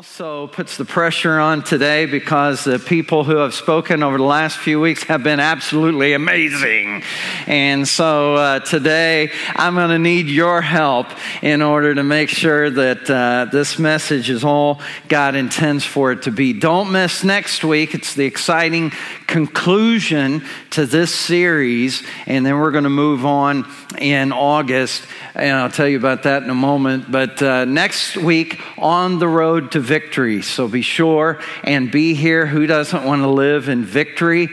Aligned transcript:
also 0.00 0.46
puts 0.46 0.78
the 0.78 0.84
pressure 0.86 1.38
on 1.38 1.62
today 1.62 2.06
because 2.06 2.64
the 2.64 2.78
people 2.78 3.22
who 3.22 3.36
have 3.36 3.52
spoken 3.52 4.02
over 4.02 4.16
the 4.16 4.24
last 4.24 4.56
few 4.56 4.80
weeks 4.80 5.02
have 5.02 5.22
been 5.22 5.38
absolutely 5.38 6.14
amazing. 6.14 7.02
And 7.46 7.86
so 7.86 8.34
uh, 8.34 8.60
today 8.60 9.30
I'm 9.54 9.74
going 9.74 9.90
to 9.90 9.98
need 9.98 10.28
your 10.28 10.62
help 10.62 11.08
in 11.42 11.60
order 11.60 11.94
to 11.94 12.02
make 12.02 12.30
sure 12.30 12.70
that 12.70 13.10
uh, 13.10 13.50
this 13.52 13.78
message 13.78 14.30
is 14.30 14.42
all 14.42 14.80
God 15.08 15.34
intends 15.34 15.84
for 15.84 16.12
it 16.12 16.22
to 16.22 16.30
be. 16.30 16.54
Don't 16.54 16.90
miss 16.90 17.22
next 17.22 17.62
week. 17.62 17.92
It's 17.92 18.14
the 18.14 18.24
exciting 18.24 18.92
conclusion 19.26 20.42
to 20.70 20.86
this 20.86 21.14
series. 21.14 22.02
And 22.24 22.46
then 22.46 22.58
we're 22.58 22.70
going 22.70 22.84
to 22.84 22.90
move 22.90 23.26
on 23.26 23.70
in 23.98 24.32
August. 24.32 25.04
And 25.34 25.56
I'll 25.56 25.70
tell 25.70 25.86
you 25.88 25.98
about 25.98 26.22
that 26.22 26.42
in 26.42 26.50
a 26.50 26.54
moment. 26.54 27.12
But 27.12 27.42
uh, 27.42 27.64
next 27.64 28.16
week, 28.16 28.60
on 28.78 29.18
the 29.18 29.28
road 29.28 29.72
to 29.72 29.80
victory. 29.90 30.40
So 30.40 30.68
be 30.68 30.82
sure 30.82 31.40
and 31.64 31.90
be 31.90 32.14
here. 32.14 32.46
Who 32.46 32.68
doesn't 32.68 33.02
want 33.02 33.22
to 33.22 33.28
live 33.28 33.68
in 33.68 33.84
victory? 33.84 34.48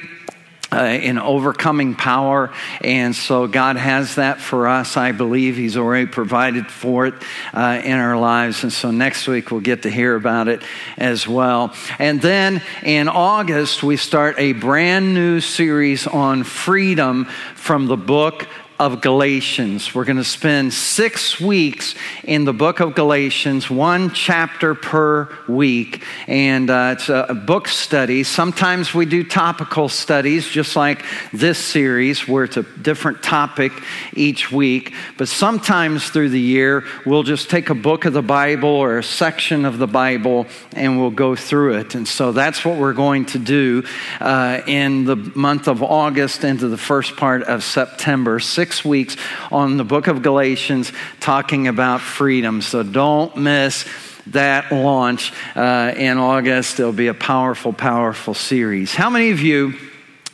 Uh, 0.70 1.00
in 1.02 1.18
overcoming 1.18 1.96
power. 1.96 2.52
And 2.82 3.16
so 3.16 3.48
God 3.48 3.78
has 3.78 4.16
that 4.16 4.42
for 4.42 4.68
us. 4.68 4.98
I 4.98 5.14
believe 5.14 5.56
He's 5.56 5.78
already 5.78 6.08
provided 6.08 6.68
for 6.68 7.08
it 7.08 7.14
uh, 7.54 7.82
in 7.82 7.94
our 7.94 8.18
lives. 8.20 8.64
And 8.64 8.74
so 8.74 8.92
next 8.92 9.30
week 9.30 9.50
we'll 9.50 9.62
get 9.62 9.84
to 9.84 9.90
hear 9.90 10.14
about 10.18 10.50
it 10.50 10.62
as 10.98 11.26
well. 11.26 11.74
And 12.00 12.22
then 12.22 12.62
in 12.84 13.08
August, 13.08 13.82
we 13.82 13.96
start 13.96 14.36
a 14.40 14.52
brand 14.52 15.14
new 15.14 15.40
series 15.40 16.06
on 16.06 16.44
freedom 16.44 17.26
from 17.56 17.88
the 17.88 17.96
book 17.96 18.46
of 18.80 19.02
Galatians. 19.02 19.96
We're 19.96 20.06
going 20.06 20.18
to 20.18 20.24
spend 20.24 20.72
six 20.72 21.40
weeks 21.40 21.96
in 22.24 22.46
the 22.46 22.54
book 22.54 22.80
of 22.80 22.94
Galatians, 22.94 23.72
one 23.72 24.12
chapter 24.12 24.76
per 24.76 25.36
week. 25.48 26.04
And 26.28 26.70
uh, 26.70 26.96
it's 26.98 27.10
a 27.10 27.34
book 27.34 27.68
study. 27.68 28.24
Sometimes 28.24 28.94
we 28.94 29.08
do 29.08 29.24
topical 29.24 29.90
studies, 29.90 30.48
just 30.48 30.76
like 30.76 31.04
this 31.34 31.58
series, 31.58 32.28
where 32.28 32.44
it's 32.44 32.58
a 32.58 32.64
different 32.64 33.24
topic 33.24 33.72
each 34.14 34.52
week. 34.52 34.94
But 35.18 35.28
sometimes 35.28 36.10
through 36.10 36.30
the 36.30 36.40
year, 36.40 36.84
we'll 37.06 37.24
just 37.24 37.50
take 37.50 37.72
a 37.72 37.76
book 37.76 38.06
of 38.06 38.14
the 38.14 38.22
Bible 38.22 38.70
or 38.70 39.00
a 39.00 39.04
section 39.04 39.66
of 39.66 39.80
the 39.80 39.88
Bible 39.88 40.46
and 40.74 41.00
we'll 41.00 41.10
go 41.10 41.36
through 41.36 41.78
it. 41.78 41.96
And 41.96 42.08
so 42.08 42.32
that's 42.32 42.64
what 42.64 42.78
we're 42.78 42.94
going 42.94 43.26
to 43.28 43.40
do 43.40 43.84
uh, 44.20 44.62
in 44.68 45.06
the 45.06 45.16
month 45.16 45.68
of 45.68 45.82
August 45.82 46.44
into 46.44 46.68
the 46.68 46.78
first 46.78 47.16
part 47.16 47.42
of 47.44 47.64
September. 47.64 48.40
Six 48.40 48.67
six 48.68 48.84
weeks 48.84 49.16
on 49.50 49.78
the 49.78 49.86
book 49.86 50.08
of 50.08 50.22
Galatians 50.22 50.92
talking 51.22 51.70
about 51.70 52.02
freedom. 52.02 52.62
So 52.62 52.84
don't 52.84 53.38
miss 53.38 53.88
that 54.28 54.74
launch 54.74 55.32
uh, 55.56 55.94
in 55.96 56.18
August. 56.18 56.78
It'll 56.78 56.92
be 56.92 57.08
a 57.08 57.14
powerful, 57.14 57.72
powerful 57.72 58.34
series. 58.34 58.94
How 58.94 59.10
many 59.10 59.32
of 59.32 59.40
you 59.40 59.76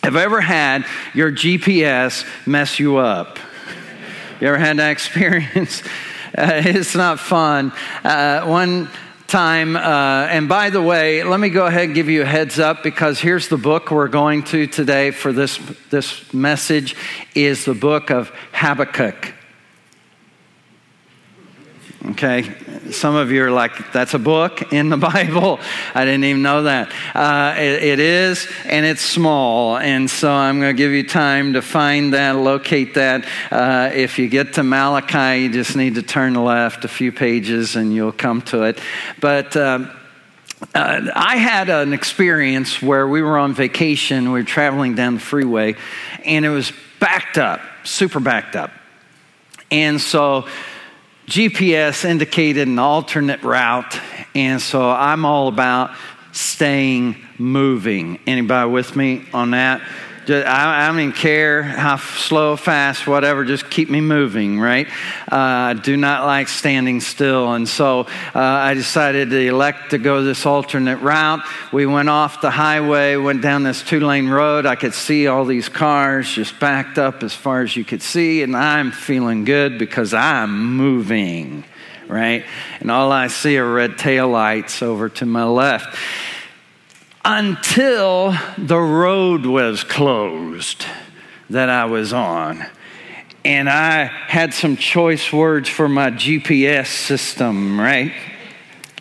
have 0.02 0.16
ever 0.16 0.42
had 0.42 0.84
your 1.14 1.31
GPS 1.31 2.25
mess 2.48 2.80
you 2.80 2.98
up? 2.98 3.38
You 4.42 4.47
ever 4.47 4.58
had 4.58 4.78
that 4.78 4.90
experience? 4.97 5.84
Uh, 6.36 6.64
it's 6.66 6.95
not 6.95 7.20
fun. 7.20 7.72
Uh, 8.03 8.47
one 8.47 8.90
time. 9.34 9.76
Uh, 9.76 10.28
and 10.30 10.48
by 10.48 10.70
the 10.70 10.80
way, 10.80 11.23
let 11.23 11.39
me 11.39 11.50
go 11.50 11.66
ahead 11.66 11.86
and 11.86 11.95
give 11.95 12.08
you 12.08 12.22
a 12.22 12.26
heads 12.26 12.59
up 12.59 12.84
because 12.84 13.20
here's 13.20 13.48
the 13.48 13.58
book 13.58 13.90
we're 13.90 14.08
going 14.08 14.44
to 14.44 14.67
today 14.67 15.09
for 15.09 15.34
this, 15.34 15.58
this 15.90 16.31
message 16.31 16.95
is 17.34 17.66
the 17.66 17.73
book 17.73 18.12
of 18.12 18.31
Habakkuk. 18.52 19.34
Okay, 22.06 22.54
some 22.92 23.16
of 23.16 23.32
you 23.32 23.46
are 23.46 23.52
like, 23.52 23.94
that's 23.94 24.14
a 24.14 24.20
book 24.20 24.73
in 24.73 24.90
the 24.90 24.98
Bible. 25.14 25.62
I 25.96 26.04
didn't 26.04 26.26
even 26.26 26.42
know 26.42 26.64
that. 26.64 26.92
Uh, 27.16 27.56
it, 27.58 27.82
it 27.82 28.00
is, 28.00 28.46
and 28.66 28.86
it's 28.86 29.00
small. 29.00 29.78
And 29.78 30.09
so 30.09 30.30
I'm 30.30 30.59
going 30.59 30.76
to 30.76 30.78
give 30.78 30.92
you 30.92 31.08
time 31.08 31.54
to 31.54 31.62
find 31.62 32.14
that, 32.14 32.36
locate 32.36 32.96
that. 32.96 33.25
Uh, 33.50 33.90
if 33.94 34.19
you 34.19 34.28
get 34.28 34.53
to 34.56 34.63
Malachi, 34.63 35.44
you 35.44 35.53
just 35.53 35.78
need 35.78 35.96
to 35.96 36.02
turn 36.02 36.34
left 36.34 36.84
a 36.84 36.90
few 36.90 37.13
pages 37.13 37.78
and 37.78 37.94
you'll 37.94 38.12
come 38.12 38.42
to 38.44 38.63
it. 38.63 38.80
But. 39.19 39.56
Uh, 39.56 39.88
uh, 40.74 41.12
I 41.13 41.36
had 41.36 41.69
an 41.69 41.92
experience 41.92 42.81
where 42.81 43.06
we 43.06 43.22
were 43.22 43.38
on 43.38 43.53
vacation. 43.53 44.31
We 44.31 44.40
were 44.40 44.46
traveling 44.46 44.96
down 44.96 45.16
the 45.16 45.19
freeway, 45.19 45.75
and 46.24 46.46
it 46.46 46.50
was 46.50 46.72
backed 47.02 47.38
up, 47.38 47.59
super 47.84 48.22
backed 48.22 48.56
up. 48.56 48.72
And 49.69 50.00
so 50.00 50.47
GPS 51.28 52.06
indicated 52.06 52.67
an 52.67 52.79
alternate 52.79 53.44
route, 53.44 54.00
and 54.35 54.61
so 54.61 54.89
I'm 54.89 55.25
all 55.25 55.47
about 55.47 55.91
staying 56.31 57.16
moving. 57.38 58.19
Anybody 58.28 58.69
with 58.69 58.95
me 58.95 59.25
on 59.33 59.51
that? 59.51 59.81
I, 60.29 60.88
don't 60.88 61.00
even 61.00 61.11
care 61.11 61.63
how 61.63 61.97
slow, 61.97 62.56
fast, 62.56 63.07
whatever, 63.07 63.44
just 63.44 63.69
keep 63.69 63.89
me 63.89 64.01
moving, 64.01 64.59
right? 64.59 64.88
Uh, 65.31 65.35
I 65.35 65.73
do 65.73 65.97
not 65.97 66.25
like 66.25 66.47
standing 66.47 67.01
still. 67.01 67.53
And 67.53 67.67
so 67.67 68.01
uh, 68.33 68.39
I 68.39 68.73
decided 68.73 69.29
to 69.31 69.39
elect 69.39 69.91
to 69.91 69.97
go 69.97 70.23
this 70.23 70.45
alternate 70.45 70.97
route. 70.97 71.41
We 71.72 71.85
went 71.85 72.09
off 72.09 72.41
the 72.41 72.51
highway, 72.51 73.16
went 73.16 73.41
down 73.41 73.63
this 73.63 73.83
two 73.83 74.00
lane 74.00 74.29
road. 74.29 74.66
I 74.66 74.75
could 74.75 74.94
see 74.94 75.28
all 75.28 75.45
these 75.45 75.69
cars 75.69 76.31
just 76.31 76.59
backed 76.59 76.97
up 76.97 77.23
as 77.23 77.33
far 77.33 77.62
as 77.62 77.75
you 77.75 77.83
could 77.83 78.01
see, 78.01 78.44
and 78.44 78.56
I'm 78.56 78.91
feeling 78.91 79.45
good 79.45 79.78
because 79.78 80.13
I'm 80.13 80.75
moving, 80.75 81.63
right? 82.07 82.45
And 82.79 82.89
all 82.89 83.12
I 83.12 83.28
see 83.28 83.57
are 83.57 83.72
red 83.72 83.97
tail 83.97 84.29
lights 84.29 84.81
over 84.81 85.09
to 85.09 85.25
my 85.25 85.44
left 85.44 85.97
until 87.25 88.35
the 88.57 88.79
road 88.79 89.45
was 89.45 89.84
closed 89.84 90.85
that 91.50 91.69
I 91.69 91.85
was 91.85 92.13
on. 92.13 92.66
And 93.45 93.69
I 93.69 94.06
had 94.06 94.53
some 94.53 94.78
choice 94.78 95.31
words 95.31 95.67
for 95.67 95.89
my 95.89 96.12
GPS 96.12 96.88
system, 96.88 97.79
right? 97.79 98.13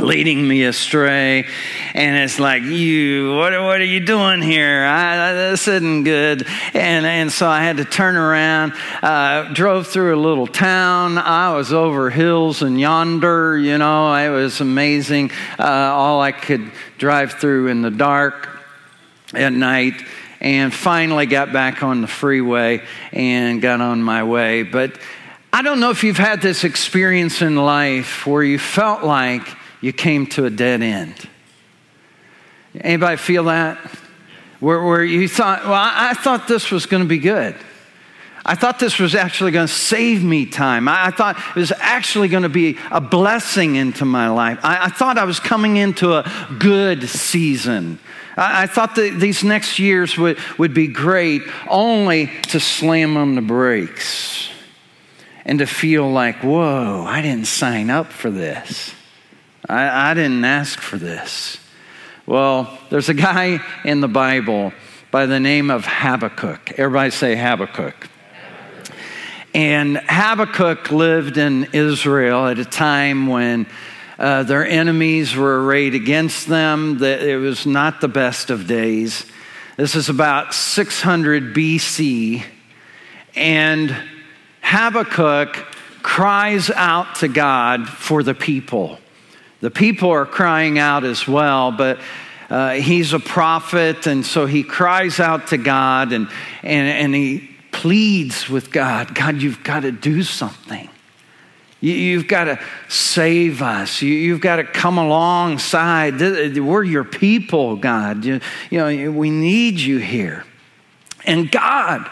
Leading 0.02 0.46
me 0.46 0.64
astray. 0.64 1.46
And 1.94 2.16
it's 2.16 2.38
like, 2.38 2.62
you, 2.64 3.34
what, 3.36 3.52
what 3.52 3.80
are 3.80 3.84
you 3.84 4.00
doing 4.00 4.42
here? 4.42 4.84
I, 4.84 5.32
this 5.32 5.68
isn't 5.68 6.04
good. 6.04 6.46
And, 6.74 7.06
and 7.06 7.32
so 7.32 7.48
I 7.48 7.62
had 7.62 7.78
to 7.78 7.84
turn 7.84 8.16
around, 8.16 8.74
uh, 9.02 9.52
drove 9.54 9.86
through 9.86 10.16
a 10.16 10.20
little 10.20 10.46
town. 10.46 11.18
I 11.18 11.54
was 11.54 11.72
over 11.72 12.10
hills 12.10 12.62
and 12.62 12.78
yonder, 12.78 13.56
you 13.56 13.78
know, 13.78 14.12
it 14.14 14.28
was 14.28 14.60
amazing. 14.60 15.30
Uh, 15.58 15.62
all 15.62 16.20
I 16.20 16.32
could 16.32 16.70
drive 16.98 17.34
through 17.34 17.68
in 17.68 17.82
the 17.82 17.90
dark 17.90 18.48
at 19.32 19.52
night 19.52 20.02
and 20.40 20.74
finally 20.74 21.26
got 21.26 21.52
back 21.52 21.82
on 21.82 22.00
the 22.00 22.08
freeway 22.08 22.82
and 23.12 23.62
got 23.62 23.80
on 23.80 24.02
my 24.02 24.24
way. 24.24 24.64
But 24.64 24.98
I 25.52 25.62
don't 25.62 25.80
know 25.80 25.90
if 25.90 26.02
you've 26.02 26.16
had 26.16 26.42
this 26.42 26.64
experience 26.64 27.42
in 27.42 27.56
life 27.56 28.26
where 28.26 28.42
you 28.42 28.58
felt 28.58 29.04
like 29.04 29.46
you 29.82 29.92
came 29.92 30.26
to 30.28 30.46
a 30.46 30.50
dead 30.50 30.80
end. 30.80 31.28
Anybody 32.80 33.18
feel 33.18 33.44
that? 33.44 33.76
Where, 34.60 34.82
where 34.82 35.04
you 35.04 35.28
thought, 35.28 35.64
well, 35.64 35.74
I, 35.74 36.14
thought 36.14 36.46
this 36.48 36.70
was 36.70 36.86
going 36.86 37.02
to 37.02 37.08
be 37.08 37.18
good. 37.18 37.56
I 38.46 38.54
thought 38.54 38.78
this 38.78 38.98
was 38.98 39.14
actually 39.14 39.50
going 39.50 39.66
to 39.66 39.72
save 39.72 40.22
me 40.22 40.46
time. 40.46 40.88
I, 40.88 41.06
I, 41.06 41.10
thought 41.10 41.36
it 41.36 41.58
was 41.58 41.72
actually 41.76 42.28
going 42.28 42.44
to 42.44 42.48
be 42.48 42.78
a 42.90 43.00
blessing 43.00 43.74
into 43.74 44.04
my 44.04 44.28
life. 44.28 44.60
I, 44.62 44.84
I 44.84 44.88
thought 44.88 45.18
I 45.18 45.24
was 45.24 45.40
coming 45.40 45.76
into 45.76 46.12
a 46.12 46.30
good 46.58 47.08
season. 47.08 47.98
I, 48.36 48.62
I 48.62 48.66
thought 48.66 48.94
that 48.94 49.18
these 49.18 49.42
next 49.42 49.80
years 49.80 50.16
would, 50.16 50.38
would 50.58 50.74
be 50.74 50.86
great, 50.86 51.42
only 51.68 52.30
to 52.48 52.60
slam 52.60 53.16
on 53.16 53.34
the 53.34 53.42
brakes 53.42 54.48
and 55.44 55.58
to 55.58 55.66
feel 55.66 56.08
like, 56.08 56.36
whoa, 56.44 57.04
I 57.04 57.20
didn't 57.20 57.48
sign 57.48 57.90
up 57.90 58.12
for 58.12 58.30
this. 58.30 58.94
I, 59.72 60.10
I 60.10 60.14
didn't 60.14 60.44
ask 60.44 60.78
for 60.78 60.98
this. 60.98 61.56
Well, 62.26 62.78
there's 62.90 63.08
a 63.08 63.14
guy 63.14 63.60
in 63.86 64.02
the 64.02 64.08
Bible 64.08 64.74
by 65.10 65.24
the 65.24 65.40
name 65.40 65.70
of 65.70 65.86
Habakkuk. 65.86 66.72
Everybody 66.78 67.10
say 67.10 67.36
Habakkuk. 67.36 68.10
And 69.54 69.96
Habakkuk 69.96 70.90
lived 70.90 71.38
in 71.38 71.70
Israel 71.72 72.48
at 72.48 72.58
a 72.58 72.66
time 72.66 73.28
when 73.28 73.66
uh, 74.18 74.42
their 74.42 74.66
enemies 74.66 75.34
were 75.34 75.64
arrayed 75.64 75.94
against 75.94 76.48
them. 76.48 76.98
That 76.98 77.22
it 77.22 77.38
was 77.38 77.64
not 77.64 78.02
the 78.02 78.08
best 78.08 78.50
of 78.50 78.66
days. 78.66 79.24
This 79.78 79.94
is 79.94 80.10
about 80.10 80.52
600 80.52 81.54
BC. 81.54 82.44
And 83.34 83.96
Habakkuk 84.60 85.56
cries 86.02 86.68
out 86.68 87.14
to 87.16 87.28
God 87.28 87.88
for 87.88 88.22
the 88.22 88.34
people. 88.34 88.98
The 89.62 89.70
people 89.70 90.10
are 90.10 90.26
crying 90.26 90.80
out 90.80 91.04
as 91.04 91.28
well, 91.28 91.70
but 91.70 92.00
uh, 92.50 92.72
he's 92.72 93.12
a 93.12 93.20
prophet, 93.20 94.08
and 94.08 94.26
so 94.26 94.44
he 94.44 94.64
cries 94.64 95.20
out 95.20 95.46
to 95.46 95.56
God 95.56 96.12
and, 96.12 96.28
and, 96.64 96.88
and 96.88 97.14
he 97.14 97.48
pleads 97.70 98.50
with 98.50 98.72
God 98.72 99.14
God, 99.14 99.40
you've 99.40 99.62
got 99.62 99.80
to 99.80 99.92
do 99.92 100.24
something. 100.24 100.88
You, 101.80 102.18
have 102.18 102.28
got 102.28 102.44
to 102.44 102.60
save 102.88 103.62
us. 103.62 104.02
You, 104.02 104.32
have 104.32 104.40
got 104.40 104.56
to 104.56 104.64
come 104.64 104.98
alongside. 104.98 106.20
We're 106.20 106.84
your 106.84 107.04
people, 107.04 107.76
God. 107.76 108.24
You, 108.24 108.40
you 108.70 108.78
know, 108.78 109.10
we 109.12 109.30
need 109.30 109.78
you 109.78 109.98
here. 109.98 110.44
And 111.24 111.50
God 111.50 112.08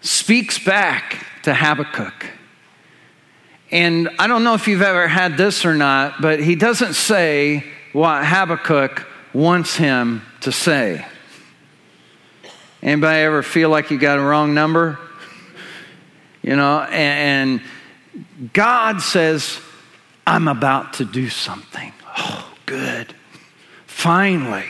speaks 0.00 0.62
back 0.62 1.26
to 1.44 1.54
Habakkuk. 1.54 2.26
And 3.70 4.10
I 4.18 4.26
don't 4.26 4.44
know 4.44 4.54
if 4.54 4.68
you've 4.68 4.82
ever 4.82 5.08
had 5.08 5.36
this 5.36 5.64
or 5.64 5.74
not, 5.74 6.20
but 6.20 6.40
he 6.40 6.54
doesn't 6.54 6.94
say 6.94 7.64
what 7.92 8.24
Habakkuk 8.24 9.06
wants 9.32 9.76
him 9.76 10.22
to 10.42 10.52
say. 10.52 11.04
Anybody 12.82 13.20
ever 13.20 13.42
feel 13.42 13.70
like 13.70 13.90
you 13.90 13.98
got 13.98 14.18
a 14.18 14.22
wrong 14.22 14.54
number? 14.54 14.98
You 16.42 16.56
know, 16.56 16.80
and, 16.82 17.62
God 18.52 19.00
says, 19.00 19.58
I'm 20.26 20.48
about 20.48 20.94
to 20.94 21.04
do 21.04 21.28
something. 21.28 21.92
Oh, 22.16 22.54
good. 22.66 23.14
Finally, 23.86 24.66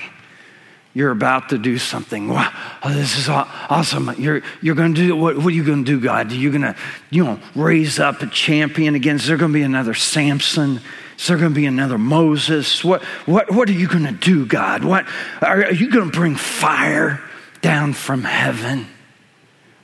you're 0.95 1.11
about 1.11 1.49
to 1.49 1.59
do 1.59 1.77
something. 1.77 2.29
Wow, 2.29 2.51
oh, 2.83 2.95
this 2.95 3.19
is 3.19 3.29
awesome. 3.29 4.15
You're, 4.17 4.43
you're 4.63 4.77
going 4.77 4.95
to 4.95 5.01
do, 5.09 5.17
what, 5.17 5.37
what 5.37 5.47
are 5.47 5.51
you 5.51 5.65
going 5.65 5.85
to 5.85 5.91
do, 5.91 6.01
God? 6.01 6.31
Are 6.31 6.35
You're 6.35 6.53
going 6.53 6.63
to, 6.63 6.77
you 7.11 7.25
know, 7.25 7.41
raise 7.57 7.99
up 7.99 8.23
a 8.23 8.29
champion 8.29 8.95
against, 8.95 9.25
is 9.25 9.29
there 9.29 9.37
going 9.37 9.53
to 9.53 9.59
be 9.59 9.65
another 9.65 9.95
Samson? 9.95 10.81
Is 11.19 11.27
there 11.27 11.37
going 11.37 11.51
to 11.51 11.55
be 11.55 11.67
another 11.67 11.99
Moses? 11.99 12.85
What, 12.85 13.03
what, 13.27 13.51
what 13.51 13.69
are 13.69 13.73
you 13.73 13.89
going 13.89 14.05
to 14.05 14.13
do, 14.13 14.47
God? 14.47 14.85
What, 14.85 15.07
are, 15.43 15.65
are 15.65 15.73
you 15.73 15.91
going 15.91 16.11
to 16.11 16.17
bring 16.17 16.37
fire 16.37 17.21
down 17.61 17.93
from 17.93 18.23
heaven? 18.23 18.87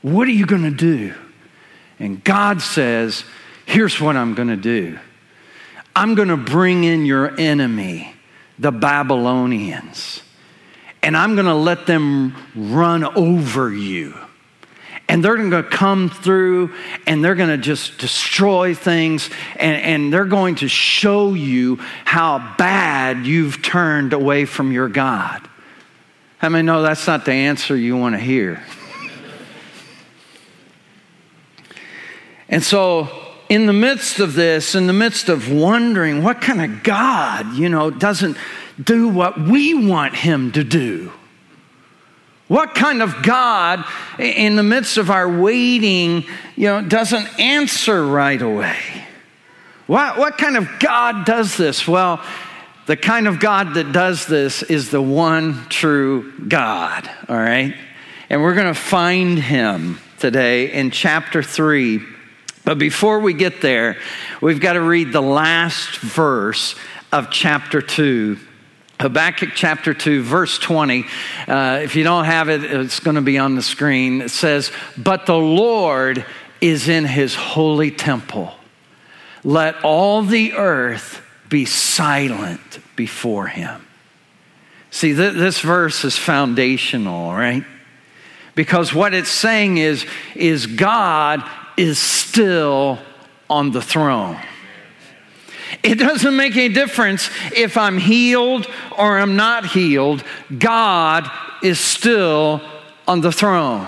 What 0.03 0.29
are 0.29 0.33
you 0.33 0.47
going 0.47 0.63
to 0.63 0.71
do? 0.71 1.15
And 1.99 2.23
God 2.23 2.63
says, 2.63 3.25
Here's 3.67 4.01
what 4.01 4.17
I'm 4.17 4.35
going 4.35 4.49
to 4.49 4.57
do 4.57 4.99
I'm 5.95 6.15
going 6.15 6.29
to 6.29 6.37
bring 6.37 6.85
in 6.85 7.05
your 7.05 7.39
enemy, 7.39 8.15
the 8.59 8.73
Babylonians, 8.73 10.23
and 11.03 11.17
I'm 11.17 11.35
going 11.35 11.47
to 11.47 11.55
let 11.55 11.87
them 11.87 12.37
run 12.55 13.05
over 13.05 13.73
you. 13.73 14.15
And 15.09 15.25
they're 15.25 15.37
going 15.37 15.51
to 15.51 15.65
come 15.65 16.09
through 16.09 16.73
and 17.07 17.25
they're 17.25 17.35
going 17.35 17.49
to 17.49 17.59
just 17.59 17.99
destroy 17.99 18.75
things 18.75 19.29
and, 19.57 19.83
and 19.83 20.13
they're 20.13 20.25
going 20.25 20.55
to 20.57 20.69
show 20.69 21.35
you 21.35 21.77
how 22.05 22.55
bad 22.57 23.27
you've 23.27 23.61
turned 23.61 24.13
away 24.13 24.45
from 24.45 24.71
your 24.71 24.89
God. 24.89 25.49
I 26.41 26.49
mean, 26.49 26.65
no, 26.65 26.83
that's 26.83 27.07
not 27.07 27.25
the 27.25 27.33
answer 27.33 27.77
you 27.77 27.97
want 27.97 28.15
to 28.15 28.21
hear? 28.21 28.63
And 32.49 32.63
so, 32.63 33.09
in 33.49 33.67
the 33.67 33.73
midst 33.73 34.21
of 34.21 34.35
this, 34.35 34.75
in 34.75 34.87
the 34.87 34.93
midst 34.93 35.29
of 35.29 35.51
wondering 35.53 36.23
what 36.23 36.41
kind 36.41 36.63
of 36.63 36.83
God, 36.83 37.55
you 37.55 37.69
know, 37.69 37.91
doesn't 37.91 38.37
do 38.83 39.09
what 39.09 39.41
we 39.41 39.75
want 39.89 40.15
him 40.15 40.53
to 40.53 40.65
do. 40.65 41.13
What 42.49 42.75
kind 42.75 43.01
of 43.01 43.23
God, 43.23 43.85
in 44.19 44.57
the 44.57 44.63
midst 44.63 44.97
of 44.97 45.11
our 45.11 45.41
waiting, 45.41 46.25
you 46.57 46.67
know, 46.67 46.83
doesn't 46.83 47.39
answer 47.39 48.05
right 48.05 48.41
away? 48.41 48.77
What, 49.87 50.19
what 50.19 50.39
kind 50.39 50.57
of 50.57 50.69
God 50.81 51.25
does 51.25 51.57
this? 51.57 51.87
Well, 51.87 52.23
the 52.87 52.97
kind 52.97 53.29
of 53.29 53.39
God 53.39 53.75
that 53.75 53.93
does 53.93 54.27
this 54.27 54.65
is 54.65 54.91
the 54.91 55.03
one 55.03 55.67
true 55.69 56.33
God, 56.49 57.09
all 57.29 57.37
right? 57.37 57.75
And 58.29 58.43
we're 58.43 58.55
going 58.55 58.73
to 58.73 58.81
find 58.81 59.39
him 59.39 60.01
today 60.19 60.73
in 60.73 60.91
chapter 60.91 61.43
3 61.43 62.01
but 62.65 62.79
before 62.79 63.21
we 63.21 63.33
get 63.33 63.61
there, 63.63 63.97
we've 64.41 64.61
got 64.61 64.75
to 64.75 64.81
read 64.81 65.13
the 65.13 65.23
last 65.23 65.99
verse 65.99 66.77
of 67.13 67.31
chapter 67.31 67.81
2. 67.81 68.39
Habakkuk 69.01 69.53
chapter 69.55 69.95
2, 69.95 70.23
verse 70.23 70.59
20. 70.59 71.07
Uh, 71.49 71.81
if 71.83 71.97
you 71.97 72.05
don't 72.05 72.27
have 72.27 72.51
it, 72.51 72.63
it's 72.63 73.01
going 73.01 73.15
to 73.15 73.23
be 73.23 73.39
on 73.39 73.55
the 73.55 73.63
screen. 73.63 74.21
It 74.21 74.29
says, 74.31 74.71
But 74.99 75.25
the 75.25 75.39
Lord 75.39 76.27
is 76.61 76.87
in 76.87 77.07
his 77.07 77.35
holy 77.35 77.91
temple. 77.91 78.53
Let 79.43 79.83
all 79.85 80.21
the 80.23 80.53
earth 80.53 81.23
be 81.49 81.65
silent 81.65 82.81
before 82.95 83.47
him. 83.47 83.87
See, 84.91 85.15
th- 85.15 85.33
this 85.33 85.61
verse 85.61 86.05
is 86.05 86.19
foundational, 86.19 87.33
right? 87.33 87.65
Because 88.55 88.93
what 88.93 89.15
it's 89.15 89.31
saying 89.31 89.79
is, 89.79 90.05
is 90.35 90.67
God 90.67 91.43
is 91.79 91.99
still 91.99 92.99
on 93.49 93.71
the 93.71 93.81
throne. 93.81 94.37
It 95.83 95.97
doesn't 95.97 96.37
make 96.37 96.57
any 96.57 96.69
difference 96.69 97.31
if 97.55 97.77
I'm 97.77 97.99
healed 97.99 98.67
or 98.97 99.19
I'm 99.19 99.37
not 99.37 99.67
healed, 99.67 100.25
God 100.59 101.31
is 101.63 101.79
still 101.79 102.61
on 103.07 103.21
the 103.21 103.33
throne. 103.33 103.87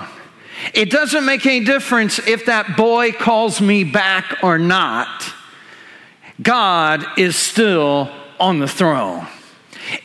It 0.74 0.90
doesn't 0.90 1.24
make 1.24 1.44
any 1.46 1.64
difference 1.64 2.18
if 2.20 2.46
that 2.46 2.76
boy 2.76 3.12
calls 3.12 3.60
me 3.60 3.84
back 3.84 4.38
or 4.42 4.58
not, 4.58 5.34
God 6.40 7.04
is 7.18 7.36
still 7.36 8.10
on 8.38 8.58
the 8.58 8.68
throne. 8.68 9.26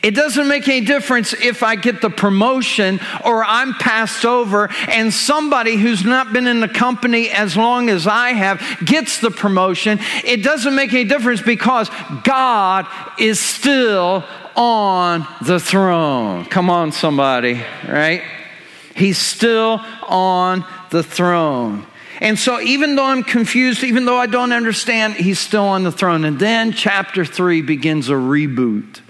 It 0.02 0.12
doesn't 0.14 0.48
make 0.48 0.68
any 0.68 0.84
difference 0.84 1.32
if 1.32 1.62
I 1.62 1.76
get 1.76 2.00
the 2.00 2.10
promotion 2.10 3.00
or 3.24 3.44
I'm 3.44 3.74
passed 3.74 4.24
over 4.24 4.68
and 4.88 5.12
somebody 5.12 5.76
who's 5.76 6.04
not 6.04 6.32
been 6.32 6.46
in 6.46 6.60
the 6.60 6.68
company 6.68 7.30
as 7.30 7.56
long 7.56 7.88
as 7.88 8.06
I 8.06 8.30
have 8.30 8.62
gets 8.84 9.20
the 9.20 9.30
promotion. 9.30 9.98
It 10.24 10.42
doesn't 10.42 10.74
make 10.74 10.92
any 10.92 11.04
difference 11.04 11.42
because 11.42 11.90
God 12.24 12.86
is 13.18 13.40
still 13.40 14.24
on 14.56 15.26
the 15.42 15.60
throne. 15.60 16.44
Come 16.46 16.68
on, 16.68 16.92
somebody, 16.92 17.62
right? 17.86 18.22
He's 18.96 19.18
still 19.18 19.80
on 20.08 20.64
the 20.90 21.02
throne. 21.02 21.86
And 22.20 22.36
so, 22.36 22.60
even 22.60 22.96
though 22.96 23.04
I'm 23.04 23.22
confused, 23.22 23.84
even 23.84 24.04
though 24.04 24.18
I 24.18 24.26
don't 24.26 24.52
understand, 24.52 25.14
he's 25.14 25.38
still 25.38 25.64
on 25.64 25.84
the 25.84 25.92
throne. 25.92 26.24
And 26.24 26.38
then 26.40 26.72
chapter 26.72 27.24
three 27.24 27.62
begins 27.62 28.08
a 28.08 28.14
reboot. 28.14 29.00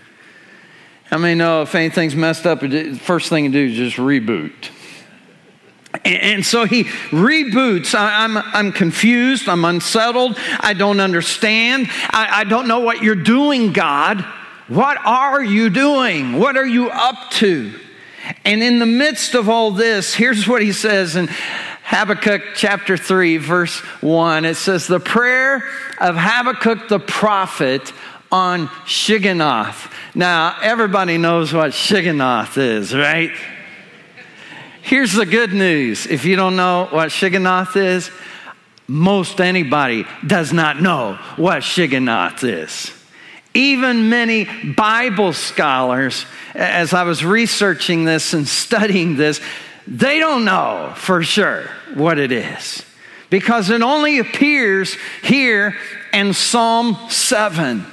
How 1.10 1.16
many 1.16 1.34
know 1.34 1.62
if 1.62 1.74
anything's 1.74 2.14
messed 2.14 2.46
up, 2.46 2.60
the 2.60 2.94
first 2.94 3.30
thing 3.30 3.44
to 3.44 3.50
do 3.50 3.72
is 3.72 3.76
just 3.76 3.96
reboot? 3.96 4.52
And 6.04 6.44
so 6.44 6.66
he 6.66 6.84
reboots. 6.84 7.98
I'm, 7.98 8.36
I'm 8.36 8.72
confused. 8.72 9.48
I'm 9.48 9.64
unsettled. 9.64 10.36
I 10.60 10.74
don't 10.74 11.00
understand. 11.00 11.88
I, 12.10 12.40
I 12.40 12.44
don't 12.44 12.68
know 12.68 12.80
what 12.80 13.02
you're 13.02 13.14
doing, 13.14 13.72
God. 13.72 14.20
What 14.68 14.98
are 15.04 15.42
you 15.42 15.70
doing? 15.70 16.38
What 16.38 16.58
are 16.58 16.66
you 16.66 16.90
up 16.90 17.30
to? 17.32 17.72
And 18.44 18.62
in 18.62 18.78
the 18.78 18.86
midst 18.86 19.34
of 19.34 19.48
all 19.48 19.70
this, 19.70 20.14
here's 20.14 20.46
what 20.46 20.60
he 20.60 20.72
says 20.72 21.16
in 21.16 21.28
Habakkuk 21.84 22.42
chapter 22.54 22.98
3, 22.98 23.38
verse 23.38 23.78
1. 24.02 24.44
It 24.44 24.56
says, 24.56 24.86
The 24.86 25.00
prayer 25.00 25.64
of 25.98 26.16
Habakkuk 26.16 26.88
the 26.88 27.00
prophet 27.00 27.94
on 28.30 28.68
Shigionoth. 28.86 29.92
Now, 30.14 30.56
everybody 30.62 31.18
knows 31.18 31.52
what 31.52 31.72
Shigionoth 31.72 32.58
is, 32.58 32.94
right? 32.94 33.32
Here's 34.82 35.12
the 35.12 35.26
good 35.26 35.52
news. 35.52 36.06
If 36.06 36.24
you 36.24 36.36
don't 36.36 36.56
know 36.56 36.88
what 36.90 37.10
Shigionoth 37.10 37.76
is, 37.76 38.10
most 38.86 39.40
anybody 39.40 40.06
does 40.26 40.52
not 40.52 40.80
know 40.80 41.18
what 41.36 41.62
Shigionoth 41.62 42.42
is. 42.42 42.92
Even 43.54 44.08
many 44.08 44.44
Bible 44.72 45.32
scholars, 45.32 46.24
as 46.54 46.94
I 46.94 47.02
was 47.02 47.24
researching 47.24 48.04
this 48.04 48.32
and 48.32 48.48
studying 48.48 49.16
this, 49.16 49.40
they 49.86 50.18
don't 50.18 50.44
know 50.44 50.92
for 50.96 51.22
sure 51.22 51.64
what 51.94 52.18
it 52.18 52.32
is 52.32 52.84
because 53.30 53.70
it 53.70 53.82
only 53.82 54.18
appears 54.18 54.96
here 55.22 55.76
in 56.12 56.32
Psalm 56.32 56.96
7. 57.10 57.86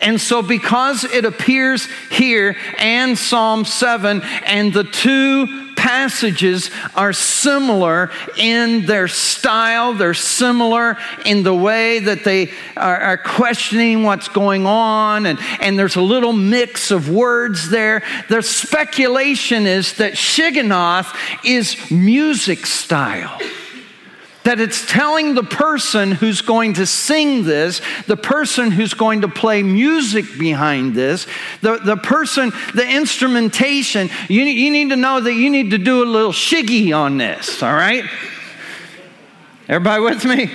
And 0.00 0.20
so, 0.20 0.42
because 0.42 1.04
it 1.04 1.24
appears 1.24 1.88
here 2.10 2.56
and 2.78 3.16
Psalm 3.16 3.64
7, 3.64 4.22
and 4.46 4.72
the 4.72 4.84
two 4.84 5.64
passages 5.76 6.70
are 6.94 7.12
similar 7.12 8.10
in 8.38 8.86
their 8.86 9.06
style, 9.06 9.92
they're 9.92 10.14
similar 10.14 10.96
in 11.26 11.42
the 11.42 11.54
way 11.54 11.98
that 11.98 12.24
they 12.24 12.50
are, 12.76 12.96
are, 12.96 13.18
questioning 13.18 14.02
what's 14.02 14.28
going 14.28 14.66
on, 14.66 15.26
and, 15.26 15.38
and 15.60 15.78
there's 15.78 15.96
a 15.96 16.00
little 16.00 16.32
mix 16.32 16.90
of 16.90 17.10
words 17.10 17.68
there. 17.68 18.02
The 18.30 18.42
speculation 18.42 19.66
is 19.66 19.94
that 19.98 20.14
Shigionoth 20.14 21.14
is 21.44 21.90
music 21.90 22.64
style 22.64 23.38
that 24.44 24.60
it's 24.60 24.86
telling 24.90 25.34
the 25.34 25.42
person 25.42 26.12
who's 26.12 26.42
going 26.42 26.74
to 26.74 26.86
sing 26.86 27.44
this, 27.44 27.80
the 28.06 28.16
person 28.16 28.70
who's 28.70 28.94
going 28.94 29.22
to 29.22 29.28
play 29.28 29.62
music 29.62 30.24
behind 30.38 30.94
this, 30.94 31.26
the, 31.62 31.78
the 31.78 31.96
person, 31.96 32.52
the 32.74 32.86
instrumentation, 32.86 34.10
you, 34.28 34.42
you 34.42 34.70
need 34.70 34.90
to 34.90 34.96
know 34.96 35.20
that 35.20 35.32
you 35.32 35.50
need 35.50 35.70
to 35.70 35.78
do 35.78 36.02
a 36.02 36.06
little 36.06 36.32
shiggy 36.32 36.96
on 36.96 37.16
this, 37.16 37.62
all 37.62 37.72
right? 37.72 38.04
Everybody 39.66 40.02
with 40.02 40.24
me? 40.24 40.50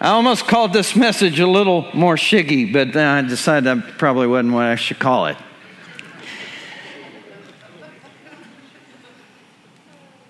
I 0.00 0.10
almost 0.10 0.46
called 0.46 0.72
this 0.72 0.94
message 0.94 1.40
a 1.40 1.46
little 1.46 1.88
more 1.92 2.16
shiggy, 2.16 2.72
but 2.72 2.92
then 2.92 3.06
I 3.06 3.28
decided 3.28 3.64
that 3.64 3.98
probably 3.98 4.26
wasn't 4.26 4.54
what 4.54 4.66
I 4.66 4.76
should 4.76 4.98
call 4.98 5.26
it. 5.26 5.36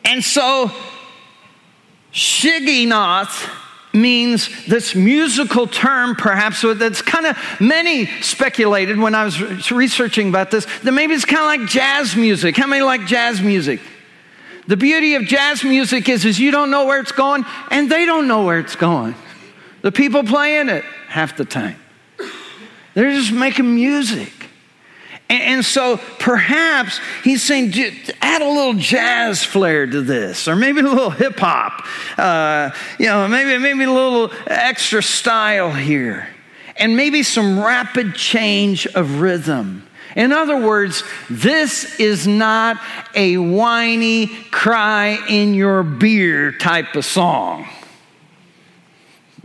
And 0.04 0.24
so, 0.24 0.70
Shigionoth 2.16 3.46
means 3.92 4.48
this 4.66 4.94
musical 4.94 5.66
term, 5.66 6.14
perhaps, 6.16 6.62
that's 6.62 7.02
kind 7.02 7.26
of 7.26 7.36
many 7.60 8.06
speculated 8.22 8.98
when 8.98 9.14
I 9.14 9.24
was 9.24 9.70
researching 9.70 10.30
about 10.30 10.50
this, 10.50 10.66
that 10.82 10.92
maybe 10.92 11.12
it's 11.12 11.26
kind 11.26 11.40
of 11.40 11.60
like 11.60 11.68
jazz 11.70 12.16
music. 12.16 12.56
How 12.56 12.66
many 12.66 12.82
like 12.82 13.04
jazz 13.06 13.42
music? 13.42 13.80
The 14.66 14.78
beauty 14.78 15.14
of 15.14 15.26
jazz 15.26 15.62
music 15.62 16.08
is, 16.08 16.24
is 16.24 16.40
you 16.40 16.50
don't 16.50 16.70
know 16.70 16.86
where 16.86 17.00
it's 17.00 17.12
going, 17.12 17.44
and 17.70 17.90
they 17.90 18.06
don't 18.06 18.26
know 18.26 18.46
where 18.46 18.60
it's 18.60 18.76
going. 18.76 19.14
The 19.82 19.92
people 19.92 20.24
playing 20.24 20.70
it 20.70 20.84
half 21.08 21.36
the 21.36 21.44
time. 21.44 21.76
They're 22.94 23.12
just 23.12 23.30
making 23.30 23.74
music. 23.74 24.32
And, 25.28 25.64
so 25.64 25.96
perhaps 26.18 27.00
he's 27.24 27.42
saying, 27.42 27.74
add 28.22 28.42
a 28.42 28.48
little 28.48 28.74
jazz 28.74 29.42
flair 29.42 29.86
to 29.86 30.00
this, 30.00 30.46
or 30.46 30.54
maybe 30.54 30.80
a 30.80 30.84
little 30.84 31.10
hip 31.10 31.38
hop, 31.38 31.84
uh, 32.16 32.70
you 32.98 33.06
know, 33.06 33.26
maybe, 33.26 33.58
maybe 33.58 33.84
a 33.84 33.92
little 33.92 34.30
extra 34.46 35.02
style 35.02 35.72
here, 35.72 36.28
and 36.76 36.96
maybe 36.96 37.24
some 37.24 37.58
rapid 37.58 38.14
change 38.14 38.86
of 38.86 39.20
rhythm. 39.20 39.86
In 40.14 40.32
other 40.32 40.64
words, 40.64 41.02
this 41.28 41.98
is 41.98 42.26
not 42.26 42.80
a 43.14 43.36
whiny, 43.36 44.28
cry 44.50 45.18
in 45.28 45.54
your 45.54 45.82
beer 45.82 46.52
type 46.52 46.94
of 46.94 47.04
song. 47.04 47.68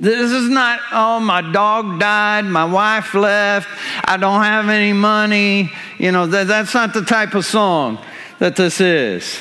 This 0.01 0.31
is 0.31 0.49
not, 0.49 0.79
oh, 0.91 1.19
my 1.19 1.43
dog 1.51 1.99
died, 1.99 2.45
my 2.45 2.65
wife 2.65 3.13
left, 3.13 3.69
I 4.03 4.17
don't 4.17 4.41
have 4.41 4.67
any 4.67 4.93
money. 4.93 5.71
You 5.99 6.11
know, 6.11 6.25
that, 6.25 6.47
that's 6.47 6.73
not 6.73 6.95
the 6.95 7.03
type 7.03 7.35
of 7.35 7.45
song 7.45 7.99
that 8.39 8.55
this 8.55 8.81
is. 8.81 9.39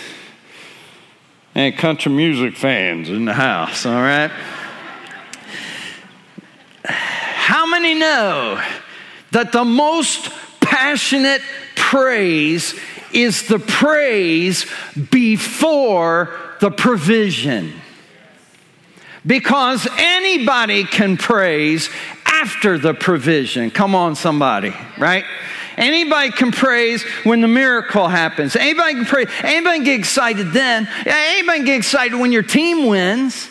And 1.54 1.74
country 1.78 2.12
music 2.12 2.56
fans 2.56 3.08
in 3.08 3.24
the 3.24 3.32
house, 3.32 3.86
all 3.86 3.94
right? 3.94 4.30
How 6.84 7.64
many 7.64 7.94
know 7.94 8.62
that 9.30 9.52
the 9.52 9.64
most 9.64 10.30
passionate 10.60 11.40
praise 11.74 12.78
is 13.14 13.48
the 13.48 13.58
praise 13.58 14.66
before 15.10 16.36
the 16.60 16.70
provision? 16.70 17.79
Because 19.26 19.86
anybody 19.98 20.84
can 20.84 21.16
praise 21.16 21.90
after 22.24 22.78
the 22.78 22.94
provision. 22.94 23.70
Come 23.70 23.94
on, 23.94 24.16
somebody, 24.16 24.74
right? 24.98 25.24
Anybody 25.76 26.30
can 26.30 26.52
praise 26.52 27.02
when 27.24 27.40
the 27.40 27.48
miracle 27.48 28.08
happens. 28.08 28.56
Anybody 28.56 28.94
can 28.94 29.04
praise. 29.04 29.28
Anybody 29.42 29.78
can 29.78 29.84
get 29.84 29.98
excited 29.98 30.52
then. 30.52 30.88
Anybody 31.06 31.58
can 31.58 31.66
get 31.66 31.76
excited 31.76 32.18
when 32.18 32.32
your 32.32 32.42
team 32.42 32.86
wins. 32.86 33.48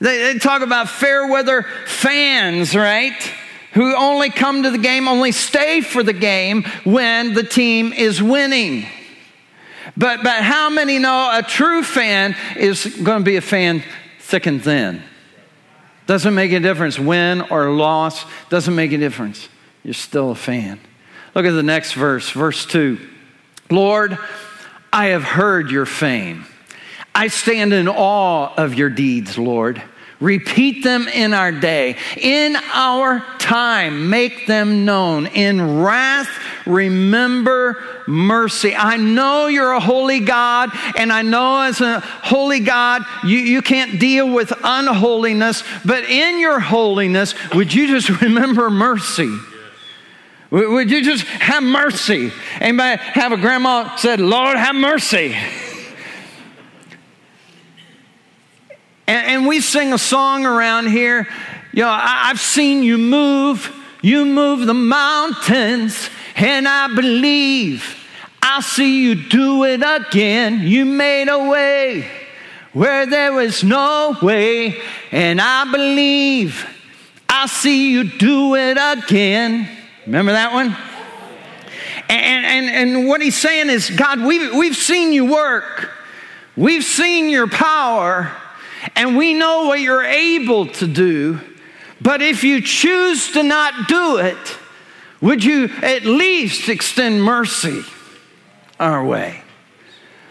They, 0.00 0.32
they 0.32 0.38
talk 0.38 0.62
about 0.62 0.88
fair 0.88 1.26
weather 1.28 1.62
fans, 1.86 2.74
right? 2.74 3.14
Who 3.74 3.96
only 3.96 4.30
come 4.30 4.64
to 4.64 4.70
the 4.70 4.78
game, 4.78 5.08
only 5.08 5.32
stay 5.32 5.80
for 5.80 6.02
the 6.02 6.12
game 6.12 6.64
when 6.84 7.34
the 7.34 7.42
team 7.42 7.92
is 7.92 8.22
winning. 8.22 8.86
But, 9.96 10.22
but 10.22 10.42
how 10.42 10.70
many 10.70 10.98
know 10.98 11.30
a 11.32 11.42
true 11.42 11.82
fan 11.82 12.36
is 12.56 12.84
going 13.02 13.20
to 13.20 13.24
be 13.24 13.36
a 13.36 13.40
fan 13.40 13.82
thick 14.32 14.46
and 14.46 14.64
thin. 14.64 15.02
Doesn't 16.06 16.34
make 16.34 16.52
a 16.52 16.58
difference. 16.58 16.98
Win 16.98 17.42
or 17.42 17.70
loss, 17.70 18.24
doesn't 18.48 18.74
make 18.74 18.90
a 18.92 18.96
difference. 18.96 19.50
You're 19.84 19.92
still 19.92 20.30
a 20.30 20.34
fan. 20.34 20.80
Look 21.34 21.44
at 21.44 21.50
the 21.50 21.62
next 21.62 21.92
verse, 21.92 22.30
verse 22.30 22.64
2. 22.64 22.98
Lord, 23.70 24.16
I 24.90 25.08
have 25.08 25.22
heard 25.22 25.70
your 25.70 25.84
fame. 25.84 26.46
I 27.14 27.28
stand 27.28 27.74
in 27.74 27.88
awe 27.88 28.54
of 28.56 28.72
your 28.72 28.88
deeds, 28.88 29.36
Lord. 29.36 29.82
Repeat 30.22 30.84
them 30.84 31.08
in 31.08 31.34
our 31.34 31.50
day. 31.50 31.96
In 32.16 32.54
our 32.72 33.24
time, 33.40 34.08
make 34.08 34.46
them 34.46 34.84
known. 34.84 35.26
In 35.26 35.82
wrath, 35.82 36.28
remember 36.64 37.82
mercy. 38.06 38.72
I 38.72 38.98
know 38.98 39.48
you're 39.48 39.72
a 39.72 39.80
holy 39.80 40.20
God, 40.20 40.70
and 40.96 41.12
I 41.12 41.22
know 41.22 41.62
as 41.62 41.80
a 41.80 41.98
holy 42.00 42.60
God, 42.60 43.02
you, 43.24 43.38
you 43.38 43.62
can't 43.62 43.98
deal 43.98 44.32
with 44.32 44.52
unholiness, 44.62 45.64
but 45.84 46.04
in 46.04 46.38
your 46.38 46.60
holiness, 46.60 47.34
would 47.52 47.74
you 47.74 47.88
just 47.88 48.08
remember 48.22 48.70
mercy? 48.70 49.36
Would 50.50 50.88
you 50.88 51.02
just 51.02 51.24
have 51.24 51.64
mercy? 51.64 52.30
Anybody 52.60 53.02
have 53.02 53.32
a 53.32 53.36
grandma 53.38 53.96
said, 53.96 54.20
Lord, 54.20 54.56
have 54.56 54.76
mercy? 54.76 55.34
And, 59.12 59.26
and 59.26 59.46
we 59.46 59.60
sing 59.60 59.92
a 59.92 59.98
song 59.98 60.46
around 60.46 60.86
here. 60.86 61.28
You 61.72 61.82
know, 61.82 61.90
I, 61.90 62.30
I've 62.30 62.40
seen 62.40 62.82
you 62.82 62.96
move. 62.96 63.70
You 64.00 64.24
move 64.24 64.66
the 64.66 64.72
mountains, 64.72 66.08
and 66.34 66.66
I 66.66 66.94
believe 66.94 67.94
I'll 68.40 68.62
see 68.62 69.02
you 69.02 69.14
do 69.14 69.64
it 69.64 69.82
again. 69.84 70.60
You 70.62 70.86
made 70.86 71.28
a 71.28 71.46
way 71.50 72.08
where 72.72 73.04
there 73.04 73.34
was 73.34 73.62
no 73.62 74.16
way, 74.22 74.80
and 75.10 75.42
I 75.42 75.70
believe 75.70 76.66
I'll 77.28 77.48
see 77.48 77.92
you 77.92 78.04
do 78.04 78.54
it 78.54 78.78
again. 78.80 79.68
Remember 80.06 80.32
that 80.32 80.54
one? 80.54 80.74
And, 82.08 82.46
and, 82.46 82.90
and 82.94 83.08
what 83.08 83.20
he's 83.20 83.36
saying 83.36 83.68
is, 83.68 83.90
God, 83.90 84.22
we've, 84.22 84.54
we've 84.54 84.76
seen 84.76 85.12
you 85.12 85.26
work. 85.30 85.90
We've 86.56 86.84
seen 86.84 87.28
your 87.28 87.46
power 87.46 88.32
and 88.96 89.16
we 89.16 89.34
know 89.34 89.66
what 89.66 89.80
you're 89.80 90.04
able 90.04 90.66
to 90.66 90.86
do. 90.86 91.40
But 92.00 92.20
if 92.20 92.42
you 92.42 92.60
choose 92.60 93.32
to 93.32 93.42
not 93.42 93.88
do 93.88 94.18
it, 94.18 94.58
would 95.20 95.44
you 95.44 95.70
at 95.82 96.04
least 96.04 96.68
extend 96.68 97.22
mercy 97.22 97.82
our 98.80 99.04
way? 99.04 99.42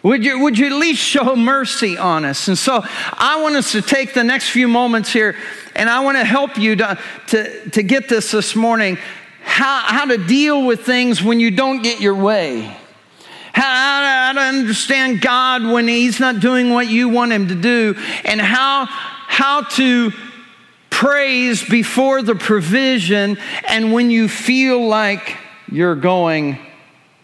Would 0.04 0.26
you, 0.26 0.40
would 0.40 0.58
you 0.58 0.66
at 0.66 0.74
least 0.74 1.02
show 1.02 1.36
mercy 1.36 1.98
on 1.98 2.26
us? 2.26 2.48
And 2.48 2.58
so 2.58 2.84
I 3.14 3.42
want 3.42 3.56
us 3.56 3.72
to 3.74 3.82
take 3.82 4.14
the 4.14 4.24
next 4.24 4.50
few 4.50 4.68
moments 4.68 5.14
here 5.14 5.36
and 5.76 5.90
I 5.90 6.00
want 6.02 6.18
to 6.18 6.26
help 6.26 6.58
you 6.58 6.76
to, 6.78 6.98
to, 7.28 7.70
to 7.70 7.84
get 7.84 8.10
this 8.10 8.32
this 8.32 8.56
morning 8.56 8.98
how, 9.44 9.80
how 9.86 10.06
to 10.06 10.18
deal 10.18 10.66
with 10.66 10.86
things 10.86 11.24
when 11.24 11.40
you 11.40 11.52
don't 11.52 11.84
get 11.84 12.02
your 12.02 12.16
way 12.16 12.76
how, 13.54 14.34
to 14.34 14.40
understand 14.40 15.22
God 15.22 15.64
when 15.64 15.88
He's 15.88 16.20
not 16.20 16.40
doing 16.40 16.70
what 16.70 16.88
you 16.88 17.10
want 17.10 17.32
Him 17.32 17.48
to 17.50 17.56
do, 17.56 17.96
and 18.26 18.40
how, 18.40 18.86
how 18.86 19.62
to 19.62 20.12
praise 20.90 21.68
before 21.68 22.22
the 22.22 22.36
provision 22.36 23.38
and 23.68 23.92
when 23.92 24.12
you 24.12 24.30
feel 24.30 24.86
like 24.86 25.36
you're 25.72 25.96
going 25.96 26.60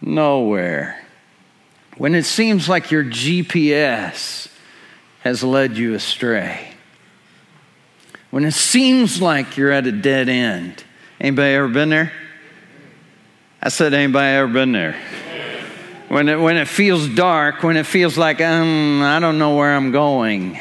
nowhere. 0.00 1.04
When 1.96 2.14
it 2.14 2.24
seems 2.24 2.68
like 2.68 2.90
your 2.90 3.04
GPS 3.04 4.48
has 5.20 5.42
led 5.42 5.76
you 5.76 5.94
astray. 5.94 6.72
When 8.30 8.44
it 8.44 8.52
seems 8.52 9.22
like 9.22 9.56
you're 9.56 9.72
at 9.72 9.86
a 9.86 9.92
dead 9.92 10.28
end. 10.28 10.84
Anybody 11.20 11.54
ever 11.54 11.68
been 11.68 11.88
there? 11.88 12.12
I 13.60 13.70
said, 13.70 13.94
anybody 13.94 14.36
ever 14.36 14.52
been 14.52 14.72
there? 14.72 14.96
When 16.08 16.28
it, 16.28 16.40
when 16.40 16.56
it 16.56 16.68
feels 16.68 17.08
dark, 17.08 17.62
when 17.62 17.76
it 17.76 17.86
feels 17.86 18.16
like, 18.16 18.40
um, 18.40 19.02
I 19.02 19.20
don't 19.20 19.38
know 19.38 19.56
where 19.56 19.74
I'm 19.74 19.90
going. 19.90 20.58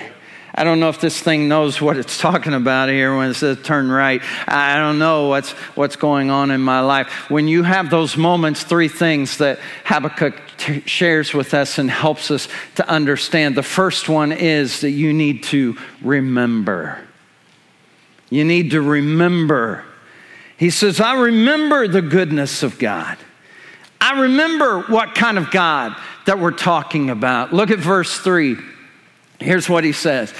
I 0.54 0.64
don't 0.64 0.80
know 0.80 0.90
if 0.90 1.00
this 1.00 1.20
thing 1.20 1.48
knows 1.48 1.80
what 1.80 1.98
it's 1.98 2.18
talking 2.20 2.54
about 2.54 2.90
here 2.90 3.16
when 3.16 3.30
it 3.30 3.36
says 3.36 3.62
turn 3.64 3.90
right. 3.90 4.22
I 4.48 4.78
don't 4.78 4.98
know 5.00 5.28
what's, 5.28 5.52
what's 5.76 5.96
going 5.96 6.32
on 6.32 6.52
in 6.52 6.62
my 6.62 6.80
life. 6.80 7.30
When 7.30 7.48
you 7.48 7.64
have 7.64 7.90
those 7.90 8.18
moments, 8.18 8.64
three 8.64 8.88
things 8.88 9.38
that 9.38 9.60
Habakkuk 9.86 10.36
t- 10.58 10.82
shares 10.82 11.34
with 11.34 11.54
us 11.54 11.78
and 11.78 11.90
helps 11.90 12.32
us 12.32 12.48
to 12.76 12.90
understand. 12.90 13.56
The 13.56 13.64
first 13.64 14.10
one 14.10 14.32
is 14.32 14.82
that 14.82 14.92
you 14.92 15.14
need 15.14 15.44
to 15.44 15.78
remember. 16.02 17.00
You 18.30 18.44
need 18.44 18.72
to 18.72 18.82
remember. 18.82 19.86
He 20.58 20.72
says, 20.72 21.00
I 21.00 21.14
remember 21.14 21.88
the 21.88 22.02
goodness 22.02 22.64
of 22.64 22.80
God. 22.80 23.18
I 24.00 24.22
remember 24.22 24.82
what 24.82 25.16
kind 25.16 25.38
of 25.38 25.52
God 25.52 25.96
that 26.26 26.40
we're 26.40 26.52
talking 26.52 27.10
about. 27.10 27.54
Look 27.54 27.72
at 27.72 27.80
verse 27.80 28.20
3. 28.20 28.58
Here's 29.40 29.70
what 29.70 29.84
he 29.84 29.92
says 29.92 30.34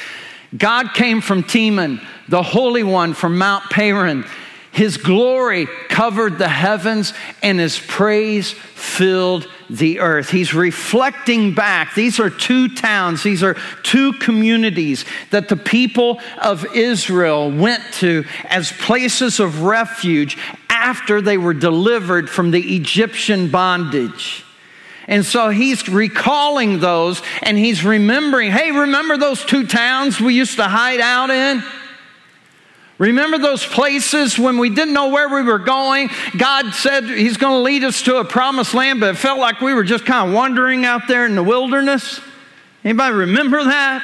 God 0.56 0.94
came 0.94 1.22
from 1.22 1.44
Teman, 1.44 2.02
the 2.28 2.44
Holy 2.44 2.84
One 2.84 3.14
from 3.14 3.38
Mount 3.38 3.66
Paran. 3.70 4.26
His 4.72 4.98
glory 4.98 5.66
covered 5.90 6.38
the 6.38 6.48
heavens, 6.48 7.12
and 7.42 7.60
his 7.60 7.80
praise 7.80 8.52
filled 8.52 9.48
the 9.72 10.00
earth. 10.02 10.30
He's 10.30 10.54
reflecting 10.54 11.56
back. 11.56 11.96
These 11.96 12.20
are 12.20 12.30
two 12.30 12.70
towns, 12.70 13.24
these 13.24 13.42
are 13.42 13.56
two 13.82 14.14
communities 14.14 15.04
that 15.32 15.50
the 15.50 15.56
people 15.56 16.22
of 16.40 16.76
Israel 16.76 17.50
went 17.50 17.84
to 17.94 18.24
as 18.46 18.72
places 18.72 19.40
of 19.40 19.64
refuge 19.64 20.38
after 20.78 21.22
they 21.22 21.38
were 21.38 21.54
delivered 21.54 22.30
from 22.30 22.52
the 22.52 22.76
Egyptian 22.76 23.50
bondage. 23.50 24.46
And 25.08 25.26
so 25.26 25.50
he's 25.50 25.88
recalling 25.88 26.80
those 26.80 27.22
and 27.42 27.58
he's 27.58 27.84
remembering 27.84 28.52
hey, 28.52 28.72
remember 28.72 29.18
those 29.18 29.44
two 29.44 29.66
towns 29.66 30.20
we 30.20 30.34
used 30.34 30.58
to 30.58 30.66
hide 30.66 31.00
out 31.00 31.30
in? 31.30 31.64
Remember 32.98 33.38
those 33.38 33.64
places 33.64 34.40
when 34.40 34.58
we 34.58 34.70
didn't 34.70 34.94
know 34.94 35.10
where 35.10 35.30
we 35.30 35.44
were 35.44 35.60
going? 35.60 36.10
God 36.36 36.74
said 36.74 37.04
He's 37.04 37.38
going 37.38 37.54
to 37.54 37.64
lead 37.64 37.84
us 37.84 38.02
to 38.04 38.18
a 38.18 38.26
promised 38.26 38.74
land, 38.74 39.00
but 39.00 39.10
it 39.10 39.18
felt 39.18 39.40
like 39.40 39.62
we 39.62 39.74
were 39.74 39.84
just 39.84 40.06
kind 40.06 40.30
of 40.30 40.36
wandering 40.36 40.84
out 40.84 41.08
there 41.08 41.26
in 41.26 41.36
the 41.36 41.44
wilderness. 41.44 42.20
Anybody 42.84 43.14
remember 43.14 43.64
that? 43.64 44.04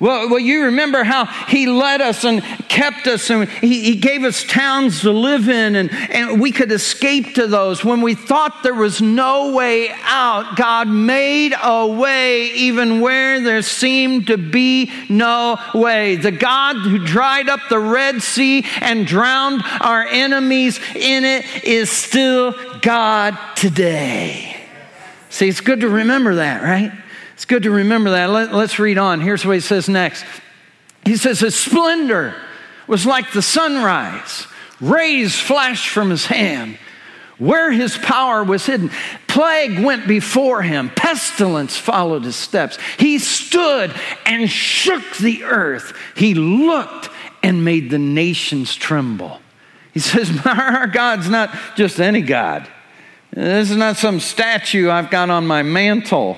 Well, 0.00 0.30
well, 0.30 0.38
you 0.38 0.64
remember 0.64 1.04
how 1.04 1.26
he 1.26 1.66
led 1.66 2.00
us 2.00 2.24
and 2.24 2.42
kept 2.68 3.06
us, 3.06 3.28
and 3.28 3.46
he, 3.50 3.82
he 3.82 3.96
gave 3.96 4.24
us 4.24 4.44
towns 4.44 5.02
to 5.02 5.10
live 5.10 5.46
in, 5.50 5.76
and, 5.76 5.90
and 5.92 6.40
we 6.40 6.52
could 6.52 6.72
escape 6.72 7.34
to 7.34 7.46
those. 7.46 7.84
When 7.84 8.00
we 8.00 8.14
thought 8.14 8.62
there 8.62 8.72
was 8.72 9.02
no 9.02 9.52
way 9.52 9.90
out, 10.04 10.56
God 10.56 10.88
made 10.88 11.52
a 11.62 11.86
way 11.86 12.46
even 12.52 13.02
where 13.02 13.40
there 13.40 13.60
seemed 13.60 14.28
to 14.28 14.38
be 14.38 14.90
no 15.10 15.58
way. 15.74 16.16
The 16.16 16.32
God 16.32 16.76
who 16.76 17.04
dried 17.04 17.50
up 17.50 17.60
the 17.68 17.78
Red 17.78 18.22
Sea 18.22 18.64
and 18.80 19.06
drowned 19.06 19.62
our 19.80 20.04
enemies 20.04 20.80
in 20.94 21.24
it 21.24 21.44
is 21.62 21.90
still 21.90 22.54
God 22.80 23.38
today. 23.54 24.56
See, 25.28 25.46
it's 25.46 25.60
good 25.60 25.80
to 25.80 25.90
remember 25.90 26.36
that, 26.36 26.62
right? 26.62 26.92
It's 27.40 27.46
good 27.46 27.62
to 27.62 27.70
remember 27.70 28.10
that. 28.10 28.28
Let, 28.28 28.52
us 28.52 28.78
read 28.78 28.98
on. 28.98 29.22
Here's 29.22 29.46
what 29.46 29.54
he 29.54 29.60
says 29.60 29.88
next. 29.88 30.26
He 31.06 31.16
says, 31.16 31.40
His 31.40 31.56
splendor 31.56 32.34
was 32.86 33.06
like 33.06 33.32
the 33.32 33.40
sunrise, 33.40 34.46
rays 34.78 35.40
flashed 35.40 35.88
from 35.88 36.10
his 36.10 36.26
hand. 36.26 36.76
Where 37.38 37.72
his 37.72 37.96
power 37.96 38.44
was 38.44 38.66
hidden, 38.66 38.90
plague 39.26 39.82
went 39.82 40.06
before 40.06 40.60
him, 40.60 40.90
pestilence 40.90 41.78
followed 41.78 42.24
his 42.24 42.36
steps. 42.36 42.76
He 42.98 43.18
stood 43.18 43.94
and 44.26 44.50
shook 44.50 45.16
the 45.16 45.44
earth. 45.44 45.96
He 46.16 46.34
looked 46.34 47.08
and 47.42 47.64
made 47.64 47.88
the 47.88 47.98
nations 47.98 48.76
tremble. 48.76 49.40
He 49.94 50.00
says, 50.00 50.30
Our 50.44 50.88
God's 50.88 51.30
not 51.30 51.56
just 51.74 52.00
any 52.00 52.20
God. 52.20 52.68
This 53.30 53.70
is 53.70 53.78
not 53.78 53.96
some 53.96 54.20
statue 54.20 54.90
I've 54.90 55.10
got 55.10 55.30
on 55.30 55.46
my 55.46 55.62
mantle. 55.62 56.36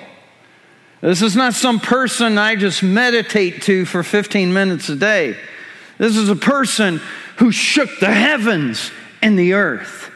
This 1.03 1.21
is 1.21 1.35
not 1.35 1.55
some 1.55 1.81
person 1.81 2.39
I 2.39 2.55
just 2.55 2.81
meditate 2.81 3.63
to 3.63 3.85
for 3.85 4.05
15 4.05 4.53
minutes 4.53 4.89
a 4.89 4.95
day. 4.95 5.37
This 5.99 6.17
is 6.17 6.29
a 6.29 6.37
person 6.37 7.01
who 7.39 7.51
shook 7.51 7.91
the 7.99 8.13
heavens 8.13 8.93
and 9.21 9.37
the 9.37 9.55
earth. 9.55 10.11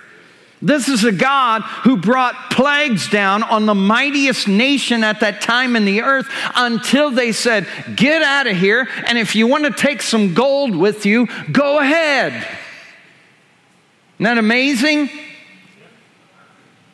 This 0.63 0.89
is 0.89 1.03
a 1.03 1.11
God 1.11 1.63
who 1.63 1.97
brought 1.97 2.53
plagues 2.53 3.11
down 3.11 3.43
on 3.43 3.67
the 3.67 3.75
mightiest 3.75 4.47
nation 4.47 5.03
at 5.03 5.21
that 5.21 5.41
time 5.41 5.75
in 5.75 5.85
the 5.85 6.03
earth 6.03 6.29
until 6.55 7.11
they 7.11 7.33
said, 7.33 7.67
Get 7.97 8.23
out 8.23 8.47
of 8.47 8.57
here, 8.57 8.89
and 9.07 9.19
if 9.19 9.35
you 9.35 9.49
want 9.49 9.65
to 9.65 9.73
take 9.73 10.01
some 10.01 10.35
gold 10.35 10.75
with 10.75 11.05
you, 11.05 11.27
go 11.51 11.81
ahead. 11.81 12.33
Isn't 12.33 14.25
that 14.25 14.39
amazing? 14.39 15.11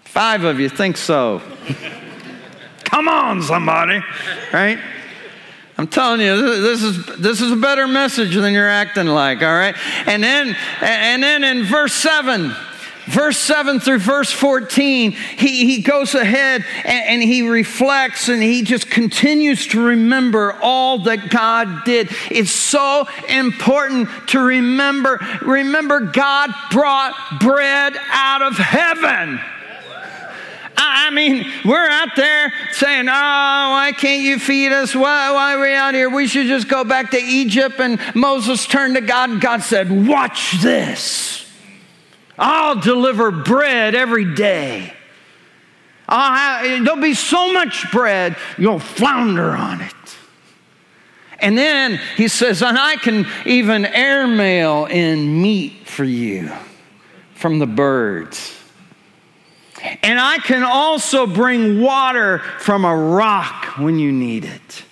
Five 0.04 0.44
of 0.44 0.58
you 0.58 0.70
think 0.70 0.96
so. 0.96 1.42
Come 2.92 3.08
on, 3.08 3.42
somebody, 3.42 4.00
right? 4.52 4.78
I'm 5.78 5.88
telling 5.88 6.20
you, 6.20 6.60
this 6.60 6.82
is 6.82 7.06
this 7.18 7.40
is 7.40 7.50
a 7.50 7.56
better 7.56 7.88
message 7.88 8.34
than 8.34 8.52
you're 8.52 8.68
acting 8.68 9.06
like, 9.06 9.42
all 9.42 9.54
right? 9.54 9.74
And 10.04 10.22
then 10.22 10.54
and 10.82 11.22
then 11.22 11.42
in 11.42 11.64
verse 11.64 11.94
7, 11.94 12.54
verse 13.06 13.38
7 13.38 13.80
through 13.80 14.00
verse 14.00 14.30
14, 14.30 15.12
he, 15.12 15.74
he 15.74 15.80
goes 15.80 16.14
ahead 16.14 16.66
and, 16.84 17.06
and, 17.06 17.22
he 17.22 17.48
reflects 17.48 18.28
and 18.28 18.42
he 18.42 18.62
just 18.62 18.90
continues 18.90 19.66
to 19.68 19.82
remember 19.82 20.52
all 20.60 20.98
that 21.04 21.30
God 21.30 21.86
did. 21.86 22.10
It's 22.30 22.52
so 22.52 23.08
important 23.26 24.10
to 24.28 24.38
remember. 24.38 25.18
Remember, 25.40 26.00
God 26.00 26.50
brought 26.70 27.14
bread 27.40 27.96
out 28.10 28.42
of 28.42 28.58
heaven. 28.58 29.40
I 30.84 31.10
mean, 31.10 31.50
we're 31.64 31.88
out 31.88 32.16
there 32.16 32.52
saying, 32.72 33.08
Oh, 33.08 33.12
why 33.12 33.92
can't 33.96 34.22
you 34.22 34.38
feed 34.38 34.72
us? 34.72 34.94
Why, 34.94 35.32
why 35.32 35.54
are 35.54 35.60
we 35.60 35.74
out 35.74 35.94
here? 35.94 36.10
We 36.10 36.26
should 36.26 36.46
just 36.46 36.68
go 36.68 36.84
back 36.84 37.10
to 37.12 37.18
Egypt. 37.18 37.78
And 37.78 38.00
Moses 38.14 38.66
turned 38.66 38.94
to 38.96 39.00
God, 39.00 39.30
and 39.30 39.40
God 39.40 39.62
said, 39.62 40.06
Watch 40.06 40.60
this. 40.60 41.50
I'll 42.38 42.80
deliver 42.80 43.30
bread 43.30 43.94
every 43.94 44.34
day. 44.34 44.92
Have, 46.08 46.84
there'll 46.84 47.00
be 47.00 47.14
so 47.14 47.52
much 47.52 47.90
bread, 47.90 48.36
you'll 48.58 48.78
flounder 48.78 49.50
on 49.50 49.80
it. 49.80 49.94
And 51.38 51.58
then 51.58 52.00
he 52.16 52.28
says, 52.28 52.62
And 52.62 52.78
I 52.78 52.96
can 52.96 53.26
even 53.44 53.84
airmail 53.84 54.86
in 54.86 55.42
meat 55.42 55.86
for 55.86 56.04
you 56.04 56.50
from 57.34 57.58
the 57.58 57.66
birds. 57.66 58.56
And 60.02 60.18
I 60.20 60.38
can 60.38 60.62
also 60.62 61.26
bring 61.26 61.80
water 61.80 62.38
from 62.58 62.84
a 62.84 62.96
rock 62.96 63.78
when 63.78 63.98
you 63.98 64.12
need 64.12 64.44
it. 64.44 64.84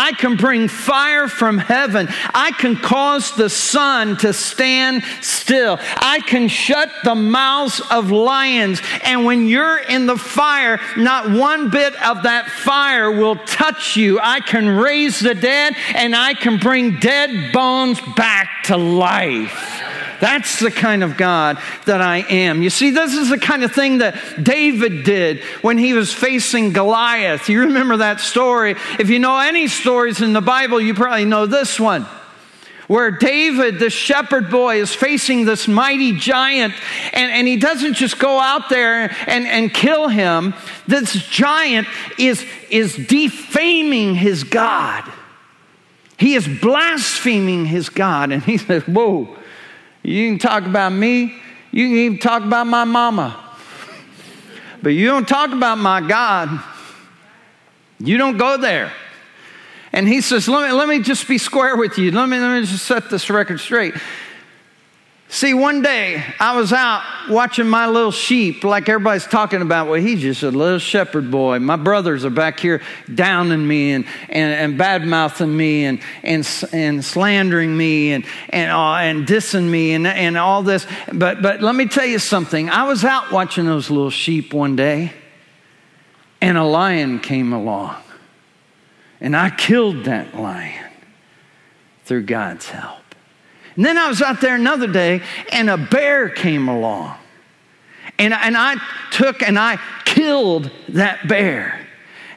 I 0.00 0.12
can 0.12 0.36
bring 0.36 0.68
fire 0.68 1.28
from 1.28 1.58
heaven. 1.58 2.08
I 2.32 2.52
can 2.52 2.74
cause 2.74 3.32
the 3.32 3.50
sun 3.50 4.16
to 4.18 4.32
stand 4.32 5.04
still. 5.20 5.78
I 5.96 6.20
can 6.20 6.48
shut 6.48 6.90
the 7.04 7.14
mouths 7.14 7.82
of 7.90 8.10
lions. 8.10 8.80
And 9.04 9.26
when 9.26 9.46
you're 9.46 9.76
in 9.76 10.06
the 10.06 10.16
fire, 10.16 10.80
not 10.96 11.30
one 11.30 11.68
bit 11.68 11.94
of 12.02 12.22
that 12.22 12.48
fire 12.48 13.10
will 13.10 13.36
touch 13.36 13.96
you. 13.96 14.18
I 14.22 14.40
can 14.40 14.68
raise 14.70 15.20
the 15.20 15.34
dead 15.34 15.74
and 15.94 16.16
I 16.16 16.32
can 16.32 16.56
bring 16.56 16.98
dead 16.98 17.52
bones 17.52 18.00
back 18.16 18.64
to 18.64 18.78
life. 18.78 19.82
That's 20.20 20.60
the 20.60 20.70
kind 20.70 21.02
of 21.02 21.16
God 21.16 21.58
that 21.86 22.00
I 22.00 22.18
am. 22.18 22.62
You 22.62 22.70
see, 22.70 22.90
this 22.90 23.14
is 23.14 23.30
the 23.30 23.38
kind 23.38 23.64
of 23.64 23.72
thing 23.72 23.98
that 23.98 24.16
David 24.42 25.04
did 25.04 25.40
when 25.62 25.78
he 25.78 25.92
was 25.94 26.12
facing 26.12 26.72
Goliath. 26.72 27.48
You 27.48 27.60
remember 27.60 27.98
that 27.98 28.20
story. 28.20 28.76
If 28.98 29.10
you 29.10 29.18
know 29.18 29.38
any 29.38 29.66
stories 29.66 30.20
in 30.20 30.32
the 30.32 30.40
Bible, 30.40 30.80
you 30.80 30.94
probably 30.94 31.24
know 31.24 31.46
this 31.46 31.80
one 31.80 32.06
where 32.90 33.12
David, 33.12 33.78
the 33.78 33.88
shepherd 33.88 34.50
boy, 34.50 34.80
is 34.80 34.92
facing 34.92 35.44
this 35.44 35.68
mighty 35.68 36.18
giant, 36.18 36.74
and, 37.12 37.30
and 37.30 37.46
he 37.46 37.56
doesn't 37.56 37.94
just 37.94 38.18
go 38.18 38.40
out 38.40 38.68
there 38.68 39.14
and, 39.28 39.46
and 39.46 39.72
kill 39.72 40.08
him. 40.08 40.54
This 40.88 41.12
giant 41.12 41.86
is, 42.18 42.44
is 42.68 42.96
defaming 42.96 44.16
his 44.16 44.42
God. 44.42 45.04
He 46.18 46.34
is 46.34 46.48
blaspheming 46.48 47.64
his 47.64 47.88
God. 47.90 48.32
And 48.32 48.42
he 48.42 48.58
says, 48.58 48.82
Whoa, 48.82 49.36
you 50.02 50.30
can 50.30 50.38
talk 50.38 50.64
about 50.64 50.92
me, 50.92 51.34
you 51.72 51.86
can 51.86 51.96
even 51.96 52.18
talk 52.18 52.42
about 52.42 52.66
my 52.66 52.84
mama. 52.84 53.38
But 54.82 54.90
you 54.90 55.06
don't 55.06 55.28
talk 55.28 55.52
about 55.52 55.78
my 55.78 56.00
God. 56.00 56.62
You 57.98 58.16
don't 58.16 58.38
go 58.38 58.56
there. 58.56 58.92
And 59.92 60.08
he 60.08 60.20
says, 60.20 60.48
let 60.48 60.68
me, 60.68 60.72
let 60.72 60.88
me 60.88 61.00
just 61.00 61.26
be 61.28 61.36
square 61.36 61.76
with 61.76 61.98
you. 61.98 62.12
Let 62.12 62.28
me, 62.28 62.38
let 62.38 62.60
me 62.60 62.66
just 62.66 62.86
set 62.86 63.10
this 63.10 63.28
record 63.28 63.60
straight. 63.60 63.94
See, 65.32 65.54
one 65.54 65.80
day 65.80 66.24
I 66.40 66.56
was 66.56 66.72
out 66.72 67.04
watching 67.28 67.68
my 67.68 67.86
little 67.86 68.10
sheep, 68.10 68.64
like 68.64 68.88
everybody's 68.88 69.28
talking 69.28 69.62
about. 69.62 69.86
Well, 69.86 70.00
he's 70.00 70.20
just 70.20 70.42
a 70.42 70.50
little 70.50 70.80
shepherd 70.80 71.30
boy. 71.30 71.60
My 71.60 71.76
brothers 71.76 72.24
are 72.24 72.30
back 72.30 72.58
here 72.58 72.82
downing 73.14 73.64
me 73.64 73.92
and, 73.92 74.06
and, 74.28 74.52
and 74.52 74.76
bad 74.76 75.06
mouthing 75.06 75.56
me 75.56 75.84
and, 75.84 76.00
and, 76.24 76.44
and 76.72 77.04
slandering 77.04 77.76
me 77.76 78.10
and, 78.10 78.24
and, 78.48 78.72
uh, 78.72 78.94
and 78.94 79.24
dissing 79.24 79.70
me 79.70 79.92
and, 79.92 80.04
and 80.04 80.36
all 80.36 80.64
this. 80.64 80.84
But, 81.12 81.40
but 81.42 81.62
let 81.62 81.76
me 81.76 81.86
tell 81.86 82.06
you 82.06 82.18
something. 82.18 82.68
I 82.68 82.82
was 82.82 83.04
out 83.04 83.30
watching 83.30 83.66
those 83.66 83.88
little 83.88 84.10
sheep 84.10 84.52
one 84.52 84.74
day, 84.74 85.12
and 86.40 86.58
a 86.58 86.64
lion 86.64 87.20
came 87.20 87.52
along. 87.52 87.94
And 89.20 89.36
I 89.36 89.50
killed 89.50 90.06
that 90.06 90.34
lion 90.34 90.90
through 92.04 92.24
God's 92.24 92.68
help. 92.68 92.99
And 93.80 93.86
then 93.86 93.96
I 93.96 94.10
was 94.10 94.20
out 94.20 94.42
there 94.42 94.56
another 94.56 94.86
day 94.86 95.22
and 95.50 95.70
a 95.70 95.78
bear 95.78 96.28
came 96.28 96.68
along. 96.68 97.16
And, 98.18 98.34
and 98.34 98.54
I 98.54 98.76
took 99.10 99.42
and 99.42 99.58
I 99.58 99.78
killed 100.04 100.70
that 100.90 101.26
bear. 101.26 101.86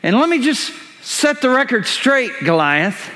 And 0.03 0.15
let 0.15 0.29
me 0.29 0.41
just 0.41 0.71
set 1.01 1.41
the 1.41 1.49
record 1.49 1.85
straight, 1.85 2.31
Goliath, 2.45 3.11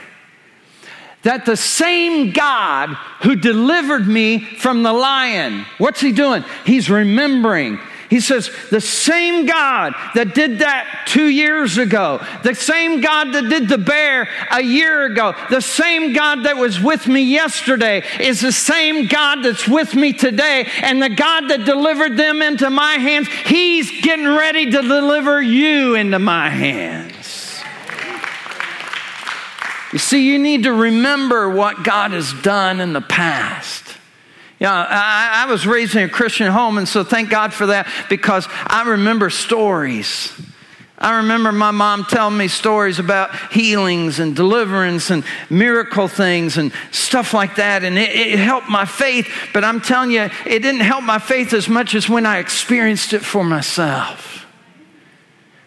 that 1.23 1.45
the 1.45 1.55
same 1.55 2.33
God 2.33 2.89
who 3.21 3.37
delivered 3.37 4.05
me 4.09 4.39
from 4.39 4.83
the 4.83 4.91
lion, 4.91 5.65
what's 5.77 6.01
he 6.01 6.11
doing? 6.11 6.43
He's 6.65 6.89
remembering 6.89 7.79
He 8.09 8.21
says, 8.21 8.49
the 8.69 8.79
same 8.79 9.45
God 9.45 9.93
that 10.15 10.33
did 10.33 10.59
that 10.59 11.07
two 11.07 11.27
years 11.27 11.77
ago, 11.77 12.25
the 12.43 12.55
same 12.55 13.01
God 13.01 13.33
that 13.33 13.49
did 13.49 13.67
the 13.67 13.77
bear 13.77 14.29
a 14.49 14.61
year 14.61 15.05
ago, 15.05 15.35
the 15.49 15.61
same 15.61 16.13
God 16.13 16.43
that 16.43 16.55
was 16.55 16.79
with 16.79 17.07
me 17.07 17.21
yesterday 17.21 18.03
is 18.21 18.39
the 18.39 18.53
same 18.53 19.07
God 19.07 19.43
that's 19.43 19.67
with 19.67 19.93
me 19.93 20.13
today. 20.13 20.69
And 20.81 21.03
the 21.03 21.09
God 21.09 21.49
that 21.49 21.65
delivered 21.65 22.15
them 22.15 22.41
into 22.41 22.69
my 22.69 22.93
hands, 22.93 23.27
He's 23.27 24.01
getting 24.01 24.27
ready 24.27 24.71
to 24.71 24.81
deliver 24.81 25.41
you 25.41 25.95
into 25.95 26.19
my 26.19 26.49
hands. 26.49 27.61
You 29.91 29.99
see, 29.99 30.29
you 30.29 30.39
need 30.39 30.63
to 30.63 30.73
remember 30.73 31.49
what 31.49 31.83
God 31.83 32.11
has 32.11 32.33
done 32.41 32.79
in 32.79 32.93
the 32.93 33.01
past. 33.01 33.86
Yeah, 34.59 34.73
I, 34.73 35.43
I, 35.43 35.51
was 35.51 35.67
raised 35.67 35.95
in 35.95 36.03
a 36.03 36.09
Christian 36.09 36.51
home, 36.51 36.79
and 36.79 36.87
so 36.87 37.03
thank 37.03 37.29
God 37.29 37.53
for 37.53 37.67
that 37.67 37.87
because 38.09 38.47
I 38.65 38.89
remember 38.89 39.29
stories. 39.29 40.33
I 40.97 41.17
remember 41.17 41.51
my 41.51 41.69
mom 41.69 42.05
telling 42.05 42.37
me 42.37 42.47
stories 42.47 42.97
about 42.97 43.35
healings 43.51 44.19
and 44.19 44.35
deliverance 44.35 45.11
and 45.11 45.23
miracle 45.51 46.07
things 46.07 46.57
and 46.57 46.73
stuff 46.91 47.35
like 47.35 47.57
that, 47.57 47.83
and 47.83 47.99
it, 47.99 48.09
it 48.09 48.39
helped 48.39 48.67
my 48.67 48.85
faith. 48.85 49.31
But 49.53 49.63
I'm 49.63 49.79
telling 49.79 50.09
you, 50.09 50.21
it 50.21 50.59
didn't 50.59 50.81
help 50.81 51.03
my 51.03 51.19
faith 51.19 51.53
as 51.53 51.69
much 51.69 51.93
as 51.93 52.09
when 52.09 52.25
I 52.25 52.39
experienced 52.39 53.13
it 53.13 53.19
for 53.19 53.43
myself. 53.43 54.47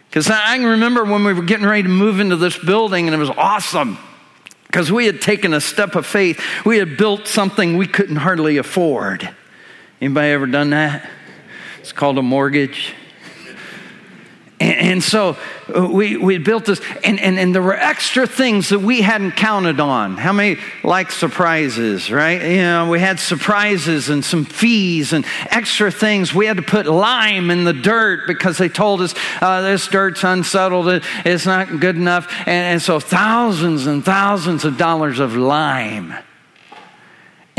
Because 0.09 0.29
I 0.29 0.57
can 0.57 0.67
remember 0.67 1.05
when 1.05 1.23
we 1.23 1.33
were 1.33 1.45
getting 1.45 1.67
ready 1.67 1.85
to 1.85 1.89
move 1.89 2.19
into 2.19 2.35
this 2.35 2.59
building, 2.59 3.07
and 3.07 3.15
it 3.15 3.19
was 3.19 3.31
awesome. 3.31 3.99
Because 4.71 4.93
we 4.93 5.07
had 5.07 5.21
taken 5.21 5.53
a 5.53 5.61
step 5.61 5.97
of 5.97 6.07
faith. 6.07 6.41
We 6.65 6.79
had 6.79 6.97
built 6.97 7.27
something 7.27 7.77
we 7.77 7.89
couldn't 7.89 8.15
hardly 8.15 8.57
afford. 8.57 9.29
Anybody 10.01 10.29
ever 10.29 10.47
done 10.47 10.71
that? 10.71 11.11
It's 11.81 11.91
called 11.91 12.19
a 12.19 12.23
mortgage. 12.23 12.95
And, 14.91 15.03
so 15.03 15.37
uh, 15.75 15.87
we, 15.87 16.17
we 16.17 16.39
built 16.39 16.65
this, 16.65 16.81
and, 17.05 17.21
and, 17.21 17.39
and 17.39 17.55
there 17.55 17.63
were 17.63 17.75
extra 17.75 18.27
things 18.27 18.71
that 18.71 18.81
we 18.81 19.03
hadn't 19.03 19.33
counted 19.33 19.81
on. 19.81 20.17
How 20.17 20.33
many 20.33 20.61
like 20.83 21.11
surprises, 21.11 22.11
right? 22.11 22.43
You 22.43 22.63
know, 22.63 22.91
we 22.91 22.99
had 22.99 23.21
surprises 23.21 24.09
and 24.09 24.25
some 24.25 24.45
fees 24.45 25.13
and 25.13 25.25
extra 25.47 25.91
things. 25.91 26.35
We 26.35 26.47
had 26.47 26.57
to 26.57 26.63
put 26.63 26.87
lime 26.87 27.51
in 27.51 27.65
the 27.65 27.73
dirt 27.73 28.27
because 28.27 28.59
they 28.59 28.69
told 28.69 29.01
us 29.01 29.15
uh, 29.41 29.63
this 29.63 29.87
dirt's 29.89 30.25
unsettled, 30.25 31.03
it's 31.25 31.47
not 31.47 31.81
good 31.81 31.97
enough. 31.97 32.31
And, 32.41 32.49
and 32.49 32.83
so 32.83 32.99
thousands 33.01 33.87
and 33.87 34.05
thousands 34.05 34.65
of 34.65 34.77
dollars 34.77 35.21
of 35.21 35.37
lime 35.37 36.15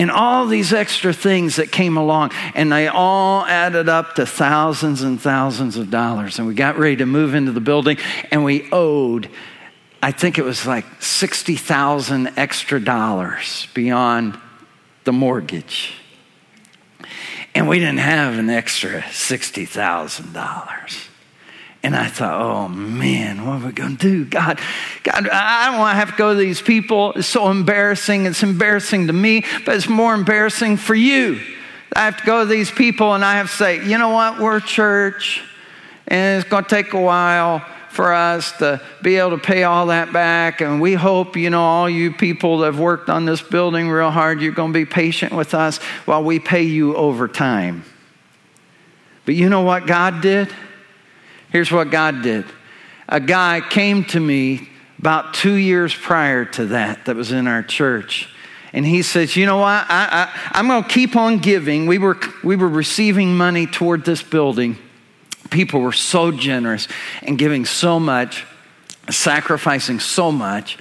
and 0.02 0.10
all 0.10 0.48
these 0.48 0.74
extra 0.74 1.14
things 1.14 1.58
that 1.58 1.72
came 1.72 1.96
along, 1.96 2.32
and 2.56 2.72
they 2.72 2.88
all 2.88 3.46
added 3.46 3.88
up 3.88 4.16
to 4.16 4.26
thousands 4.26 5.04
and 5.04 5.22
thousands 5.22 5.78
of 5.78 5.92
dollars. 5.92 6.40
And 6.40 6.48
we 6.48 6.56
got 6.56 6.80
ready 6.80 6.96
to 6.96 7.06
move 7.06 7.36
into 7.36 7.52
the 7.52 7.62
building, 7.62 8.00
and 8.32 8.44
we 8.44 8.68
owed, 8.72 9.30
I 10.02 10.12
think 10.12 10.40
it 10.40 10.44
was 10.44 10.66
like 10.66 10.86
60,000 11.04 12.32
extra 12.36 12.84
dollars 12.84 13.68
beyond 13.76 14.40
the 15.04 15.14
mortgage. 15.14 15.94
And 17.54 17.70
we 17.70 17.78
didn't 17.78 18.00
have 18.00 18.40
an 18.40 18.50
extra 18.50 19.02
$60,000. 19.02 21.11
And 21.84 21.96
I 21.96 22.08
thought, 22.08 22.40
oh 22.40 22.68
man, 22.68 23.46
what 23.46 23.62
are 23.62 23.68
we 23.68 23.72
going 23.72 23.98
to 23.98 24.10
do? 24.10 24.26
God, 24.26 24.60
God, 25.04 25.28
I 25.28 25.72
don't 25.72 25.80
want 25.80 25.96
to 25.96 26.00
have 26.00 26.12
to 26.12 26.18
go 26.18 26.34
to 26.34 26.40
these 26.40 26.62
people. 26.62 27.14
It's 27.14 27.28
so 27.28 27.50
embarrassing. 27.50 28.28
It's 28.28 28.44
embarrassing 28.44 29.08
to 29.08 29.14
me, 29.14 29.46
but 29.66 29.76
it's 29.76 29.90
more 29.90 30.14
embarrassing 30.14 30.78
for 30.78 30.94
you. 30.94 31.42
I 31.96 32.06
have 32.06 32.18
to 32.18 32.26
go 32.26 32.44
to 32.44 32.46
these 32.46 32.70
people 32.70 33.14
and 33.16 33.26
I 33.26 33.36
have 33.36 33.50
to 33.50 33.56
say, 33.56 33.86
you 33.86 33.98
know 33.98 34.10
what? 34.10 34.40
We're 34.40 34.60
church 34.60 35.42
and 36.08 36.40
it's 36.40 36.50
going 36.50 36.64
to 36.64 36.70
take 36.70 36.94
a 36.94 37.02
while 37.02 37.66
for 37.90 38.14
us 38.14 38.52
to 38.60 38.82
be 39.02 39.18
able 39.18 39.32
to 39.32 39.38
pay 39.38 39.64
all 39.64 39.88
that 39.88 40.14
back. 40.14 40.62
And 40.62 40.80
we 40.80 40.94
hope, 40.94 41.36
you 41.36 41.50
know, 41.50 41.62
all 41.62 41.90
you 41.90 42.14
people 42.14 42.60
that 42.60 42.68
have 42.68 42.80
worked 42.80 43.10
on 43.10 43.26
this 43.26 43.42
building 43.42 43.90
real 43.90 44.12
hard, 44.12 44.40
you're 44.40 44.54
going 44.54 44.72
to 44.72 44.80
be 44.80 44.86
patient 44.86 45.34
with 45.34 45.54
us 45.54 45.80
while 46.06 46.24
we 46.24 46.40
pay 46.40 46.64
you 46.64 46.96
over 46.96 47.28
time. 47.28 47.84
But 49.26 49.36
you 49.36 49.50
know 49.50 49.62
what 49.62 49.88
God 49.88 50.22
did? 50.22 50.54
Here's 51.52 51.72
what 51.72 51.92
God 51.92 52.22
did 52.22 52.46
a 53.08 53.20
guy 53.20 53.62
came 53.62 54.06
to 54.06 54.20
me 54.20 54.70
about 54.98 55.34
two 55.34 55.56
years 55.56 55.94
prior 55.94 56.46
to 56.46 56.68
that, 56.68 57.06
that 57.06 57.16
was 57.16 57.32
in 57.32 57.48
our 57.48 57.62
church. 57.64 58.30
And 58.74 58.86
he 58.86 59.02
says, 59.02 59.36
You 59.36 59.46
know 59.46 59.58
what? 59.58 59.86
I, 59.90 60.32
I'm 60.52 60.68
going 60.68 60.84
to 60.84 60.90
keep 60.90 61.16
on 61.16 61.40
giving. 61.40 61.88
We 61.88 61.98
were, 61.98 62.18
we 62.44 62.56
were 62.56 62.70
receiving 62.70 63.36
money 63.36 63.68
toward 63.68 64.06
this 64.06 64.24
building. 64.24 64.78
People 65.50 65.82
were 65.82 65.92
so 65.92 66.32
generous 66.32 66.88
and 67.22 67.38
giving 67.38 67.66
so 67.66 68.00
much, 68.00 68.46
sacrificing 69.10 70.00
so 70.00 70.32
much. 70.32 70.78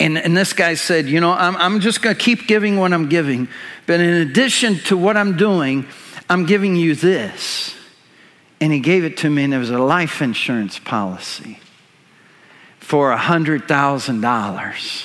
And, 0.00 0.18
and 0.18 0.36
this 0.36 0.52
guy 0.52 0.74
said, 0.74 1.06
You 1.06 1.20
know, 1.20 1.30
I'm, 1.30 1.54
I'm 1.56 1.80
just 1.80 2.02
going 2.02 2.16
to 2.16 2.20
keep 2.20 2.48
giving 2.48 2.78
what 2.78 2.92
I'm 2.92 3.08
giving. 3.08 3.46
But 3.86 4.00
in 4.00 4.28
addition 4.28 4.76
to 4.86 4.96
what 4.96 5.16
I'm 5.16 5.36
doing, 5.36 5.86
I'm 6.28 6.46
giving 6.46 6.74
you 6.74 6.96
this. 6.96 7.76
And 8.60 8.72
he 8.72 8.80
gave 8.80 9.04
it 9.04 9.16
to 9.18 9.30
me, 9.30 9.44
and 9.44 9.54
it 9.54 9.58
was 9.58 9.70
a 9.70 9.78
life 9.78 10.22
insurance 10.22 10.78
policy 10.78 11.58
for 12.78 13.14
$100,000 13.14 15.04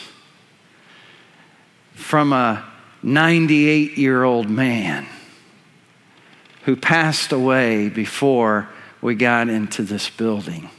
from 1.93 2.33
a 2.33 2.65
98 3.01 3.97
year 3.97 4.23
old 4.23 4.49
man 4.49 5.05
who 6.63 6.75
passed 6.75 7.31
away 7.31 7.89
before 7.89 8.69
we 9.01 9.15
got 9.15 9.49
into 9.49 9.83
this 9.83 10.09
building. 10.09 10.69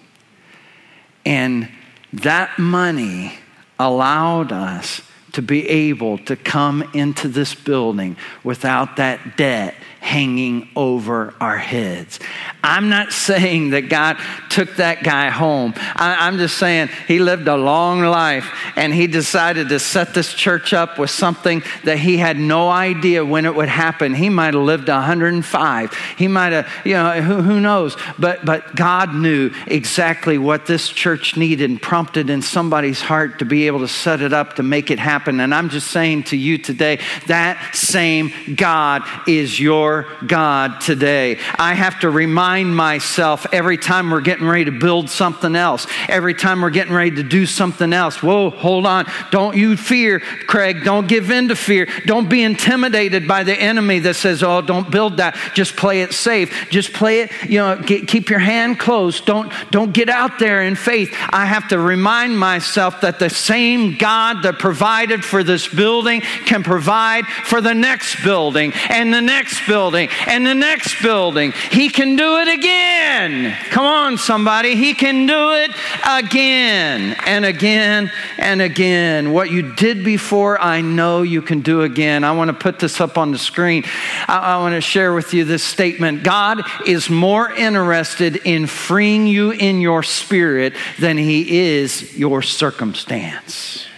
And 1.24 1.68
that 2.12 2.58
money 2.58 3.32
allowed 3.78 4.52
us 4.52 5.00
to 5.32 5.42
be 5.42 5.68
able 5.68 6.18
to 6.18 6.36
come 6.36 6.82
into 6.92 7.28
this 7.28 7.54
building 7.54 8.16
without 8.42 8.96
that 8.96 9.36
debt 9.36 9.74
hanging 10.00 10.66
over 10.74 11.34
our 11.40 11.58
heads. 11.58 12.18
I'm 12.64 12.88
not 12.88 13.12
saying 13.30 13.70
that 13.70 13.88
God 13.88 14.16
took 14.48 14.76
that 14.76 15.02
guy 15.02 15.30
home. 15.30 15.74
I, 15.76 16.26
am 16.26 16.38
just 16.38 16.58
saying 16.58 16.88
he 17.06 17.18
lived 17.18 17.46
a 17.48 17.56
long 17.56 18.00
life 18.00 18.50
and 18.76 18.92
he 18.92 19.06
decided 19.06 19.68
to 19.68 19.78
set 19.78 20.14
this 20.14 20.32
church 20.32 20.72
up 20.72 20.98
with 20.98 21.10
something 21.10 21.62
that 21.84 21.98
he 21.98 22.16
had 22.16 22.38
no 22.38 22.68
idea 22.68 23.24
when 23.24 23.44
it 23.44 23.54
would 23.54 23.68
happen. 23.68 24.14
He 24.14 24.28
might 24.30 24.54
have 24.54 24.62
lived 24.62 24.88
105. 24.88 25.94
He 26.16 26.28
might 26.28 26.52
have, 26.52 26.68
you 26.84 26.94
know, 26.94 27.20
who, 27.20 27.42
who 27.42 27.60
knows? 27.60 27.96
But, 28.18 28.44
but 28.44 28.74
God 28.74 29.14
knew 29.14 29.52
exactly 29.66 30.38
what 30.38 30.66
this 30.66 30.88
church 30.88 31.36
needed 31.36 31.70
and 31.70 31.80
prompted 31.80 32.30
in 32.30 32.42
somebody's 32.42 33.00
heart 33.00 33.38
to 33.40 33.44
be 33.44 33.66
able 33.66 33.80
to 33.80 33.88
set 33.88 34.22
it 34.22 34.32
up 34.32 34.56
to 34.56 34.62
make 34.62 34.90
it 34.90 34.98
happen. 34.98 35.40
And 35.40 35.54
I'm 35.54 35.68
just 35.68 35.88
saying 35.88 36.24
to 36.24 36.36
you 36.36 36.56
today 36.58 37.00
that 37.26 37.74
same 37.74 38.32
God 38.56 39.02
is 39.28 39.60
your 39.60 39.89
your 39.90 40.06
God 40.26 40.80
today. 40.80 41.38
I 41.58 41.74
have 41.74 42.00
to 42.00 42.10
remind 42.10 42.74
myself 42.74 43.46
every 43.52 43.76
time 43.76 44.10
we're 44.10 44.20
getting 44.20 44.46
ready 44.46 44.66
to 44.66 44.78
build 44.78 45.10
something 45.10 45.56
else, 45.56 45.86
every 46.08 46.34
time 46.34 46.62
we're 46.62 46.70
getting 46.70 46.92
ready 46.92 47.16
to 47.16 47.22
do 47.22 47.46
something 47.46 47.92
else. 47.92 48.22
Whoa, 48.22 48.50
hold 48.50 48.86
on. 48.86 49.06
Don't 49.30 49.56
you 49.56 49.76
fear, 49.76 50.20
Craig. 50.20 50.84
Don't 50.84 51.08
give 51.08 51.30
in 51.30 51.48
to 51.48 51.56
fear. 51.56 51.88
Don't 52.06 52.28
be 52.28 52.42
intimidated 52.42 53.26
by 53.26 53.42
the 53.42 53.54
enemy 53.54 53.98
that 54.00 54.14
says, 54.14 54.42
oh, 54.42 54.60
don't 54.60 54.90
build 54.90 55.16
that. 55.16 55.36
Just 55.54 55.76
play 55.76 56.02
it 56.02 56.12
safe. 56.12 56.68
Just 56.70 56.92
play 56.92 57.22
it, 57.22 57.32
you 57.48 57.58
know, 57.58 57.76
get, 57.76 58.06
keep 58.06 58.30
your 58.30 58.38
hand 58.38 58.78
closed. 58.78 59.26
Don't, 59.26 59.52
don't 59.70 59.92
get 59.92 60.08
out 60.08 60.38
there 60.38 60.62
in 60.62 60.76
faith. 60.76 61.10
I 61.30 61.46
have 61.46 61.68
to 61.68 61.78
remind 61.78 62.38
myself 62.38 63.00
that 63.00 63.18
the 63.18 63.30
same 63.30 63.96
God 63.96 64.42
that 64.44 64.58
provided 64.58 65.24
for 65.24 65.42
this 65.42 65.66
building 65.66 66.20
can 66.46 66.62
provide 66.62 67.26
for 67.26 67.60
the 67.60 67.74
next 67.74 68.22
building 68.22 68.72
and 68.88 69.12
the 69.12 69.20
next 69.20 69.66
building 69.66 69.79
building 69.80 70.10
and 70.26 70.46
the 70.46 70.54
next 70.54 71.00
building. 71.02 71.52
He 71.70 71.88
can 71.88 72.14
do 72.14 72.36
it 72.36 72.48
again. 72.48 73.56
Come 73.70 73.86
on, 73.86 74.18
somebody. 74.18 74.76
He 74.76 74.92
can 74.92 75.24
do 75.24 75.52
it 75.54 75.70
again 76.06 77.16
and 77.24 77.46
again 77.46 78.12
and 78.36 78.60
again. 78.60 79.32
What 79.32 79.50
you 79.50 79.74
did 79.74 80.04
before, 80.04 80.60
I 80.60 80.82
know 80.82 81.22
you 81.22 81.40
can 81.40 81.62
do 81.62 81.80
again. 81.80 82.24
I 82.24 82.32
want 82.32 82.48
to 82.48 82.54
put 82.54 82.78
this 82.78 83.00
up 83.00 83.16
on 83.16 83.30
the 83.30 83.38
screen. 83.38 83.84
I, 84.28 84.38
I 84.38 84.56
want 84.58 84.74
to 84.74 84.82
share 84.82 85.14
with 85.14 85.32
you 85.32 85.44
this 85.46 85.64
statement 85.64 86.24
God 86.24 86.60
is 86.86 87.08
more 87.08 87.50
interested 87.50 88.36
in 88.44 88.66
freeing 88.66 89.26
you 89.26 89.52
in 89.52 89.80
your 89.80 90.02
spirit 90.02 90.74
than 90.98 91.16
he 91.16 91.58
is 91.58 92.18
your 92.18 92.42
circumstance. 92.42 93.89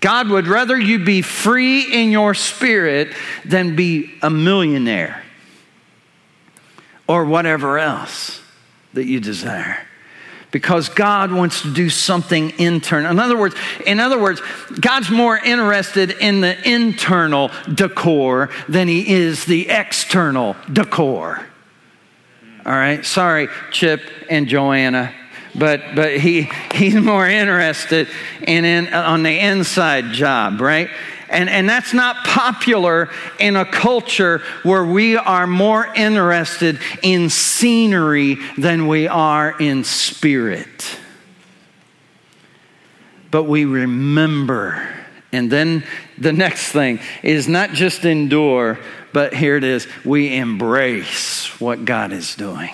God 0.00 0.28
would 0.28 0.46
rather 0.46 0.78
you 0.78 1.04
be 1.04 1.22
free 1.22 1.82
in 1.82 2.10
your 2.10 2.34
spirit 2.34 3.14
than 3.44 3.74
be 3.74 4.14
a 4.22 4.30
millionaire 4.30 5.24
or 7.08 7.24
whatever 7.24 7.78
else 7.78 8.40
that 8.92 9.06
you 9.06 9.18
desire 9.18 9.86
because 10.50 10.88
God 10.88 11.32
wants 11.32 11.62
to 11.62 11.72
do 11.72 11.90
something 11.90 12.52
internal. 12.58 13.10
In 13.10 13.18
other 13.18 13.36
words, 13.36 13.54
in 13.84 14.00
other 14.00 14.18
words, 14.18 14.40
God's 14.80 15.10
more 15.10 15.36
interested 15.36 16.10
in 16.10 16.40
the 16.40 16.56
internal 16.68 17.50
decor 17.72 18.50
than 18.68 18.88
he 18.88 19.14
is 19.14 19.44
the 19.44 19.68
external 19.68 20.56
decor. 20.72 21.44
All 22.64 22.72
right. 22.72 23.04
Sorry, 23.04 23.48
Chip 23.70 24.02
and 24.30 24.46
Joanna. 24.46 25.14
But, 25.54 25.94
but 25.94 26.18
he, 26.18 26.42
he's 26.74 26.94
more 26.94 27.26
interested 27.26 28.08
in, 28.42 28.64
in 28.64 28.92
on 28.92 29.22
the 29.22 29.38
inside 29.38 30.12
job, 30.12 30.60
right? 30.60 30.90
And, 31.30 31.50
and 31.50 31.68
that's 31.68 31.92
not 31.92 32.24
popular 32.24 33.10
in 33.38 33.56
a 33.56 33.64
culture 33.64 34.42
where 34.62 34.84
we 34.84 35.16
are 35.16 35.46
more 35.46 35.86
interested 35.94 36.78
in 37.02 37.28
scenery 37.28 38.38
than 38.56 38.86
we 38.86 39.08
are 39.08 39.54
in 39.60 39.84
spirit. 39.84 40.98
But 43.30 43.44
we 43.44 43.66
remember. 43.66 44.88
And 45.30 45.52
then 45.52 45.84
the 46.16 46.32
next 46.32 46.72
thing 46.72 47.00
is 47.22 47.46
not 47.46 47.72
just 47.72 48.06
endure, 48.06 48.78
but 49.12 49.34
here 49.34 49.56
it 49.56 49.64
is 49.64 49.86
we 50.04 50.34
embrace 50.34 51.60
what 51.60 51.84
God 51.84 52.12
is 52.12 52.34
doing. 52.34 52.70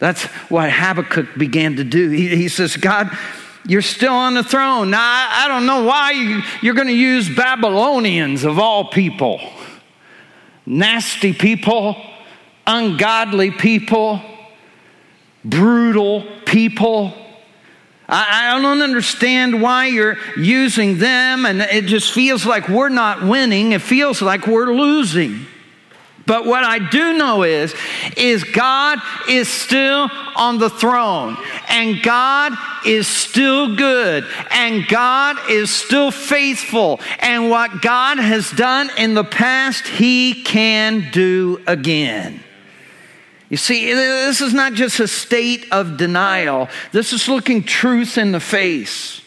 That's 0.00 0.24
what 0.48 0.72
Habakkuk 0.72 1.36
began 1.36 1.76
to 1.76 1.84
do. 1.84 2.08
He, 2.08 2.34
he 2.34 2.48
says, 2.48 2.76
God, 2.76 3.16
you're 3.66 3.82
still 3.82 4.14
on 4.14 4.34
the 4.34 4.42
throne. 4.42 4.90
Now, 4.90 5.00
I, 5.00 5.44
I 5.44 5.48
don't 5.48 5.66
know 5.66 5.84
why 5.84 6.12
you, 6.12 6.42
you're 6.62 6.74
going 6.74 6.88
to 6.88 6.92
use 6.94 7.28
Babylonians 7.28 8.44
of 8.44 8.58
all 8.58 8.86
people. 8.86 9.40
Nasty 10.64 11.34
people, 11.34 11.96
ungodly 12.66 13.50
people, 13.50 14.22
brutal 15.44 16.24
people. 16.46 17.12
I, 18.08 18.56
I 18.56 18.60
don't 18.60 18.80
understand 18.80 19.60
why 19.60 19.86
you're 19.86 20.16
using 20.38 20.96
them, 20.96 21.44
and 21.44 21.60
it 21.60 21.84
just 21.84 22.12
feels 22.12 22.46
like 22.46 22.70
we're 22.70 22.88
not 22.88 23.22
winning. 23.22 23.72
It 23.72 23.82
feels 23.82 24.22
like 24.22 24.46
we're 24.46 24.72
losing. 24.72 25.46
But 26.30 26.46
what 26.46 26.62
I 26.62 26.78
do 26.78 27.14
know 27.14 27.42
is, 27.42 27.74
is 28.16 28.44
God 28.44 29.00
is 29.28 29.48
still 29.48 30.08
on 30.36 30.58
the 30.58 30.70
throne, 30.70 31.36
and 31.68 32.00
God 32.04 32.52
is 32.86 33.08
still 33.08 33.74
good, 33.74 34.24
and 34.52 34.86
God 34.86 35.38
is 35.50 35.72
still 35.72 36.12
faithful, 36.12 37.00
and 37.18 37.50
what 37.50 37.82
God 37.82 38.18
has 38.18 38.48
done 38.52 38.90
in 38.96 39.14
the 39.14 39.24
past, 39.24 39.88
He 39.88 40.44
can 40.44 41.10
do 41.10 41.60
again. 41.66 42.40
You 43.48 43.56
see, 43.56 43.92
this 43.92 44.40
is 44.40 44.54
not 44.54 44.74
just 44.74 45.00
a 45.00 45.08
state 45.08 45.66
of 45.72 45.96
denial. 45.96 46.68
This 46.92 47.12
is 47.12 47.28
looking 47.28 47.64
truth 47.64 48.16
in 48.16 48.30
the 48.30 48.38
face 48.38 49.20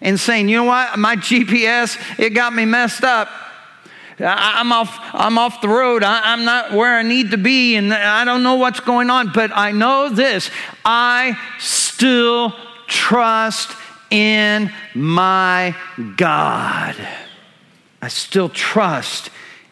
and 0.00 0.20
saying, 0.20 0.48
you 0.48 0.58
know 0.58 0.64
what, 0.64 0.96
my 0.96 1.16
GPS, 1.16 1.98
it 2.20 2.30
got 2.30 2.54
me 2.54 2.66
messed 2.66 3.02
up. 3.02 3.28
I'm 4.22 4.72
off, 4.72 4.98
I'm 5.12 5.38
off 5.38 5.60
the 5.60 5.68
road. 5.68 6.02
I, 6.02 6.32
am 6.32 6.44
not 6.44 6.72
where 6.72 6.98
I 6.98 7.02
need 7.02 7.30
to 7.30 7.38
be, 7.38 7.76
and 7.76 7.92
I 7.92 8.24
don't 8.24 8.42
know 8.42 8.56
what's 8.56 8.80
going 8.80 9.10
on. 9.10 9.32
But 9.32 9.50
I 9.54 9.72
know 9.72 10.08
this 10.08 10.50
I 10.84 11.38
still 11.58 12.54
trust 12.86 13.76
in 14.10 14.72
my 14.94 15.74
God. 16.16 16.96
I 18.02 18.08
still 18.08 18.48
trust 18.48 19.30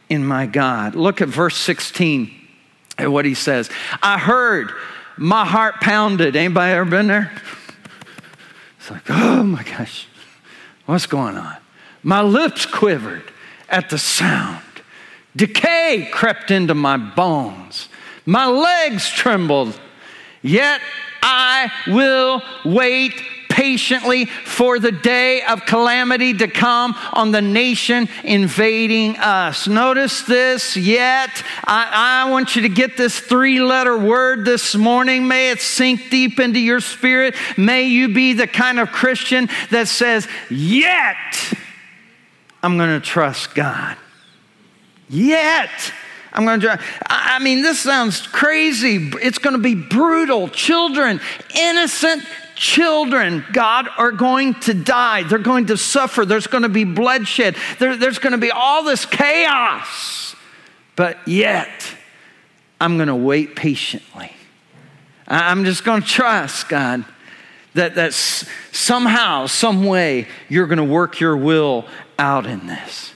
in 0.09 0.25
my 0.25 0.47
God. 0.47 0.95
Look 0.95 1.21
at 1.21 1.29
verse 1.29 1.57
16 1.57 2.31
at 2.99 3.11
what 3.11 3.25
he 3.25 3.35
says. 3.35 3.71
I 4.03 4.19
heard 4.19 4.73
my 5.17 5.45
heart 5.45 5.77
pounded. 5.81 6.37
Anybody 6.37 6.73
ever 6.73 6.89
been 6.89 7.07
there? 7.07 7.33
It's 8.79 8.91
like, 8.91 9.11
oh 9.11 9.43
my 9.43 9.63
gosh, 9.63 10.07
what's 10.87 11.07
going 11.07 11.37
on? 11.37 11.57
My 12.03 12.23
lips 12.23 12.65
quivered 12.65 13.25
at 13.69 13.91
the 13.91 13.99
sound. 13.99 14.63
Decay 15.37 16.09
crept 16.11 16.51
into 16.51 16.75
my 16.75 16.97
bones. 16.97 17.89
My 18.27 18.47
legs 18.47 19.09
trembled. 19.09 19.79
Yet 20.43 20.81
I 21.23 21.71
will 21.87 22.43
wait 22.65 23.15
patiently 23.49 24.27
for 24.27 24.79
the 24.79 24.93
day 24.93 25.43
of 25.43 25.67
calamity 25.67 26.33
to 26.33 26.47
come 26.47 26.95
on 27.13 27.33
the 27.33 27.43
nation 27.43 28.09
invading 28.23 29.17
us. 29.17 29.67
Notice 29.67 30.23
this 30.23 30.77
yet. 30.77 31.43
I, 31.65 32.25
I 32.27 32.31
want 32.31 32.55
you 32.55 32.63
to 32.63 32.69
get 32.69 32.97
this 32.97 33.19
three 33.19 33.61
letter 33.61 33.99
word 33.99 34.45
this 34.45 34.77
morning. 34.77 35.27
May 35.27 35.51
it 35.51 35.61
sink 35.61 36.09
deep 36.11 36.39
into 36.39 36.61
your 36.61 36.81
spirit. 36.81 37.35
May 37.57 37.85
you 37.85 38.15
be 38.15 38.33
the 38.33 38.47
kind 38.47 38.79
of 38.79 38.93
Christian 38.93 39.49
that 39.71 39.89
says, 39.89 40.29
Yet. 40.51 41.17
I'm 42.63 42.77
going 42.77 43.01
to 43.01 43.05
trust 43.05 43.55
God. 43.55 43.97
Yet, 45.09 45.71
I'm 46.33 46.45
going 46.45 46.61
to. 46.61 46.79
I 47.07 47.39
mean, 47.39 47.63
this 47.63 47.81
sounds 47.81 48.27
crazy. 48.27 49.11
It's 49.23 49.39
going 49.39 49.55
to 49.55 49.63
be 49.63 49.75
brutal. 49.75 50.49
Children, 50.49 51.21
innocent 51.55 52.25
children, 52.55 53.45
God, 53.53 53.89
are 53.97 54.13
going 54.13 54.55
to 54.61 54.75
die. 54.75 55.23
They're 55.23 55.39
going 55.39 55.67
to 55.67 55.77
suffer. 55.77 56.25
There's 56.25 56.47
going 56.47 56.65
to 56.65 56.69
be 56.69 56.85
bloodshed. 56.85 57.57
There, 57.79 57.97
there's 57.97 58.19
going 58.19 58.33
to 58.33 58.39
be 58.39 58.51
all 58.51 58.83
this 58.83 59.07
chaos. 59.07 60.35
But 60.97 61.17
yet, 61.27 61.71
I'm 62.81 62.97
going 62.97 63.09
to 63.09 63.15
wait 63.15 63.57
patiently. 63.57 64.33
I'm 65.27 65.65
just 65.65 65.85
going 65.85 66.03
to 66.03 66.09
trust 66.09 66.69
God 66.69 67.05
that, 67.75 67.95
that 67.95 68.13
somehow, 68.13 69.47
some 69.47 69.85
way, 69.85 70.27
you're 70.49 70.67
going 70.67 70.79
to 70.79 70.85
work 70.85 71.21
your 71.21 71.37
will 71.37 71.87
out 72.19 72.47
in 72.47 72.67
this. 72.67 73.13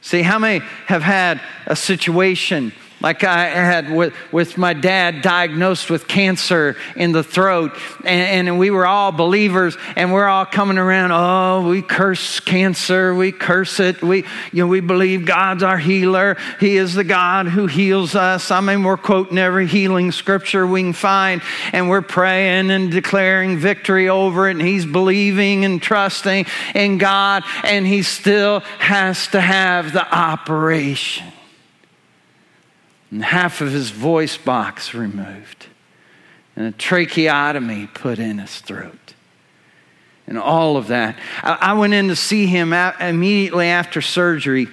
See, 0.00 0.22
how 0.22 0.38
many 0.38 0.64
have 0.86 1.02
had 1.02 1.40
a 1.66 1.74
situation 1.74 2.72
like 3.06 3.22
I 3.22 3.44
had 3.44 3.92
with, 3.92 4.12
with 4.32 4.58
my 4.58 4.72
dad 4.72 5.22
diagnosed 5.22 5.90
with 5.90 6.08
cancer 6.08 6.74
in 6.96 7.12
the 7.12 7.22
throat, 7.22 7.70
and, 8.04 8.48
and, 8.48 8.58
we 8.58 8.70
were 8.70 8.84
all 8.84 9.12
believers, 9.12 9.76
and 9.94 10.12
we're 10.12 10.26
all 10.26 10.44
coming 10.44 10.76
around. 10.76 11.12
Oh, 11.12 11.68
we 11.68 11.82
curse 11.82 12.40
cancer, 12.40 13.14
we 13.14 13.30
curse 13.30 13.78
it. 13.78 14.02
We, 14.02 14.24
you 14.50 14.64
know, 14.64 14.66
we 14.66 14.80
believe 14.80 15.24
God's 15.24 15.62
our 15.62 15.78
healer. 15.78 16.36
He 16.58 16.78
is 16.78 16.94
the 16.94 17.04
God 17.04 17.46
who 17.46 17.68
heals 17.68 18.16
us. 18.16 18.50
I 18.50 18.60
mean, 18.60 18.82
we're 18.82 18.96
quoting 18.96 19.38
every 19.38 19.68
healing 19.68 20.10
scripture 20.10 20.66
we 20.66 20.82
can 20.82 20.92
find, 20.92 21.42
and 21.72 21.88
we're 21.88 22.02
praying 22.02 22.72
and 22.72 22.90
declaring 22.90 23.56
victory 23.56 24.08
over 24.08 24.48
it. 24.48 24.56
And 24.56 24.62
he's 24.62 24.84
believing 24.84 25.64
and 25.64 25.80
trusting 25.80 26.46
in 26.74 26.98
God, 26.98 27.44
and 27.62 27.86
he 27.86 28.02
still 28.02 28.60
has 28.80 29.28
to 29.28 29.40
have 29.40 29.92
the 29.92 30.12
operation 30.12 31.35
and 33.10 33.24
half 33.24 33.60
of 33.60 33.72
his 33.72 33.90
voice 33.90 34.36
box 34.36 34.94
removed, 34.94 35.66
and 36.56 36.66
a 36.66 36.72
tracheotomy 36.72 37.86
put 37.88 38.18
in 38.18 38.38
his 38.38 38.60
throat, 38.60 39.14
and 40.26 40.38
all 40.38 40.76
of 40.76 40.88
that. 40.88 41.16
I, 41.42 41.74
went 41.74 41.94
in 41.94 42.08
to 42.08 42.16
see 42.16 42.46
him 42.46 42.72
immediately 42.72 43.68
after 43.68 44.00
surgery. 44.00 44.66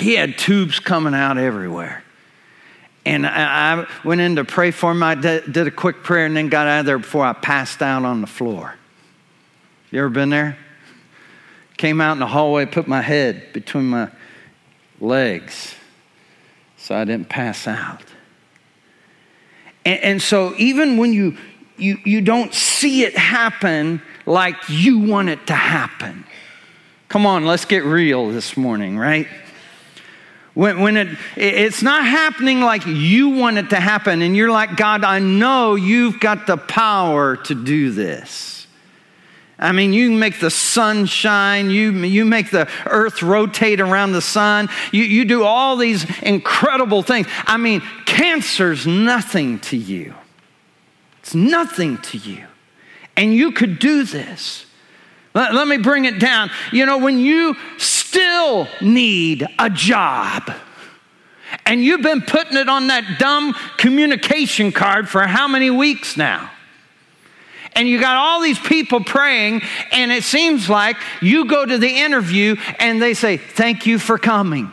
He 0.00 0.14
had 0.14 0.36
tubes 0.38 0.80
coming 0.80 1.14
out 1.14 1.38
everywhere. 1.38 2.02
And 3.04 3.26
I 3.26 3.86
went 4.04 4.20
in 4.20 4.36
to 4.36 4.44
pray 4.44 4.70
for 4.70 4.92
him. 4.92 5.02
I 5.02 5.14
did 5.14 5.56
a 5.56 5.70
quick 5.70 6.02
prayer 6.02 6.26
and 6.26 6.36
then 6.36 6.48
got 6.48 6.66
out 6.66 6.80
of 6.80 6.86
there 6.86 6.98
before 6.98 7.24
I 7.24 7.32
passed 7.32 7.82
out 7.82 8.04
on 8.04 8.20
the 8.20 8.26
floor. 8.28 8.74
You 9.90 10.00
ever 10.00 10.08
been 10.08 10.30
there? 10.30 10.56
Came 11.76 12.00
out 12.00 12.12
in 12.12 12.18
the 12.20 12.26
hallway, 12.26 12.64
put 12.64 12.86
my 12.86 13.02
head 13.02 13.52
between 13.52 13.86
my 13.86 14.08
legs 15.00 15.74
so 16.82 16.96
I 16.96 17.04
didn't 17.04 17.28
pass 17.28 17.68
out. 17.68 18.02
And, 19.84 20.00
and, 20.00 20.22
so 20.22 20.52
even 20.56 20.96
when 20.96 21.12
you, 21.12 21.36
you, 21.76 21.96
you 22.04 22.20
don't 22.20 22.52
see 22.52 23.04
it 23.04 23.16
happen 23.16 24.02
like 24.26 24.56
you 24.68 24.98
want 24.98 25.28
it 25.28 25.46
to 25.46 25.54
happen, 25.54 26.24
come 27.08 27.24
on, 27.24 27.46
let's 27.46 27.66
get 27.66 27.84
real 27.84 28.30
this 28.30 28.56
morning, 28.56 28.98
right? 28.98 29.28
When, 30.54 30.80
when 30.80 30.96
it, 30.96 31.16
it's 31.36 31.82
not 31.82 32.04
happening 32.04 32.60
like 32.60 32.84
you 32.84 33.28
want 33.28 33.58
it 33.58 33.70
to 33.70 33.78
happen, 33.78 34.20
and 34.20 34.36
you're 34.36 34.50
like, 34.50 34.76
God, 34.76 35.04
I 35.04 35.20
know 35.20 35.76
you've 35.76 36.18
got 36.18 36.48
the 36.48 36.56
power 36.56 37.36
to 37.36 37.54
do 37.54 37.92
this. 37.92 38.61
I 39.62 39.70
mean, 39.72 39.92
you 39.92 40.10
make 40.10 40.40
the 40.40 40.50
sun 40.50 41.06
shine, 41.06 41.70
you, 41.70 41.92
you 41.92 42.24
make 42.24 42.50
the 42.50 42.68
earth 42.86 43.22
rotate 43.22 43.80
around 43.80 44.12
the 44.12 44.20
sun, 44.20 44.68
you, 44.90 45.04
you 45.04 45.24
do 45.24 45.44
all 45.44 45.76
these 45.76 46.04
incredible 46.20 47.02
things. 47.02 47.28
I 47.46 47.56
mean, 47.56 47.80
cancer's 48.04 48.86
nothing 48.86 49.60
to 49.60 49.76
you. 49.76 50.14
It's 51.20 51.34
nothing 51.34 51.98
to 51.98 52.18
you. 52.18 52.44
And 53.16 53.32
you 53.32 53.52
could 53.52 53.78
do 53.78 54.02
this. 54.04 54.66
Let, 55.34 55.54
let 55.54 55.68
me 55.68 55.78
bring 55.78 56.06
it 56.06 56.18
down. 56.18 56.50
You 56.72 56.84
know, 56.84 56.98
when 56.98 57.18
you 57.18 57.54
still 57.78 58.66
need 58.80 59.46
a 59.58 59.70
job, 59.70 60.52
and 61.66 61.82
you've 61.82 62.02
been 62.02 62.22
putting 62.22 62.56
it 62.56 62.68
on 62.68 62.88
that 62.88 63.18
dumb 63.18 63.54
communication 63.76 64.72
card 64.72 65.08
for 65.08 65.22
how 65.26 65.46
many 65.46 65.70
weeks 65.70 66.16
now? 66.16 66.50
And 67.74 67.88
you 67.88 68.00
got 68.00 68.16
all 68.16 68.40
these 68.40 68.58
people 68.58 69.02
praying, 69.02 69.62
and 69.90 70.12
it 70.12 70.24
seems 70.24 70.68
like 70.68 70.96
you 71.20 71.46
go 71.46 71.64
to 71.64 71.78
the 71.78 71.88
interview 71.88 72.56
and 72.78 73.00
they 73.00 73.14
say, 73.14 73.36
Thank 73.36 73.86
you 73.86 73.98
for 73.98 74.18
coming. 74.18 74.70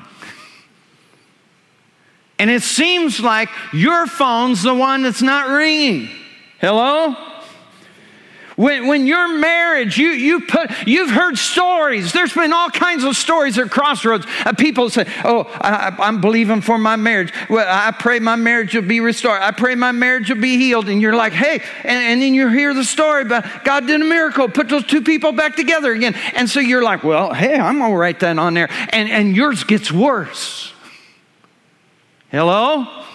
And 2.38 2.50
it 2.50 2.64
seems 2.64 3.20
like 3.20 3.50
your 3.74 4.08
phone's 4.08 4.64
the 4.64 4.74
one 4.74 5.04
that's 5.04 5.22
not 5.22 5.50
ringing. 5.50 6.10
Hello? 6.60 7.29
When, 8.60 8.88
when 8.88 9.08
your 9.08 9.40
marriage, 9.40 9.98
you, 9.98 10.10
you 10.10 10.42
put, 10.42 10.70
you've 10.86 11.12
heard 11.12 11.38
stories. 11.38 12.12
There's 12.12 12.34
been 12.34 12.52
all 12.52 12.70
kinds 12.70 13.06
of 13.06 13.16
stories 13.16 13.58
at 13.58 13.72
Crossroads. 13.72 14.26
People 14.58 14.90
say, 14.90 15.06
Oh, 15.24 15.44
I, 15.62 15.96
I'm 15.98 16.20
believing 16.20 16.60
for 16.60 16.78
my 16.78 16.98
marriage. 16.98 17.32
Well, 17.50 17.66
I 17.66 17.92
pray 17.92 18.20
my 18.20 18.36
marriage 18.36 18.76
will 18.76 18.82
be 18.82 19.00
restored. 19.00 19.42
I 19.42 19.52
pray 19.52 19.76
my 19.76 19.94
marriage 19.94 20.30
will 20.30 20.42
be 20.42 20.58
healed. 20.58 20.90
And 20.90 21.02
you're 21.02 21.16
like, 21.16 21.32
Hey, 21.32 21.64
and, 21.86 22.04
and 22.04 22.22
then 22.22 22.34
you 22.34 22.50
hear 22.50 22.74
the 22.74 22.84
story 22.84 23.22
about 23.22 23.64
God 23.64 23.88
did 23.88 24.02
a 24.02 24.04
miracle, 24.04 24.50
put 24.50 24.68
those 24.68 24.86
two 24.86 25.04
people 25.04 25.32
back 25.32 25.56
together 25.56 25.94
again. 25.94 26.16
And 26.36 26.50
so 26.50 26.60
you're 26.60 26.84
like, 26.84 27.02
Well, 27.02 27.34
hey, 27.34 27.56
I'm 27.58 27.78
going 27.78 27.92
to 27.92 27.98
write 27.98 28.20
that 28.20 28.38
on 28.38 28.56
there. 28.56 28.68
And, 28.90 29.10
and 29.10 29.38
yours 29.38 29.64
gets 29.64 29.90
worse. 29.90 30.74
Hello? 32.30 33.06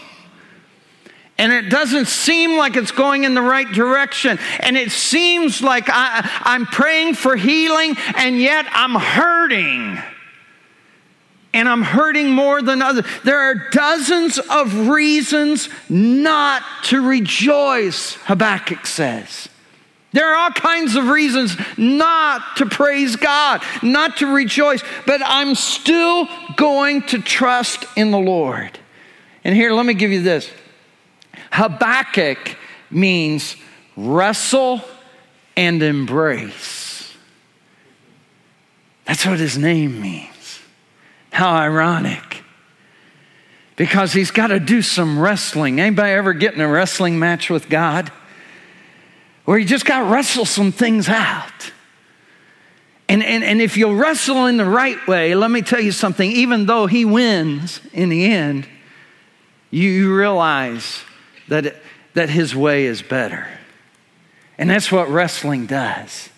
And 1.37 1.53
it 1.53 1.69
doesn't 1.69 2.07
seem 2.07 2.57
like 2.57 2.77
it's 2.77 2.93
going 2.93 3.25
in 3.25 3.35
the 3.35 3.43
right 3.43 3.71
direction. 3.71 4.39
And 4.61 4.77
it 4.77 4.93
seems 4.93 5.63
like 5.63 5.89
I, 5.89 6.29
am 6.45 6.67
praying 6.67 7.15
for 7.15 7.35
healing, 7.35 7.97
and 8.17 8.39
yet 8.41 8.67
I'm 8.71 8.95
hurting. 8.95 9.99
And 11.53 11.69
I'm 11.69 11.83
hurting 11.83 12.31
more 12.31 12.63
than 12.63 12.83
others. 12.83 13.05
There 13.25 13.39
are 13.39 13.69
dozens 13.71 14.39
of 14.39 14.89
reasons 14.89 15.69
not 15.89 16.63
to 16.85 17.01
rejoice, 17.07 18.15
Habakkuk 18.25 18.87
says. 18.87 19.49
There 20.13 20.33
are 20.33 20.37
all 20.37 20.51
kinds 20.51 20.95
of 20.95 21.09
reasons 21.09 21.57
not 21.77 22.59
to 22.59 22.67
praise 22.67 23.17
God, 23.17 23.65
not 23.83 24.19
to 24.19 24.33
rejoice, 24.33 24.83
but 25.07 25.21
I'm 25.25 25.57
still 25.57 26.29
going 26.55 27.03
to 27.09 27.21
trust 27.21 27.87
in 27.97 28.13
the 28.13 28.19
Lord. 28.19 28.79
And 29.43 29.57
here, 29.57 29.73
let 29.73 29.85
me 29.85 29.95
give 29.95 30.13
you 30.13 30.23
this 30.23 30.49
Habakkuk 31.55 32.57
means 32.91 33.55
wrestle 33.97 34.81
and 35.57 35.81
embrace. 35.85 37.15
That's 39.05 39.25
what 39.25 39.39
his 39.39 39.57
name 39.57 40.01
means. 40.01 40.59
How 41.31 41.55
ironic. 41.55 42.43
Because 43.77 44.13
he's 44.13 44.33
got 44.33 44.49
to 44.49 44.59
do 44.59 44.83
some 44.83 45.17
wrestling. 45.17 45.81
Anybody 45.81 46.11
ever 46.11 46.33
get 46.33 46.55
in 46.55 46.61
a 46.61 46.67
wrestling 46.67 47.21
match 47.21 47.51
with 47.51 47.69
God? 47.69 48.11
Where 49.45 49.57
you 49.57 49.65
just 49.65 49.85
got 49.85 50.01
to 50.01 50.05
wrestle 50.07 50.47
some 50.47 50.73
things 50.73 51.09
out. 51.09 51.73
And, 53.09 53.23
and, 53.23 53.45
and 53.45 53.61
if 53.61 53.77
you 53.77 53.95
wrestle 53.95 54.47
in 54.47 54.57
the 54.57 54.65
right 54.65 55.07
way, 55.07 55.37
let 55.37 55.53
me 55.53 55.63
tell 55.63 55.81
you 55.81 55.93
something, 55.93 56.29
even 56.29 56.67
though 56.67 56.87
he 56.87 57.05
wins 57.05 57.81
in 57.93 58.09
the 58.09 58.27
end, 58.27 58.67
you, 59.71 59.89
you 59.89 60.17
realize 60.17 61.05
that, 61.49 61.77
that 62.15 62.31
his 62.31 62.55
way 62.55 62.87
is 62.87 63.03
better. 63.03 63.47
And 64.57 64.71
that's 64.71 64.91
what 64.91 65.09
wrestling 65.09 65.67
does. 65.67 66.29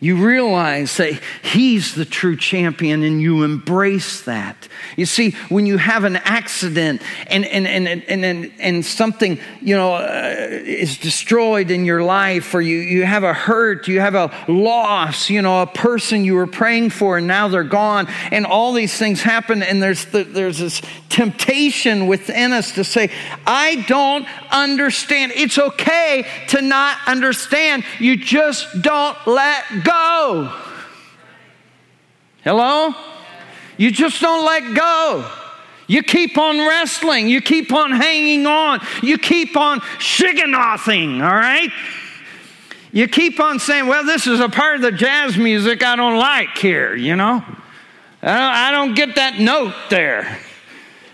You 0.00 0.24
realize 0.24 0.96
that 0.98 1.20
he's 1.42 1.96
the 1.96 2.04
true 2.04 2.36
champion 2.36 3.02
and 3.02 3.20
you 3.20 3.42
embrace 3.42 4.22
that. 4.22 4.68
You 4.96 5.06
see, 5.06 5.32
when 5.48 5.66
you 5.66 5.76
have 5.76 6.04
an 6.04 6.14
accident 6.18 7.02
and, 7.26 7.44
and, 7.44 7.66
and, 7.66 7.88
and, 7.88 8.24
and, 8.24 8.52
and 8.60 8.84
something, 8.84 9.40
you 9.60 9.74
know, 9.74 9.94
uh, 9.94 10.36
is 10.50 10.98
destroyed 10.98 11.72
in 11.72 11.84
your 11.84 12.04
life 12.04 12.54
or 12.54 12.60
you, 12.60 12.76
you 12.76 13.04
have 13.06 13.24
a 13.24 13.32
hurt, 13.32 13.88
you 13.88 13.98
have 13.98 14.14
a 14.14 14.30
loss, 14.46 15.30
you 15.30 15.42
know, 15.42 15.62
a 15.62 15.66
person 15.66 16.24
you 16.24 16.34
were 16.34 16.46
praying 16.46 16.90
for 16.90 17.18
and 17.18 17.26
now 17.26 17.48
they're 17.48 17.64
gone 17.64 18.06
and 18.30 18.46
all 18.46 18.72
these 18.72 18.96
things 18.96 19.20
happen 19.20 19.64
and 19.64 19.82
there's, 19.82 20.04
the, 20.06 20.22
there's 20.22 20.58
this 20.58 20.80
temptation 21.08 22.06
within 22.06 22.52
us 22.52 22.70
to 22.72 22.84
say, 22.84 23.10
I 23.44 23.84
don't 23.88 24.26
understand. 24.52 25.32
It's 25.34 25.58
okay 25.58 26.24
to 26.50 26.62
not 26.62 26.98
understand. 27.08 27.82
You 27.98 28.16
just 28.16 28.80
don't 28.80 29.16
let 29.26 29.64
go. 29.82 29.87
Hello? 32.44 32.94
You 33.76 33.90
just 33.90 34.20
don't 34.20 34.44
let 34.44 34.74
go. 34.74 35.30
You 35.86 36.02
keep 36.02 36.38
on 36.38 36.58
wrestling. 36.58 37.28
You 37.28 37.40
keep 37.40 37.72
on 37.72 37.92
hanging 37.92 38.46
on. 38.46 38.80
You 39.02 39.18
keep 39.18 39.56
on 39.56 39.80
shiganothing, 39.98 41.22
all 41.22 41.34
right? 41.34 41.70
You 42.92 43.06
keep 43.06 43.38
on 43.38 43.58
saying, 43.58 43.86
well, 43.86 44.04
this 44.04 44.26
is 44.26 44.40
a 44.40 44.48
part 44.48 44.76
of 44.76 44.82
the 44.82 44.92
jazz 44.92 45.36
music 45.36 45.82
I 45.82 45.96
don't 45.96 46.18
like 46.18 46.56
here, 46.56 46.96
you 46.96 47.16
know? 47.16 47.44
I 48.22 48.70
don't 48.70 48.94
get 48.94 49.14
that 49.16 49.38
note 49.38 49.74
there. 49.90 50.38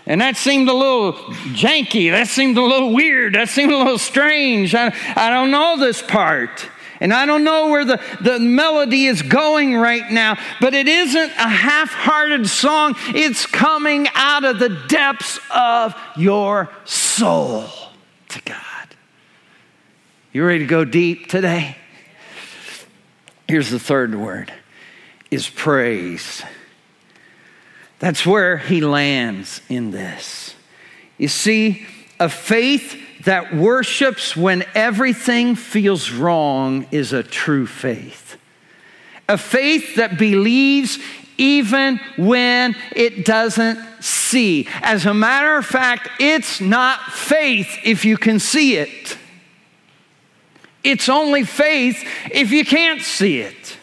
And 0.05 0.21
that 0.21 0.37
seemed 0.37 0.69
a 0.69 0.73
little 0.73 1.13
janky. 1.53 2.11
That 2.11 2.27
seemed 2.27 2.57
a 2.57 2.63
little 2.63 2.93
weird. 2.93 3.35
That 3.35 3.49
seemed 3.49 3.71
a 3.71 3.77
little 3.77 3.97
strange. 3.97 4.73
I, 4.73 4.93
I 5.15 5.29
don't 5.29 5.51
know 5.51 5.77
this 5.77 6.01
part. 6.01 6.69
And 6.99 7.13
I 7.13 7.25
don't 7.25 7.43
know 7.43 7.69
where 7.69 7.85
the, 7.85 8.01
the 8.21 8.39
melody 8.39 9.05
is 9.05 9.21
going 9.21 9.75
right 9.75 10.09
now, 10.11 10.37
but 10.61 10.73
it 10.73 10.87
isn't 10.87 11.31
a 11.31 11.49
half 11.49 11.89
hearted 11.89 12.47
song. 12.47 12.95
It's 13.09 13.45
coming 13.45 14.07
out 14.13 14.45
of 14.45 14.59
the 14.59 14.69
depths 14.87 15.39
of 15.53 15.95
your 16.15 16.69
soul 16.85 17.65
to 18.29 18.41
God. 18.43 18.61
You 20.31 20.45
ready 20.45 20.59
to 20.59 20.65
go 20.65 20.85
deep 20.85 21.27
today? 21.27 21.77
Here's 23.47 23.69
the 23.69 23.79
third 23.79 24.15
word 24.15 24.51
is 25.31 25.49
praise. 25.49 26.43
That's 27.99 28.25
where 28.25 28.57
he 28.57 28.81
lands 28.81 29.61
in 29.69 29.91
this. 29.91 30.55
You 31.17 31.27
see, 31.27 31.85
a 32.19 32.29
faith 32.29 32.95
that 33.25 33.53
worships 33.53 34.35
when 34.35 34.63
everything 34.73 35.55
feels 35.55 36.11
wrong 36.11 36.87
is 36.91 37.13
a 37.13 37.21
true 37.21 37.67
faith. 37.67 38.37
A 39.27 39.37
faith 39.37 39.95
that 39.95 40.17
believes 40.17 40.99
even 41.37 41.99
when 42.17 42.75
it 42.95 43.25
doesn't 43.25 43.79
see. 44.01 44.67
As 44.81 45.05
a 45.05 45.13
matter 45.13 45.57
of 45.57 45.65
fact, 45.65 46.09
it's 46.19 46.61
not 46.61 46.99
faith 47.11 47.79
if 47.83 48.05
you 48.05 48.17
can 48.17 48.39
see 48.39 48.77
it. 48.77 49.17
It's 50.83 51.09
only 51.09 51.43
faith 51.43 52.07
if 52.31 52.51
you 52.51 52.63
can't 52.63 53.01
see 53.01 53.39
it. 53.39 53.77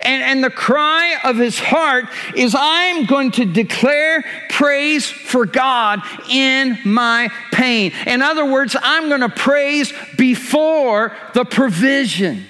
And, 0.00 0.22
and 0.22 0.44
the 0.44 0.50
cry 0.50 1.18
of 1.24 1.36
his 1.36 1.58
heart 1.58 2.06
is 2.34 2.54
I'm 2.58 3.04
going 3.06 3.30
to 3.32 3.44
declare 3.44 4.24
praise 4.48 5.10
for 5.10 5.44
God 5.46 6.00
in 6.28 6.78
my 6.84 7.28
pain. 7.52 7.92
In 8.06 8.22
other 8.22 8.44
words, 8.44 8.76
I'm 8.80 9.08
going 9.08 9.20
to 9.20 9.28
praise 9.28 9.92
before 10.16 11.14
the 11.34 11.44
provision, 11.44 12.46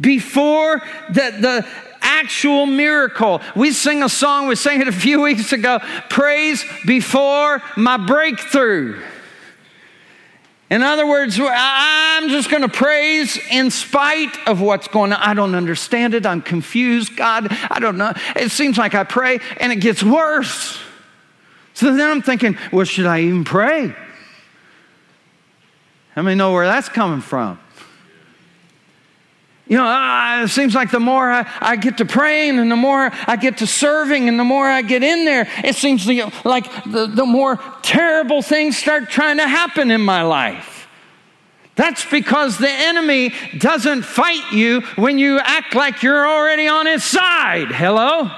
before 0.00 0.80
the, 1.08 1.36
the 1.40 1.66
actual 2.00 2.66
miracle. 2.66 3.40
We 3.56 3.72
sing 3.72 4.02
a 4.02 4.08
song, 4.08 4.46
we 4.46 4.56
sang 4.56 4.80
it 4.80 4.88
a 4.88 4.92
few 4.92 5.20
weeks 5.22 5.52
ago 5.52 5.78
praise 6.08 6.64
before 6.86 7.62
my 7.76 7.96
breakthrough. 7.96 9.02
In 10.72 10.82
other 10.82 11.06
words, 11.06 11.38
I'm 11.38 12.30
just 12.30 12.48
going 12.48 12.62
to 12.62 12.68
praise 12.68 13.38
in 13.50 13.70
spite 13.70 14.34
of 14.48 14.62
what's 14.62 14.88
going 14.88 15.12
on. 15.12 15.20
I 15.20 15.34
don't 15.34 15.54
understand 15.54 16.14
it. 16.14 16.24
I'm 16.24 16.40
confused. 16.40 17.14
God, 17.14 17.48
I 17.70 17.78
don't 17.78 17.98
know. 17.98 18.14
It 18.36 18.50
seems 18.50 18.78
like 18.78 18.94
I 18.94 19.04
pray 19.04 19.38
and 19.60 19.70
it 19.70 19.80
gets 19.80 20.02
worse. 20.02 20.80
So 21.74 21.94
then 21.94 22.10
I'm 22.10 22.22
thinking, 22.22 22.56
well, 22.72 22.86
should 22.86 23.04
I 23.04 23.20
even 23.20 23.44
pray? 23.44 23.94
How 26.14 26.22
many 26.22 26.36
know 26.36 26.54
where 26.54 26.64
that's 26.64 26.88
coming 26.88 27.20
from? 27.20 27.60
You 29.72 29.78
know, 29.78 29.86
uh, 29.86 30.42
it 30.44 30.48
seems 30.48 30.74
like 30.74 30.90
the 30.90 31.00
more 31.00 31.32
I, 31.32 31.50
I, 31.58 31.76
get 31.76 31.96
to 31.96 32.04
praying 32.04 32.58
and 32.58 32.70
the 32.70 32.76
more 32.76 33.10
I 33.26 33.36
get 33.36 33.56
to 33.56 33.66
serving 33.66 34.28
and 34.28 34.38
the 34.38 34.44
more 34.44 34.68
I 34.68 34.82
get 34.82 35.02
in 35.02 35.24
there, 35.24 35.48
it 35.64 35.76
seems 35.76 36.06
like 36.44 36.66
the, 36.84 37.06
the 37.06 37.24
more 37.24 37.58
terrible 37.80 38.42
things 38.42 38.76
start 38.76 39.08
trying 39.08 39.38
to 39.38 39.48
happen 39.48 39.90
in 39.90 40.02
my 40.02 40.24
life. 40.24 40.86
That's 41.74 42.04
because 42.04 42.58
the 42.58 42.68
enemy 42.68 43.32
doesn't 43.56 44.02
fight 44.02 44.52
you 44.52 44.82
when 44.96 45.18
you 45.18 45.38
act 45.38 45.74
like 45.74 46.02
you're 46.02 46.28
already 46.28 46.68
on 46.68 46.84
his 46.84 47.02
side. 47.02 47.68
Hello? 47.72 48.30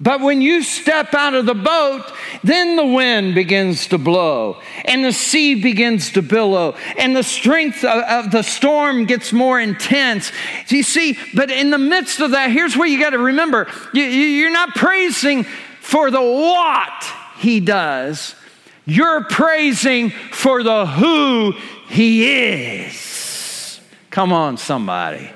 But 0.00 0.20
when 0.20 0.40
you 0.40 0.62
step 0.62 1.12
out 1.12 1.34
of 1.34 1.46
the 1.46 1.54
boat, 1.54 2.04
then 2.44 2.76
the 2.76 2.86
wind 2.86 3.34
begins 3.34 3.88
to 3.88 3.98
blow 3.98 4.60
and 4.84 5.04
the 5.04 5.12
sea 5.12 5.60
begins 5.60 6.12
to 6.12 6.22
billow 6.22 6.76
and 6.96 7.16
the 7.16 7.24
strength 7.24 7.82
of, 7.82 8.04
of 8.04 8.30
the 8.30 8.42
storm 8.42 9.06
gets 9.06 9.32
more 9.32 9.58
intense. 9.58 10.30
You 10.68 10.84
see, 10.84 11.18
but 11.34 11.50
in 11.50 11.70
the 11.70 11.78
midst 11.78 12.20
of 12.20 12.30
that, 12.30 12.52
here's 12.52 12.76
what 12.76 12.90
you 12.90 13.00
got 13.00 13.10
to 13.10 13.18
remember 13.18 13.66
you, 13.92 14.04
you're 14.04 14.52
not 14.52 14.76
praising 14.76 15.44
for 15.80 16.12
the 16.12 16.22
what 16.22 17.12
he 17.38 17.58
does, 17.58 18.36
you're 18.84 19.24
praising 19.24 20.10
for 20.10 20.62
the 20.62 20.86
who 20.86 21.52
he 21.88 22.84
is. 22.84 23.80
Come 24.10 24.32
on, 24.32 24.58
somebody. 24.58 25.30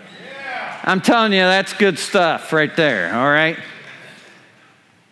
I'm 0.84 1.00
telling 1.00 1.32
you, 1.32 1.40
that's 1.40 1.72
good 1.72 1.98
stuff 1.98 2.52
right 2.52 2.74
there, 2.76 3.14
all 3.14 3.30
right? 3.30 3.56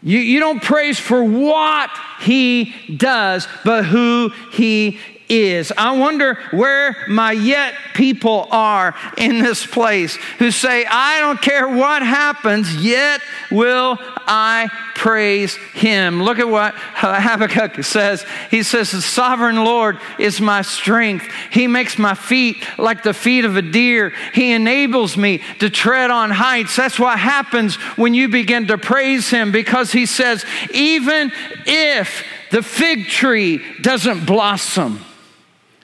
You, 0.03 0.19
you 0.19 0.41
don't 0.41 0.63
praise 0.63 0.99
for 0.99 1.23
what 1.23 1.91
he 2.21 2.75
does, 2.97 3.47
but 3.65 3.85
who 3.85 4.31
he 4.53 4.99
is. 5.31 5.73
I 5.77 5.93
wonder 5.93 6.35
where 6.51 6.97
my 7.09 7.33
yet 7.33 7.75
people 7.95 8.49
are 8.51 8.95
in 9.17 9.39
this 9.39 9.65
place 9.65 10.17
who 10.39 10.51
say, 10.51 10.85
I 10.85 11.21
don't 11.21 11.41
care 11.41 11.69
what 11.69 12.03
happens, 12.03 12.77
yet 12.77 13.21
will 13.51 13.97
I 14.27 14.69
praise 14.95 15.55
him. 15.73 16.23
Look 16.23 16.39
at 16.39 16.49
what 16.49 16.75
Habakkuk 16.75 17.83
says. 17.85 18.25
He 18.51 18.63
says, 18.63 18.91
The 18.91 19.01
sovereign 19.01 19.65
Lord 19.65 19.99
is 20.19 20.41
my 20.41 20.63
strength. 20.63 21.27
He 21.51 21.67
makes 21.67 21.97
my 21.97 22.15
feet 22.15 22.63
like 22.77 23.03
the 23.03 23.15
feet 23.15 23.45
of 23.45 23.57
a 23.57 23.63
deer. 23.63 24.13
He 24.35 24.53
enables 24.53 25.17
me 25.17 25.41
to 25.61 25.71
tread 25.71 26.11
on 26.11 26.31
heights. 26.31 26.77
That's 26.77 26.99
what 26.99 27.19
happens 27.19 27.77
when 27.97 28.13
you 28.15 28.29
begin 28.29 28.67
to 28.67 28.79
praise 28.79 29.31
him 29.31 29.53
because 29.53 29.93
he 29.93 30.07
says, 30.07 30.45
Even 30.73 31.33
if 31.67 32.25
the 32.51 32.63
fig 32.63 33.07
tree 33.07 33.63
doesn't 33.81 34.27
blossom, 34.27 35.05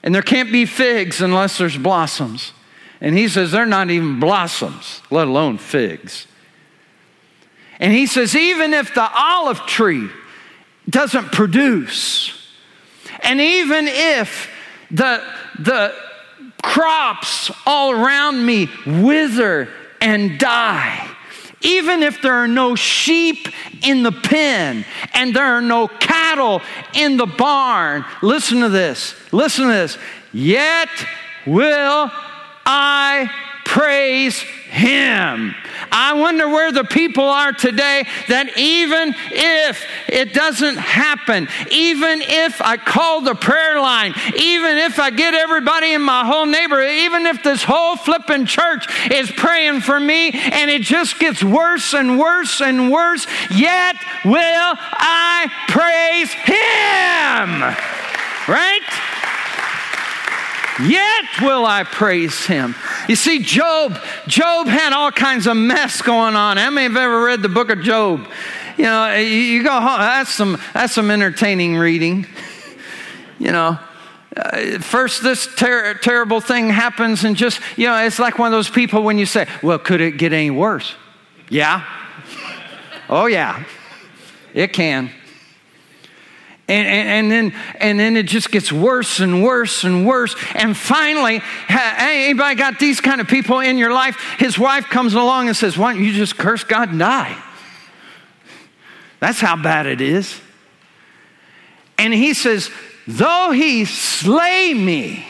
and 0.06 0.14
there 0.14 0.22
can't 0.22 0.52
be 0.52 0.66
figs 0.66 1.20
unless 1.20 1.58
there's 1.58 1.76
blossoms. 1.76 2.52
And 3.00 3.18
he 3.18 3.26
says 3.26 3.50
they're 3.50 3.66
not 3.66 3.90
even 3.90 4.20
blossoms, 4.20 5.02
let 5.10 5.26
alone 5.26 5.58
figs. 5.58 6.28
And 7.80 7.92
he 7.92 8.06
says, 8.06 8.36
even 8.36 8.72
if 8.72 8.94
the 8.94 9.10
olive 9.12 9.58
tree 9.66 10.08
doesn't 10.88 11.32
produce, 11.32 12.32
and 13.18 13.40
even 13.40 13.88
if 13.88 14.48
the, 14.92 15.24
the 15.58 15.92
crops 16.62 17.50
all 17.66 17.90
around 17.90 18.46
me 18.46 18.68
wither 18.86 19.68
and 20.00 20.38
die, 20.38 21.15
even 21.62 22.02
if 22.02 22.22
there 22.22 22.34
are 22.34 22.48
no 22.48 22.74
sheep 22.74 23.48
in 23.82 24.02
the 24.02 24.12
pen 24.12 24.84
and 25.14 25.34
there 25.34 25.46
are 25.46 25.62
no 25.62 25.88
cattle 25.88 26.60
in 26.94 27.16
the 27.16 27.26
barn, 27.26 28.04
listen 28.22 28.60
to 28.60 28.68
this, 28.68 29.14
listen 29.32 29.66
to 29.66 29.72
this. 29.72 29.98
Yet 30.32 30.88
will 31.46 32.10
I 32.66 33.30
praise 33.64 34.44
him. 34.76 35.54
I 35.90 36.12
wonder 36.12 36.48
where 36.48 36.70
the 36.70 36.84
people 36.84 37.24
are 37.24 37.52
today 37.52 38.06
that 38.28 38.58
even 38.58 39.14
if 39.30 39.84
it 40.08 40.34
doesn't 40.34 40.76
happen, 40.76 41.48
even 41.70 42.20
if 42.22 42.60
I 42.60 42.76
call 42.76 43.22
the 43.22 43.34
prayer 43.34 43.80
line, 43.80 44.14
even 44.36 44.76
if 44.78 44.98
I 44.98 45.10
get 45.10 45.34
everybody 45.34 45.94
in 45.94 46.02
my 46.02 46.24
whole 46.24 46.46
neighborhood, 46.46 46.90
even 46.90 47.24
if 47.26 47.42
this 47.42 47.64
whole 47.64 47.96
flipping 47.96 48.44
church 48.44 48.86
is 49.10 49.30
praying 49.30 49.80
for 49.80 49.98
me 49.98 50.30
and 50.32 50.70
it 50.70 50.82
just 50.82 51.18
gets 51.18 51.42
worse 51.42 51.94
and 51.94 52.18
worse 52.18 52.60
and 52.60 52.92
worse, 52.92 53.26
yet 53.50 53.96
will 54.24 54.74
I 54.76 55.50
praise 55.68 56.32
him. 56.32 57.62
Right? 58.46 58.82
Yet 60.82 61.24
will 61.40 61.64
I 61.64 61.84
praise 61.84 62.46
him. 62.46 62.74
You 63.08 63.16
see, 63.16 63.38
Job, 63.38 63.98
Job 64.26 64.66
had 64.66 64.92
all 64.92 65.10
kinds 65.10 65.46
of 65.46 65.56
mess 65.56 66.02
going 66.02 66.36
on. 66.36 66.58
How 66.58 66.70
many 66.70 66.84
have 66.84 66.96
ever 66.96 67.24
read 67.24 67.42
the 67.42 67.48
book 67.48 67.70
of 67.70 67.80
Job? 67.80 68.26
You 68.76 68.84
know, 68.84 69.14
you 69.14 69.62
go 69.62 69.80
that's 69.80 70.30
some, 70.30 70.60
that's 70.74 70.92
some 70.92 71.10
entertaining 71.10 71.76
reading. 71.76 72.26
You 73.38 73.52
know, 73.52 73.78
uh, 74.34 74.78
first 74.78 75.22
this 75.22 75.46
ter- 75.56 75.92
terrible 75.94 76.40
thing 76.40 76.70
happens, 76.70 77.22
and 77.22 77.36
just, 77.36 77.60
you 77.76 77.86
know, 77.86 78.02
it's 78.02 78.18
like 78.18 78.38
one 78.38 78.46
of 78.46 78.52
those 78.52 78.70
people 78.70 79.02
when 79.02 79.18
you 79.18 79.26
say, 79.26 79.46
well, 79.62 79.78
could 79.78 80.00
it 80.00 80.12
get 80.12 80.32
any 80.32 80.50
worse? 80.50 80.94
Yeah. 81.50 81.84
oh, 83.10 83.26
yeah. 83.26 83.62
It 84.54 84.72
can. 84.72 85.10
And, 86.68 86.86
and, 86.88 87.08
and, 87.08 87.30
then, 87.30 87.60
and 87.80 88.00
then 88.00 88.16
it 88.16 88.24
just 88.24 88.50
gets 88.50 88.72
worse 88.72 89.20
and 89.20 89.44
worse 89.44 89.84
and 89.84 90.04
worse. 90.04 90.34
And 90.54 90.76
finally, 90.76 91.38
hey, 91.38 92.24
anybody 92.24 92.56
got 92.56 92.80
these 92.80 93.00
kind 93.00 93.20
of 93.20 93.28
people 93.28 93.60
in 93.60 93.78
your 93.78 93.92
life? 93.92 94.16
His 94.38 94.58
wife 94.58 94.86
comes 94.86 95.14
along 95.14 95.46
and 95.46 95.56
says, 95.56 95.78
Why 95.78 95.92
don't 95.92 96.02
you 96.02 96.12
just 96.12 96.36
curse 96.36 96.64
God 96.64 96.90
and 96.90 96.98
die? 96.98 97.40
That's 99.20 99.40
how 99.40 99.56
bad 99.56 99.86
it 99.86 100.00
is. 100.00 100.40
And 101.98 102.12
he 102.12 102.34
says, 102.34 102.70
Though 103.06 103.52
he 103.52 103.84
slay 103.84 104.74
me, 104.74 105.24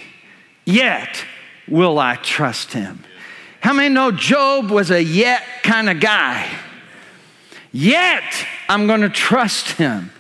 yet 0.65 1.23
will 1.69 1.99
I 1.99 2.17
trust 2.17 2.73
him. 2.73 3.05
How 3.61 3.75
many 3.75 3.93
know 3.93 4.11
Job 4.11 4.71
was 4.71 4.91
a 4.91 5.03
yet 5.03 5.43
kind 5.63 5.91
of 5.91 6.01
guy? 6.01 6.49
Yet 7.73 8.25
I'm 8.69 8.87
going 8.87 9.03
to 9.03 9.11
trust 9.11 9.73
him. 9.73 10.11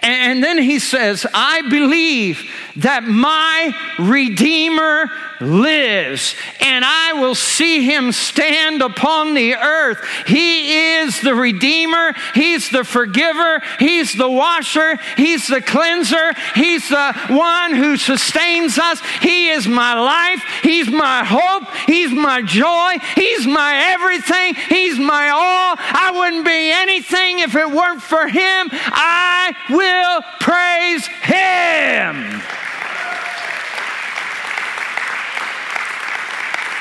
And 0.00 0.42
then 0.42 0.58
he 0.58 0.78
says, 0.78 1.26
I 1.32 1.62
believe 1.68 2.50
that 2.76 3.04
my 3.04 3.74
Redeemer 3.98 5.10
lives, 5.40 6.34
and 6.60 6.84
I 6.84 7.14
will 7.14 7.34
see 7.34 7.84
him 7.84 8.12
stand 8.12 8.82
upon 8.82 9.34
the 9.34 9.54
earth. 9.54 9.98
He 10.26 10.96
is 10.96 11.20
the 11.20 11.34
Redeemer, 11.34 12.14
he's 12.34 12.70
the 12.70 12.84
forgiver, 12.84 13.62
he's 13.78 14.14
the 14.14 14.30
washer, 14.30 14.98
he's 15.16 15.46
the 15.48 15.60
cleanser, 15.60 16.32
he's 16.54 16.88
the 16.88 17.12
one 17.28 17.74
who 17.74 17.96
sustains 17.96 18.78
us. 18.78 19.00
He 19.20 19.48
is 19.48 19.66
my 19.66 19.98
life, 19.98 20.42
he's 20.62 20.88
my 20.88 21.24
hope, 21.24 21.68
he's 21.86 22.12
my 22.12 22.42
joy, 22.42 22.96
he's 23.14 23.46
my 23.46 23.74
everything, 23.92 24.54
he's 24.54 24.98
my 24.98 25.28
all. 25.28 25.76
I 25.78 26.12
wouldn't 26.14 26.44
be 26.44 26.70
anything 26.72 27.40
if 27.40 27.54
it 27.54 27.70
weren't 27.70 28.02
for 28.02 28.28
him. 28.28 28.68
I 28.72 29.54
will 29.70 30.22
praise 30.40 31.06
him. 31.06 32.42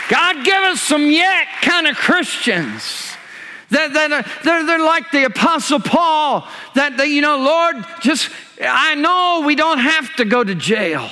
God, 0.10 0.46
give 0.46 0.64
us 0.64 0.82
some 0.82 1.10
yet 1.10 1.48
kind 1.62 1.88
of 1.88 1.96
Christians. 1.96 3.12
That, 3.72 3.94
that 3.94 4.12
are, 4.12 4.26
they're, 4.44 4.66
they're 4.66 4.86
like 4.86 5.12
the 5.12 5.26
Apostle 5.26 5.80
Paul, 5.80 6.48
that, 6.76 6.98
that, 6.98 7.10
you 7.10 7.22
know, 7.22 7.38
Lord, 7.38 7.84
just, 8.02 8.30
I 8.62 8.94
know 8.96 9.44
we 9.46 9.56
don't 9.56 9.80
have 9.80 10.16
to 10.18 10.26
go 10.26 10.44
to 10.44 10.54
jail. 10.54 11.10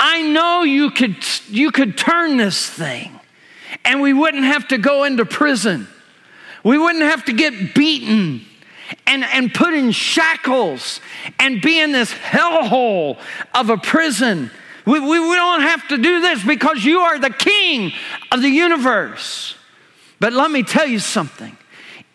I 0.00 0.22
know 0.22 0.64
you 0.64 0.90
could, 0.90 1.16
you 1.48 1.70
could 1.70 1.96
turn 1.96 2.36
this 2.36 2.68
thing 2.68 3.18
and 3.84 4.00
we 4.00 4.12
wouldn't 4.12 4.44
have 4.44 4.68
to 4.68 4.78
go 4.78 5.04
into 5.04 5.24
prison. 5.24 5.86
We 6.64 6.76
wouldn't 6.78 7.04
have 7.04 7.24
to 7.26 7.32
get 7.32 7.74
beaten 7.74 8.44
and, 9.06 9.24
and 9.24 9.52
put 9.52 9.74
in 9.74 9.92
shackles 9.92 11.00
and 11.38 11.62
be 11.62 11.80
in 11.80 11.92
this 11.92 12.12
hellhole 12.12 13.18
of 13.54 13.70
a 13.70 13.76
prison 13.76 14.50
we, 14.86 15.00
we, 15.00 15.20
we 15.20 15.36
don't 15.36 15.62
have 15.62 15.88
to 15.88 15.98
do 15.98 16.20
this 16.20 16.44
because 16.44 16.84
you 16.84 17.00
are 17.00 17.18
the 17.18 17.30
king 17.30 17.92
of 18.30 18.42
the 18.42 18.48
universe. 18.48 19.54
But 20.20 20.32
let 20.32 20.50
me 20.50 20.62
tell 20.62 20.86
you 20.86 20.98
something. 20.98 21.56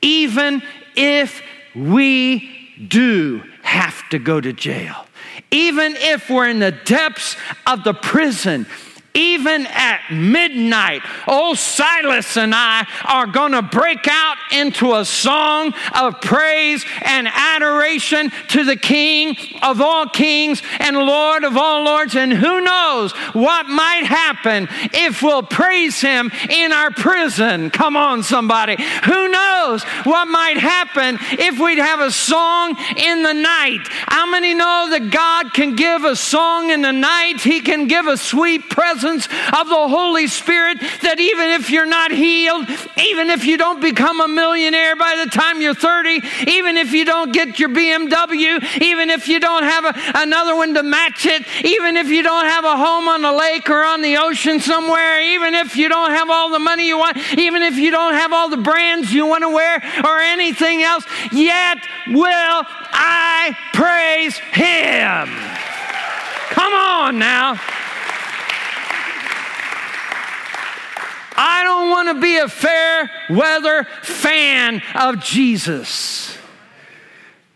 Even 0.01 0.61
if 0.95 1.41
we 1.75 2.69
do 2.87 3.43
have 3.61 4.07
to 4.09 4.19
go 4.19 4.39
to 4.39 4.53
jail, 4.53 5.05
even 5.51 5.95
if 5.97 6.29
we're 6.29 6.49
in 6.49 6.59
the 6.59 6.71
depths 6.71 7.35
of 7.65 7.83
the 7.83 7.93
prison, 7.93 8.65
even 9.13 9.65
at 9.67 10.01
midnight, 10.11 11.01
old 11.27 11.57
Silas 11.57 12.37
and 12.37 12.53
I 12.53 12.85
are 13.05 13.25
going 13.25 13.53
to 13.53 13.61
break 13.61 14.07
out 14.07 14.37
into 14.51 14.93
a 14.93 15.05
song 15.05 15.73
of 15.95 16.21
praise 16.21 16.85
and 17.01 17.27
adoration 17.27 18.31
to 18.49 18.63
the 18.63 18.75
King 18.75 19.35
of 19.63 19.81
all 19.81 20.07
kings 20.07 20.61
and 20.79 20.97
Lord 20.97 21.43
of 21.43 21.57
all 21.57 21.83
lords. 21.83 22.15
And 22.15 22.31
who 22.31 22.61
knows 22.61 23.11
what 23.33 23.67
might 23.67 24.05
happen 24.05 24.67
if 24.93 25.23
we'll 25.23 25.43
praise 25.43 25.99
Him 25.99 26.31
in 26.49 26.71
our 26.71 26.91
prison? 26.91 27.71
Come 27.71 27.97
on, 27.97 28.23
somebody. 28.23 28.77
Who 29.05 29.27
knows 29.29 29.83
what 30.03 30.27
might 30.27 30.57
happen 30.57 31.17
if 31.31 31.59
we'd 31.59 31.79
have 31.79 31.99
a 31.99 32.11
song 32.11 32.75
in 32.95 33.23
the 33.23 33.33
night? 33.33 33.81
How 34.07 34.29
many 34.29 34.53
know 34.53 34.87
that 34.91 35.09
God 35.11 35.53
can 35.53 35.75
give 35.75 36.03
a 36.03 36.15
song 36.15 36.69
in 36.69 36.81
the 36.81 36.91
night? 36.91 37.41
He 37.41 37.61
can 37.61 37.87
give 37.87 38.05
a 38.07 38.17
sweet 38.17 38.69
presence 38.69 38.98
presence 38.99 39.27
of 39.57 39.69
the 39.69 39.87
Holy 39.87 40.27
Spirit 40.27 40.79
that 41.01 41.19
even 41.19 41.49
if 41.51 41.69
you're 41.69 41.85
not 41.85 42.11
healed, 42.11 42.67
even 42.97 43.29
if 43.29 43.45
you 43.45 43.57
don't 43.57 43.79
become 43.79 44.19
a 44.19 44.27
millionaire 44.27 44.95
by 44.95 45.15
the 45.23 45.31
time 45.31 45.61
you're 45.61 45.73
30, 45.73 46.21
even 46.47 46.75
if 46.75 46.91
you 46.91 47.05
don't 47.05 47.31
get 47.31 47.59
your 47.59 47.69
BMW, 47.69 48.81
even 48.81 49.09
if 49.09 49.29
you 49.29 49.39
don't 49.39 49.63
have 49.63 49.85
a, 49.85 49.93
another 50.15 50.55
one 50.55 50.73
to 50.73 50.83
match 50.83 51.25
it, 51.25 51.45
even 51.63 51.95
if 51.95 52.09
you 52.09 52.23
don't 52.23 52.45
have 52.45 52.65
a 52.65 52.75
home 52.75 53.07
on 53.07 53.21
the 53.21 53.31
lake 53.31 53.69
or 53.69 53.83
on 53.85 54.01
the 54.01 54.17
ocean 54.17 54.59
somewhere, 54.59 55.21
even 55.21 55.53
if 55.53 55.77
you 55.77 55.87
don't 55.87 56.11
have 56.11 56.29
all 56.29 56.49
the 56.49 56.59
money 56.59 56.85
you 56.85 56.97
want, 56.97 57.17
even 57.37 57.61
if 57.61 57.77
you 57.77 57.91
don't 57.91 58.13
have 58.13 58.33
all 58.33 58.49
the 58.49 58.57
brands 58.57 59.13
you 59.13 59.25
want 59.25 59.43
to 59.43 59.49
wear 59.49 59.81
or 60.03 60.19
anything 60.19 60.83
else, 60.83 61.05
yet 61.31 61.77
will 62.09 62.63
I 62.91 63.55
praise 63.73 64.37
Him. 64.37 65.29
Come 66.51 66.73
on 66.73 67.17
now. 67.17 67.78
I 71.41 71.63
don't 71.63 71.89
want 71.89 72.09
to 72.09 72.21
be 72.21 72.35
a 72.35 72.49
fair 72.49 73.09
weather 73.29 73.85
fan 74.03 74.81
of 74.93 75.23
Jesus. 75.23 76.37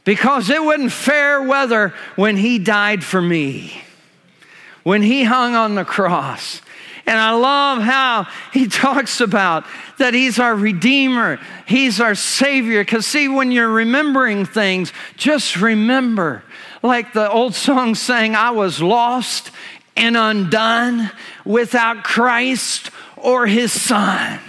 because 0.05 0.49
it 0.49 0.63
wasn't 0.63 0.91
fair 0.91 1.43
weather 1.43 1.93
when 2.15 2.37
he 2.37 2.59
died 2.59 3.03
for 3.03 3.21
me, 3.21 3.81
when 4.83 5.01
he 5.01 5.23
hung 5.23 5.55
on 5.55 5.75
the 5.75 5.83
cross. 5.83 6.61
And 7.05 7.19
I 7.19 7.31
love 7.31 7.81
how 7.81 8.27
he 8.53 8.67
talks 8.69 9.19
about 9.19 9.65
that 9.97 10.13
he's 10.13 10.39
our 10.39 10.55
Redeemer, 10.55 11.39
he's 11.67 11.99
our 11.99 12.15
Savior. 12.15 12.83
Because, 12.83 13.05
see, 13.05 13.27
when 13.27 13.51
you're 13.51 13.69
remembering 13.69 14.45
things, 14.45 14.93
just 15.17 15.57
remember, 15.57 16.43
like 16.81 17.11
the 17.11 17.29
old 17.29 17.53
song 17.53 17.95
saying, 17.95 18.35
I 18.35 18.51
was 18.51 18.81
lost 18.81 19.51
and 19.95 20.17
undone 20.17 21.11
without 21.45 22.03
Christ 22.03 22.89
or 23.23 23.47
his 23.47 23.71
Son. 23.71 24.39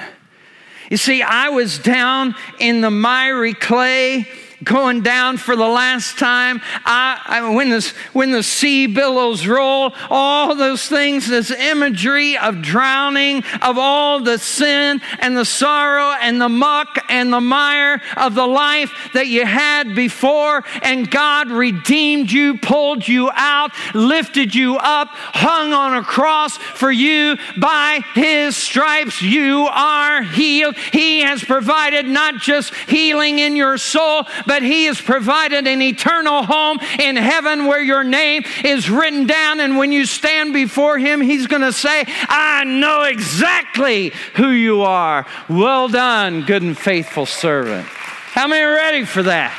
You 0.91 0.99
see, 0.99 1.22
I 1.22 1.49
was 1.49 1.79
down 1.79 2.35
in 2.59 2.83
the 2.83 2.91
miry 2.91 3.55
clay 3.55 4.29
going 4.64 5.02
down 5.02 5.36
for 5.36 5.54
the 5.56 5.66
last 5.66 6.18
time. 6.18 6.60
I, 6.84 7.20
I, 7.24 7.54
when, 7.54 7.68
this, 7.68 7.90
when 8.12 8.30
the 8.30 8.42
sea 8.42 8.86
billows 8.86 9.46
roll, 9.46 9.94
all 10.10 10.54
those 10.54 10.86
things, 10.86 11.28
this 11.28 11.50
imagery 11.50 12.36
of 12.36 12.62
drowning, 12.62 13.44
of 13.62 13.78
all 13.78 14.20
the 14.20 14.38
sin 14.38 15.00
and 15.18 15.36
the 15.36 15.44
sorrow 15.44 16.14
and 16.20 16.40
the 16.40 16.48
muck 16.48 16.98
and 17.08 17.32
the 17.32 17.40
mire 17.40 18.00
of 18.16 18.34
the 18.34 18.46
life 18.46 18.92
that 19.12 19.26
you 19.26 19.44
had 19.44 19.94
before, 19.94 20.64
and 20.82 21.10
God 21.10 21.50
redeemed 21.50 22.30
you, 22.30 22.58
pulled 22.58 23.06
you 23.06 23.30
out, 23.34 23.72
lifted 23.94 24.54
you 24.54 24.76
up, 24.76 25.08
hung 25.12 25.72
on 25.72 25.96
a 25.96 26.02
cross 26.02 26.56
for 26.56 26.90
you. 26.90 27.36
By 27.58 28.00
his 28.14 28.56
stripes, 28.56 29.20
you 29.22 29.66
are 29.70 30.22
healed. 30.22 30.76
He 30.76 31.20
has 31.20 31.42
provided 31.44 32.06
not 32.06 32.36
just 32.36 32.74
healing 32.74 33.38
in 33.38 33.56
your 33.56 33.78
soul, 33.78 34.24
but 34.46 34.53
but 34.55 34.62
He 34.62 34.84
has 34.84 35.00
provided 35.00 35.66
an 35.66 35.82
eternal 35.82 36.44
home 36.44 36.78
in 37.00 37.16
heaven 37.16 37.66
where 37.66 37.82
your 37.82 38.05
name 38.05 38.44
is 38.64 38.88
written 38.88 39.26
down. 39.26 39.59
And 39.59 39.76
when 39.76 39.90
you 39.90 40.07
stand 40.07 40.52
before 40.52 40.96
Him, 40.96 41.20
He's 41.20 41.48
going 41.48 41.62
to 41.62 41.72
say, 41.72 42.05
I 42.07 42.62
know 42.62 43.02
exactly 43.02 44.12
who 44.36 44.50
you 44.50 44.82
are. 44.82 45.26
Well 45.48 45.88
done, 45.88 46.42
good 46.42 46.62
and 46.62 46.78
faithful 46.78 47.26
servant. 47.26 47.84
How 47.84 48.46
many 48.46 48.62
are 48.62 48.74
ready 48.74 49.05
for 49.05 49.24
that? 49.24 49.50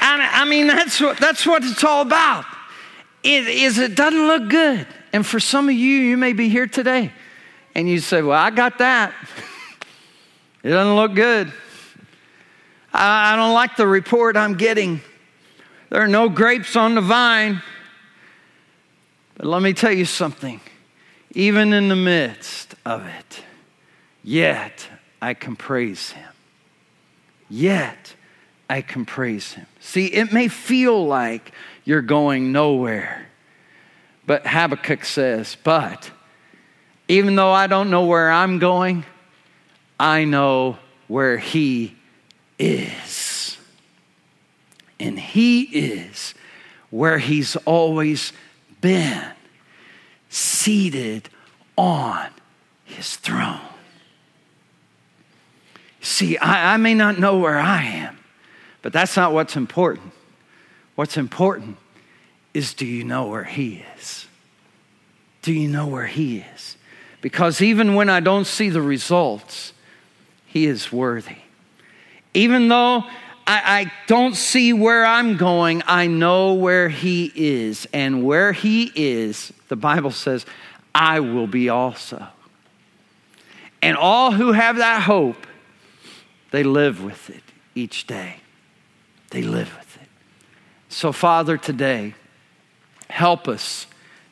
I 0.00 0.44
mean, 0.44 0.66
that's 0.66 1.00
what, 1.00 1.18
that's 1.18 1.46
what 1.46 1.62
it's 1.62 1.84
all 1.84 2.02
about. 2.02 2.46
It, 3.22 3.46
is 3.46 3.78
it 3.78 3.94
doesn't 3.94 4.26
look 4.26 4.48
good. 4.48 4.88
And 5.12 5.24
for 5.24 5.38
some 5.38 5.68
of 5.68 5.74
you, 5.76 5.98
you 5.98 6.16
may 6.16 6.32
be 6.32 6.48
here 6.48 6.66
today 6.66 7.12
and 7.76 7.88
you 7.88 8.00
say, 8.00 8.22
Well, 8.22 8.38
I 8.38 8.50
got 8.50 8.78
that. 8.78 9.14
It 10.64 10.70
doesn't 10.70 10.96
look 10.96 11.14
good. 11.14 11.52
I 12.92 13.36
don't 13.36 13.54
like 13.54 13.76
the 13.76 13.86
report 13.86 14.36
I'm 14.36 14.54
getting. 14.54 15.00
There 15.90 16.02
are 16.02 16.08
no 16.08 16.28
grapes 16.28 16.76
on 16.76 16.94
the 16.94 17.00
vine. 17.00 17.62
But 19.36 19.46
let 19.46 19.62
me 19.62 19.72
tell 19.72 19.92
you 19.92 20.04
something. 20.04 20.60
Even 21.32 21.72
in 21.72 21.88
the 21.88 21.96
midst 21.96 22.74
of 22.84 23.06
it, 23.06 23.42
yet 24.24 24.88
I 25.20 25.34
can 25.34 25.56
praise 25.56 26.10
him. 26.10 26.30
Yet 27.50 28.14
I 28.68 28.82
can 28.82 29.04
praise 29.04 29.52
him. 29.52 29.66
See, 29.80 30.06
it 30.06 30.32
may 30.32 30.48
feel 30.48 31.06
like 31.06 31.52
you're 31.84 32.02
going 32.02 32.52
nowhere. 32.52 33.26
But 34.26 34.46
Habakkuk 34.46 35.04
says, 35.04 35.56
But 35.62 36.10
even 37.08 37.36
though 37.36 37.52
I 37.52 37.66
don't 37.66 37.90
know 37.90 38.04
where 38.04 38.30
I'm 38.30 38.58
going, 38.58 39.04
I 39.98 40.24
know 40.24 40.78
where 41.06 41.38
he 41.38 41.96
is. 42.58 43.58
And 45.00 45.18
He 45.18 45.62
is 45.62 46.34
where 46.90 47.18
He's 47.18 47.56
always 47.56 48.32
been, 48.80 49.24
seated 50.28 51.28
on 51.76 52.28
His 52.84 53.16
throne. 53.16 53.60
See, 56.00 56.38
I, 56.38 56.74
I 56.74 56.76
may 56.76 56.94
not 56.94 57.18
know 57.18 57.38
where 57.38 57.58
I 57.58 57.82
am, 57.84 58.18
but 58.82 58.92
that's 58.92 59.16
not 59.16 59.32
what's 59.32 59.56
important. 59.56 60.12
What's 60.94 61.16
important 61.16 61.76
is 62.54 62.74
do 62.74 62.86
you 62.86 63.04
know 63.04 63.26
where 63.28 63.44
He 63.44 63.84
is? 63.96 64.26
Do 65.42 65.52
you 65.52 65.68
know 65.68 65.86
where 65.86 66.06
He 66.06 66.38
is? 66.54 66.76
Because 67.20 67.60
even 67.60 67.94
when 67.94 68.08
I 68.08 68.20
don't 68.20 68.46
see 68.46 68.68
the 68.68 68.82
results, 68.82 69.72
He 70.46 70.66
is 70.66 70.92
worthy. 70.92 71.36
Even 72.34 72.68
though 72.68 73.04
I, 73.46 73.62
I, 73.86 73.92
don't 74.06 74.36
see 74.36 74.72
where 74.72 75.06
I'm 75.06 75.36
going, 75.36 75.82
I 75.86 76.06
know 76.06 76.54
where 76.54 76.88
He 76.88 77.32
is. 77.34 77.86
And 77.92 78.24
where 78.24 78.52
He 78.52 78.92
is, 78.94 79.52
the 79.68 79.76
Bible 79.76 80.10
says, 80.10 80.44
I 80.94 81.20
will 81.20 81.46
be 81.46 81.68
also. 81.68 82.26
And 83.80 83.96
all 83.96 84.32
who 84.32 84.52
have 84.52 84.76
that 84.76 85.02
hope, 85.02 85.46
they 86.50 86.62
live 86.62 87.02
with 87.02 87.30
it 87.30 87.42
each 87.74 88.06
day. 88.06 88.36
They 89.30 89.42
live 89.42 89.74
with 89.76 89.96
it. 90.02 90.08
So, 90.88 91.12
Father, 91.12 91.56
today, 91.56 92.14
help 93.08 93.48
us 93.48 93.86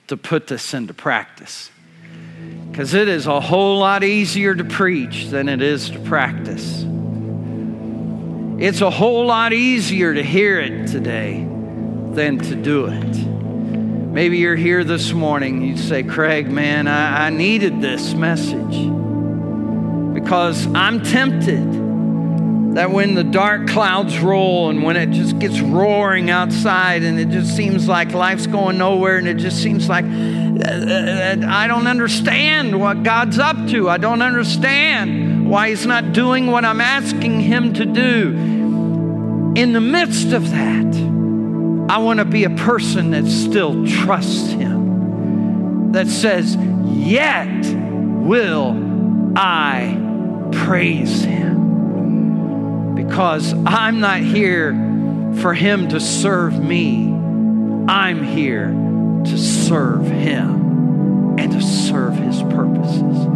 to 0.09 0.17
put 0.17 0.47
this 0.47 0.75
into 0.75 0.95
practice. 0.95 1.71
Because 2.71 2.95
it 2.95 3.09
is 3.09 3.27
a 3.27 3.41
whole 3.41 3.79
lot 3.79 4.05
easier 4.05 4.55
to 4.55 4.65
preach 4.65 5.27
than 5.27 5.49
it 5.49 5.63
is 5.63 5.91
to 5.91 5.99
practice. 6.01 6.85
It's 8.59 8.81
a 8.81 8.89
whole 8.89 9.27
lot 9.27 9.53
easier 9.53 10.15
to 10.15 10.23
hear 10.23 10.59
it 10.59 10.87
today 10.87 11.45
than 11.45 12.39
to 12.39 12.55
do 12.55 12.87
it. 12.87 13.17
Maybe 14.17 14.39
you're 14.39 14.57
here 14.57 14.83
this 14.83 15.13
morning, 15.13 15.61
you 15.61 15.77
say, 15.77 16.03
Craig, 16.03 16.51
man, 16.51 16.89
I, 16.89 17.27
I 17.27 17.31
needed 17.31 17.83
this 17.83 18.15
message 18.15 18.75
because 20.15 20.67
I'm 20.69 21.03
tempted 21.03 22.75
that 22.77 22.91
when 22.91 23.15
the 23.15 23.25
dark 23.25 23.69
clouds 23.69 24.19
roll 24.21 24.71
and 24.71 24.83
when 24.83 24.97
it 24.97 25.11
just 25.11 25.39
gets 25.39 25.61
roaring 25.61 26.31
outside 26.31 27.03
and 27.03 27.21
it 27.21 27.29
just 27.29 27.55
seems 27.55 27.87
like 27.87 28.15
life's 28.15 28.47
going 28.47 28.79
nowhere 28.79 29.19
and 29.19 29.29
it 29.29 29.37
just 29.37 29.63
seems 29.63 29.87
like 29.87 30.07
uh, 30.07 30.09
uh, 30.09 31.37
I 31.47 31.67
don't 31.67 31.87
understand 31.87 32.81
what 32.81 33.03
God's 33.03 33.39
up 33.39 33.69
to. 33.69 33.91
I 33.91 33.99
don't 33.99 34.23
understand 34.23 35.26
why 35.47 35.69
he's 35.71 35.87
not 35.87 36.13
doing 36.13 36.49
what 36.49 36.65
I'm 36.65 36.81
asking 36.81 37.41
him 37.41 37.75
to 37.75 37.85
do. 37.85 38.31
In 39.57 39.73
the 39.73 39.81
midst 39.81 40.33
of 40.33 40.51
that, 40.51 40.97
I 41.89 41.99
want 41.99 42.19
to 42.19 42.25
be 42.25 42.45
a 42.45 42.51
person 42.51 43.13
that 43.13 43.27
still 43.27 43.87
trusts 43.87 44.51
him, 44.51 45.93
that 45.93 46.09
says, 46.09 46.57
Yet 46.57 47.65
will 47.65 49.33
I 49.37 49.97
praise 50.53 51.23
him. 51.23 52.95
Because 52.95 53.55
I'm 53.67 54.01
not 54.01 54.21
here 54.21 54.73
for 55.41 55.55
him 55.55 55.89
to 55.91 56.01
serve 56.01 56.59
me, 56.59 57.09
I'm 57.89 58.25
here 58.25 58.69
to 58.69 59.39
serve 59.39 60.07
him 60.07 61.39
and 61.39 61.53
to 61.53 61.63
serve 61.63 62.17
his 62.17 62.43
purposes. 62.43 63.36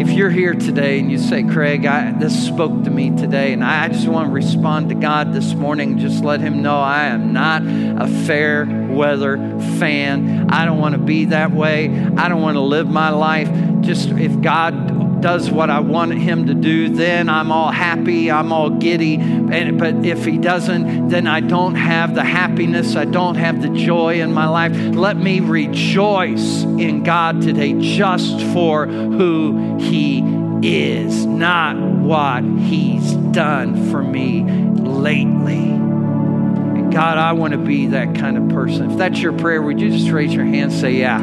If 0.00 0.12
you're 0.12 0.30
here 0.30 0.54
today 0.54 0.98
and 0.98 1.12
you 1.12 1.18
say, 1.18 1.42
Craig, 1.42 1.84
I, 1.84 2.12
this 2.12 2.46
spoke 2.46 2.84
to 2.84 2.90
me 2.90 3.14
today, 3.14 3.52
and 3.52 3.62
I 3.62 3.88
just 3.88 4.08
want 4.08 4.28
to 4.28 4.32
respond 4.32 4.88
to 4.88 4.94
God 4.94 5.34
this 5.34 5.52
morning, 5.52 5.98
just 5.98 6.24
let 6.24 6.40
Him 6.40 6.62
know 6.62 6.80
I 6.80 7.08
am 7.08 7.34
not 7.34 7.60
a 7.66 8.08
fair 8.24 8.64
weather 8.88 9.36
fan. 9.78 10.48
I 10.48 10.64
don't 10.64 10.78
want 10.78 10.94
to 10.94 10.98
be 10.98 11.26
that 11.26 11.50
way. 11.50 11.90
I 12.16 12.30
don't 12.30 12.40
want 12.40 12.54
to 12.54 12.62
live 12.62 12.88
my 12.88 13.10
life 13.10 13.50
just 13.82 14.08
if 14.08 14.40
God 14.40 14.99
does 15.20 15.50
what 15.50 15.70
I 15.70 15.80
want 15.80 16.12
him 16.14 16.46
to 16.46 16.54
do, 16.54 16.88
then 16.88 17.28
I'm 17.28 17.52
all 17.52 17.70
happy, 17.70 18.30
I'm 18.30 18.52
all 18.52 18.70
giddy. 18.70 19.16
And, 19.16 19.78
but 19.78 20.06
if 20.06 20.24
he 20.24 20.38
doesn't, 20.38 21.08
then 21.08 21.26
I 21.26 21.40
don't 21.40 21.74
have 21.74 22.14
the 22.14 22.24
happiness, 22.24 22.96
I 22.96 23.04
don't 23.04 23.36
have 23.36 23.62
the 23.62 23.68
joy 23.68 24.20
in 24.20 24.32
my 24.32 24.48
life. 24.48 24.72
Let 24.74 25.16
me 25.16 25.40
rejoice 25.40 26.62
in 26.62 27.02
God 27.02 27.42
today 27.42 27.74
just 27.80 28.40
for 28.52 28.86
who 28.86 29.78
he 29.78 30.22
is, 30.62 31.26
not 31.26 31.76
what 31.76 32.44
he's 32.44 33.12
done 33.32 33.90
for 33.90 34.02
me 34.02 34.42
lately. 34.42 35.70
And 35.70 36.92
God, 36.92 37.18
I 37.18 37.32
want 37.32 37.52
to 37.52 37.58
be 37.58 37.88
that 37.88 38.14
kind 38.14 38.36
of 38.36 38.48
person. 38.50 38.90
If 38.90 38.98
that's 38.98 39.20
your 39.20 39.32
prayer, 39.32 39.62
would 39.62 39.80
you 39.80 39.90
just 39.90 40.10
raise 40.10 40.34
your 40.34 40.44
hand 40.44 40.72
and 40.72 40.80
say, 40.80 40.92
Yeah, 40.92 41.20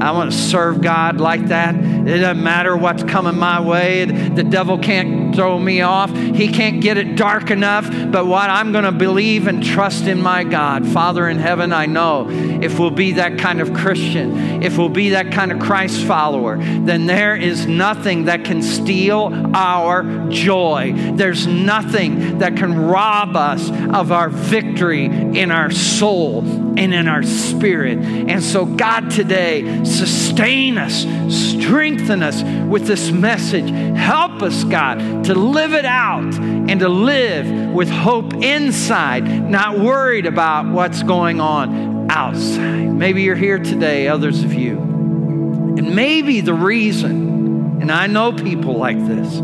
I 0.00 0.12
want 0.12 0.32
to 0.32 0.38
serve 0.38 0.80
God 0.80 1.20
like 1.20 1.46
that. 1.48 1.74
It 1.74 2.18
doesn't 2.18 2.42
matter 2.42 2.76
what's 2.76 3.02
coming 3.02 3.36
my 3.38 3.60
way. 3.60 4.04
The 4.06 4.44
devil 4.44 4.78
can't 4.78 5.34
throw 5.34 5.58
me 5.58 5.82
off. 5.82 6.10
He 6.14 6.48
can't 6.48 6.80
get 6.80 6.96
it 6.96 7.16
dark 7.16 7.50
enough. 7.50 7.88
But 8.10 8.26
what 8.26 8.50
I'm 8.50 8.72
going 8.72 8.84
to 8.84 8.92
believe 8.92 9.46
and 9.46 9.62
trust 9.62 10.04
in 10.04 10.20
my 10.22 10.44
God. 10.44 10.86
Father 10.86 11.28
in 11.28 11.38
heaven, 11.38 11.72
I 11.72 11.86
know 11.86 12.26
if 12.30 12.78
we'll 12.78 12.90
be 12.90 13.12
that 13.12 13.38
kind 13.38 13.60
of 13.60 13.74
Christian, 13.74 14.62
if 14.62 14.78
we'll 14.78 14.88
be 14.88 15.10
that 15.10 15.32
kind 15.32 15.52
of 15.52 15.60
Christ 15.60 16.04
follower, 16.04 16.56
then 16.58 17.06
there 17.06 17.36
is 17.36 17.66
nothing 17.66 18.24
that 18.24 18.44
can 18.44 18.62
steal 18.62 19.30
our 19.54 20.28
joy. 20.30 20.92
There's 21.14 21.46
nothing 21.46 22.38
that 22.38 22.56
can 22.56 22.78
rob 22.78 23.36
us 23.36 23.70
of 23.70 24.12
our 24.12 24.28
victory 24.28 25.04
in 25.04 25.50
our 25.50 25.70
soul 25.70 26.40
and 26.78 26.94
in 26.94 27.08
our 27.08 27.22
spirit. 27.22 27.98
And 27.98 28.42
so, 28.42 28.64
God, 28.64 29.10
today, 29.10 29.84
sustain 29.90 30.78
us, 30.78 31.06
strengthen 31.28 32.22
us 32.22 32.42
with 32.68 32.86
this 32.86 33.10
message. 33.10 33.70
Help 33.96 34.42
us, 34.42 34.64
God, 34.64 35.24
to 35.24 35.34
live 35.34 35.72
it 35.74 35.84
out 35.84 36.34
and 36.34 36.80
to 36.80 36.88
live 36.88 37.72
with 37.72 37.90
hope 37.90 38.32
inside, 38.34 39.50
not 39.50 39.78
worried 39.78 40.26
about 40.26 40.66
what's 40.66 41.02
going 41.02 41.40
on 41.40 42.10
outside. 42.10 42.92
Maybe 42.92 43.22
you're 43.22 43.36
here 43.36 43.58
today, 43.58 44.08
others 44.08 44.42
of 44.42 44.54
you. 44.54 44.78
And 44.78 45.94
maybe 45.94 46.40
the 46.40 46.54
reason, 46.54 47.80
and 47.80 47.90
I 47.90 48.06
know 48.06 48.32
people 48.32 48.76
like 48.76 48.98
this, 49.06 49.40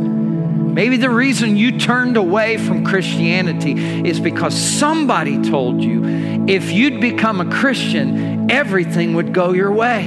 Maybe 0.76 0.98
the 0.98 1.08
reason 1.08 1.56
you 1.56 1.78
turned 1.78 2.18
away 2.18 2.58
from 2.58 2.84
Christianity 2.84 4.06
is 4.06 4.20
because 4.20 4.54
somebody 4.54 5.40
told 5.40 5.82
you 5.82 6.04
if 6.46 6.70
you'd 6.70 7.00
become 7.00 7.40
a 7.40 7.50
Christian, 7.50 8.50
everything 8.50 9.14
would 9.14 9.32
go 9.32 9.54
your 9.54 9.72
way. 9.72 10.04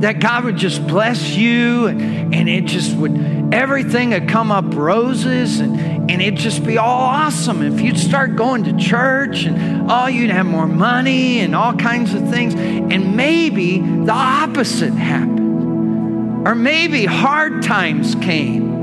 That 0.00 0.20
God 0.20 0.44
would 0.44 0.56
just 0.56 0.86
bless 0.86 1.34
you 1.34 1.88
and, 1.88 2.48
it 2.48 2.66
just 2.66 2.96
would, 2.96 3.52
everything 3.52 4.10
would 4.10 4.28
come 4.28 4.50
up 4.50 4.74
roses 4.74 5.60
and, 5.60 6.10
and 6.10 6.22
it'd 6.22 6.38
just 6.38 6.64
be 6.64 6.78
all 6.78 7.02
awesome. 7.02 7.62
If 7.62 7.80
you'd 7.80 7.98
start 7.98 8.36
going 8.36 8.64
to 8.64 8.76
church 8.76 9.44
and 9.44 9.90
oh, 9.90 10.06
you'd 10.06 10.30
have 10.30 10.46
more 10.46 10.66
money 10.66 11.40
and 11.40 11.54
all 11.54 11.74
kinds 11.74 12.14
of 12.14 12.28
things. 12.28 12.54
And 12.54 13.16
maybe 13.16 13.78
the 13.78 14.12
opposite 14.12 14.92
happened. 14.92 16.46
Or 16.46 16.54
maybe 16.54 17.06
hard 17.06 17.62
times 17.62 18.14
came 18.16 18.76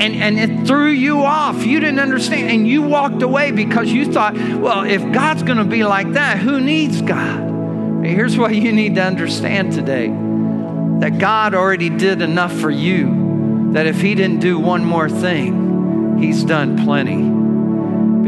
and, 0.00 0.14
and 0.16 0.38
it 0.38 0.66
threw 0.66 0.88
you 0.88 1.22
off. 1.22 1.64
You 1.64 1.80
didn't 1.80 2.00
understand. 2.00 2.50
And 2.50 2.66
you 2.66 2.82
walked 2.82 3.22
away 3.22 3.50
because 3.50 3.90
you 3.90 4.12
thought, 4.12 4.34
well, 4.34 4.82
if 4.82 5.00
God's 5.12 5.42
going 5.42 5.58
to 5.58 5.64
be 5.64 5.84
like 5.84 6.12
that, 6.12 6.38
who 6.38 6.60
needs 6.60 7.00
God? 7.00 8.04
Here's 8.04 8.36
what 8.36 8.54
you 8.54 8.72
need 8.72 8.96
to 8.96 9.02
understand 9.02 9.72
today 9.72 10.08
that 11.00 11.18
God 11.18 11.54
already 11.54 11.90
did 11.90 12.22
enough 12.22 12.52
for 12.52 12.70
you 12.70 13.70
that 13.72 13.86
if 13.86 14.00
He 14.00 14.14
didn't 14.14 14.40
do 14.40 14.58
one 14.58 14.84
more 14.84 15.08
thing, 15.08 16.18
He's 16.18 16.44
done 16.44 16.84
plenty. 16.84 17.22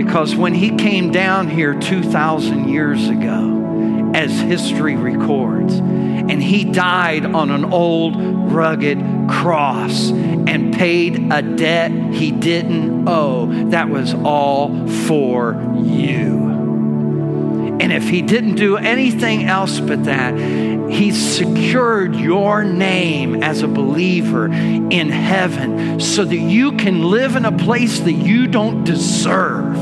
Because 0.02 0.34
when 0.34 0.54
He 0.54 0.76
came 0.76 1.10
down 1.10 1.48
here 1.48 1.74
2,000 1.74 2.68
years 2.68 3.08
ago, 3.08 4.12
as 4.14 4.30
history 4.40 4.96
records, 4.96 5.74
and 5.74 6.42
He 6.42 6.64
died 6.64 7.24
on 7.24 7.50
an 7.50 7.64
old, 7.64 8.16
rugged 8.52 8.98
cross 9.28 10.10
and 10.10 10.74
paid 10.74 11.30
a 11.30 11.42
debt 11.42 11.90
he 11.90 12.32
didn't 12.32 13.08
owe. 13.08 13.70
That 13.70 13.88
was 13.90 14.14
all 14.14 14.88
for 14.88 15.52
you. 15.76 16.47
And 17.80 17.92
if 17.92 18.08
he 18.08 18.22
didn't 18.22 18.56
do 18.56 18.76
anything 18.76 19.44
else 19.44 19.80
but 19.80 20.04
that, 20.04 20.36
he 20.90 21.12
secured 21.12 22.16
your 22.16 22.64
name 22.64 23.42
as 23.42 23.62
a 23.62 23.68
believer 23.68 24.46
in 24.46 25.10
heaven 25.10 26.00
so 26.00 26.24
that 26.24 26.36
you 26.36 26.72
can 26.72 27.02
live 27.02 27.36
in 27.36 27.44
a 27.44 27.56
place 27.56 28.00
that 28.00 28.12
you 28.12 28.46
don't 28.46 28.84
deserve. 28.84 29.74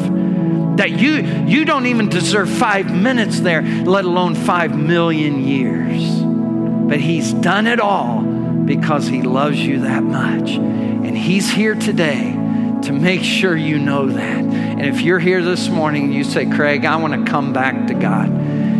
That 0.77 0.91
you, 0.91 1.23
you 1.47 1.65
don't 1.65 1.87
even 1.87 2.09
deserve 2.09 2.51
five 2.51 2.95
minutes 2.95 3.41
there, 3.41 3.63
let 3.63 4.05
alone 4.05 4.35
five 4.35 4.77
million 4.77 5.43
years. 5.43 6.21
But 6.87 7.01
he's 7.01 7.33
done 7.33 7.67
it 7.67 7.81
all 7.81 8.37
because 8.67 9.07
He 9.07 9.23
loves 9.23 9.59
you 9.59 9.81
that 9.81 10.03
much. 10.03 10.51
And 10.51 11.17
He's 11.17 11.49
here 11.51 11.75
today 11.75 12.36
to 12.87 12.93
make 12.93 13.23
sure 13.23 13.57
you 13.57 13.79
know 13.79 14.07
that. 14.07 14.45
And 14.45 14.87
if 14.87 15.01
you're 15.01 15.19
here 15.19 15.43
this 15.43 15.69
morning 15.69 16.05
and 16.05 16.15
you 16.15 16.23
say, 16.23 16.47
Craig, 16.47 16.85
I 16.85 16.97
want 16.97 17.15
to 17.15 17.31
come 17.31 17.53
back 17.53 17.89
to 17.89 17.95
God. 17.95 18.31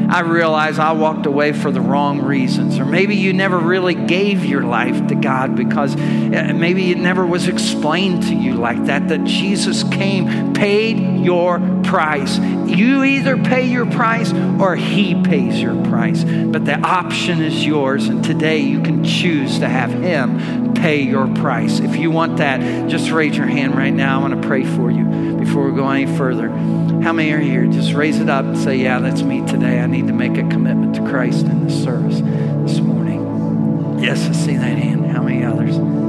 I 0.09 0.21
realize 0.21 0.79
I 0.79 0.93
walked 0.93 1.27
away 1.27 1.53
for 1.53 1.73
the 1.73 1.81
wrong 1.81 2.23
reasons. 2.23 2.79
Or 2.79 2.85
maybe 2.85 3.17
you 3.17 3.33
never 3.33 3.59
really 3.59 3.95
gave 3.95 4.45
your 4.45 4.63
life 4.63 5.09
to 5.09 5.17
God 5.17 5.57
because 5.57 5.97
uh, 5.97 6.53
maybe 6.55 6.93
it 6.93 6.99
never 6.99 7.27
was 7.27 7.49
explained 7.49 8.23
to 8.25 8.35
you 8.35 8.55
like 8.55 8.85
that, 8.85 9.09
that 9.09 9.25
Jesus 9.25 9.83
came, 9.83 10.55
paid 10.55 11.25
your 11.25 11.59
price. 11.87 12.39
You 12.39 13.05
either 13.05 13.37
pay 13.37 13.67
your 13.67 13.87
price 13.87 14.33
or 14.61 14.77
He 14.77 15.21
pays 15.23 15.61
your 15.61 15.83
price. 15.85 16.25
But 16.25 16.65
the 16.65 16.79
option 16.79 17.41
is 17.41 17.65
yours, 17.65 18.09
and 18.09 18.25
today 18.25 18.59
you 18.59 18.83
can 18.83 19.05
choose 19.05 19.59
to 19.61 19.69
have 19.69 19.91
Him 19.93 20.75
pay 20.75 21.03
your 21.03 21.27
price. 21.27 21.81
If 21.81 21.97
you 21.97 22.11
want 22.11 22.37
that, 22.37 22.89
just 22.89 23.11
raise 23.11 23.37
your 23.37 23.47
hand 23.47 23.75
right 23.75 23.93
now. 23.93 24.19
I 24.19 24.29
want 24.29 24.41
to 24.41 24.47
pray 24.49 24.65
for 24.65 24.91
you 24.91 25.05
before 25.37 25.71
we 25.71 25.77
go 25.77 25.89
any 25.89 26.07
further. 26.17 26.49
How 26.49 27.13
many 27.13 27.33
are 27.33 27.41
here? 27.41 27.67
Just 27.67 27.95
raise 27.95 28.21
it 28.21 28.29
up 28.29 28.45
and 28.45 28.59
say, 28.59 28.77
Yeah, 28.77 29.01
that's 29.01 29.23
me 29.23 29.47
today. 29.47 29.81
I 29.81 29.87
need 29.87 30.07
to 30.07 30.13
make 30.13 30.37
a 30.37 30.49
commitment 30.49 30.95
to 30.97 31.01
Christ 31.03 31.47
in 31.47 31.65
this 31.65 31.83
service 31.83 32.21
this 32.21 32.81
morning. 32.81 34.03
Yes, 34.03 34.27
I 34.29 34.33
see 34.33 34.57
that 34.57 34.79
hand. 34.79 35.07
How 35.07 35.23
many 35.23 35.45
others? 35.45 36.06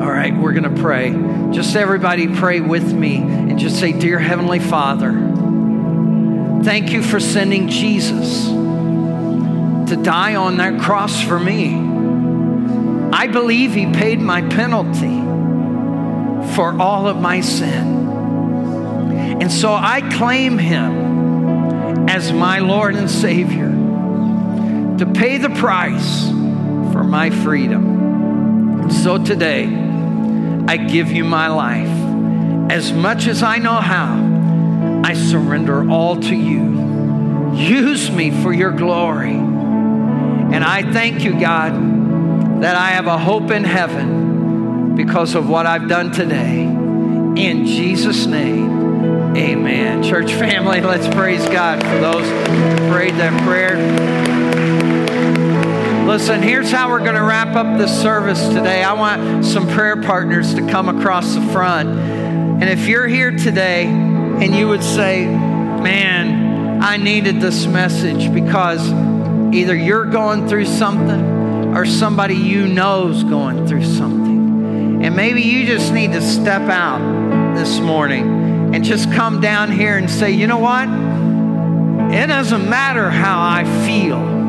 All 0.00 0.10
right, 0.10 0.34
we're 0.34 0.54
going 0.54 0.74
to 0.74 0.80
pray. 0.80 1.10
Just 1.52 1.76
everybody 1.76 2.26
pray 2.34 2.60
with 2.60 2.90
me 2.90 3.18
and 3.18 3.58
just 3.58 3.78
say, 3.78 3.92
Dear 3.92 4.18
Heavenly 4.18 4.58
Father, 4.58 5.12
thank 6.64 6.90
you 6.90 7.02
for 7.02 7.20
sending 7.20 7.68
Jesus 7.68 8.46
to 8.46 10.00
die 10.02 10.36
on 10.36 10.56
that 10.56 10.80
cross 10.80 11.22
for 11.22 11.38
me. 11.38 11.74
I 13.12 13.26
believe 13.26 13.74
He 13.74 13.92
paid 13.92 14.22
my 14.22 14.40
penalty 14.40 15.20
for 16.54 16.80
all 16.80 17.06
of 17.06 17.20
my 17.20 17.42
sin. 17.42 18.08
And 19.42 19.52
so 19.52 19.74
I 19.74 20.00
claim 20.16 20.56
him 20.56 22.08
as 22.08 22.32
my 22.32 22.60
Lord 22.60 22.94
and 22.94 23.10
Savior 23.10 23.68
to 24.96 25.12
pay 25.14 25.36
the 25.36 25.50
price 25.50 26.28
for 26.28 27.04
my 27.04 27.28
freedom. 27.28 28.80
And 28.80 28.92
so 28.92 29.22
today, 29.22 29.79
I 30.70 30.76
give 30.76 31.10
you 31.10 31.24
my 31.24 31.48
life. 31.48 32.70
As 32.70 32.92
much 32.92 33.26
as 33.26 33.42
I 33.42 33.58
know 33.58 33.80
how, 33.80 35.02
I 35.02 35.14
surrender 35.14 35.90
all 35.90 36.14
to 36.14 36.36
you. 36.36 37.52
Use 37.56 38.08
me 38.08 38.30
for 38.30 38.52
your 38.52 38.70
glory. 38.70 39.34
And 39.34 40.62
I 40.62 40.88
thank 40.92 41.24
you, 41.24 41.32
God, 41.40 42.62
that 42.62 42.76
I 42.76 42.90
have 42.90 43.08
a 43.08 43.18
hope 43.18 43.50
in 43.50 43.64
heaven 43.64 44.94
because 44.94 45.34
of 45.34 45.48
what 45.48 45.66
I've 45.66 45.88
done 45.88 46.12
today. 46.12 46.62
In 46.62 47.66
Jesus' 47.66 48.26
name. 48.26 49.36
Amen. 49.36 50.04
Church 50.04 50.32
family, 50.34 50.80
let's 50.80 51.12
praise 51.12 51.44
God 51.48 51.82
for 51.82 51.98
those 51.98 52.24
who 52.24 52.92
prayed 52.92 53.16
that 53.16 53.42
prayer. 53.42 54.19
Listen, 56.10 56.42
here's 56.42 56.72
how 56.72 56.90
we're 56.90 56.98
going 56.98 57.14
to 57.14 57.22
wrap 57.22 57.54
up 57.54 57.78
this 57.78 58.02
service 58.02 58.48
today. 58.48 58.82
I 58.82 58.94
want 58.94 59.44
some 59.46 59.68
prayer 59.68 60.02
partners 60.02 60.54
to 60.54 60.66
come 60.66 60.88
across 60.88 61.36
the 61.36 61.40
front. 61.52 61.88
And 61.88 62.64
if 62.64 62.88
you're 62.88 63.06
here 63.06 63.30
today 63.30 63.86
and 63.86 64.52
you 64.52 64.66
would 64.66 64.82
say, 64.82 65.24
Man, 65.26 66.82
I 66.82 66.96
needed 66.96 67.40
this 67.40 67.64
message 67.66 68.34
because 68.34 68.90
either 69.54 69.76
you're 69.76 70.04
going 70.04 70.48
through 70.48 70.64
something 70.64 71.76
or 71.76 71.86
somebody 71.86 72.34
you 72.34 72.66
know 72.66 73.06
is 73.06 73.22
going 73.22 73.68
through 73.68 73.84
something. 73.84 75.04
And 75.04 75.14
maybe 75.14 75.42
you 75.42 75.64
just 75.64 75.92
need 75.92 76.10
to 76.14 76.22
step 76.22 76.62
out 76.62 77.54
this 77.54 77.78
morning 77.78 78.74
and 78.74 78.82
just 78.82 79.12
come 79.12 79.40
down 79.40 79.70
here 79.70 79.96
and 79.96 80.10
say, 80.10 80.32
you 80.32 80.48
know 80.48 80.58
what? 80.58 80.88
It 82.12 82.26
doesn't 82.26 82.68
matter 82.68 83.10
how 83.10 83.40
I 83.40 83.62
feel. 83.86 84.39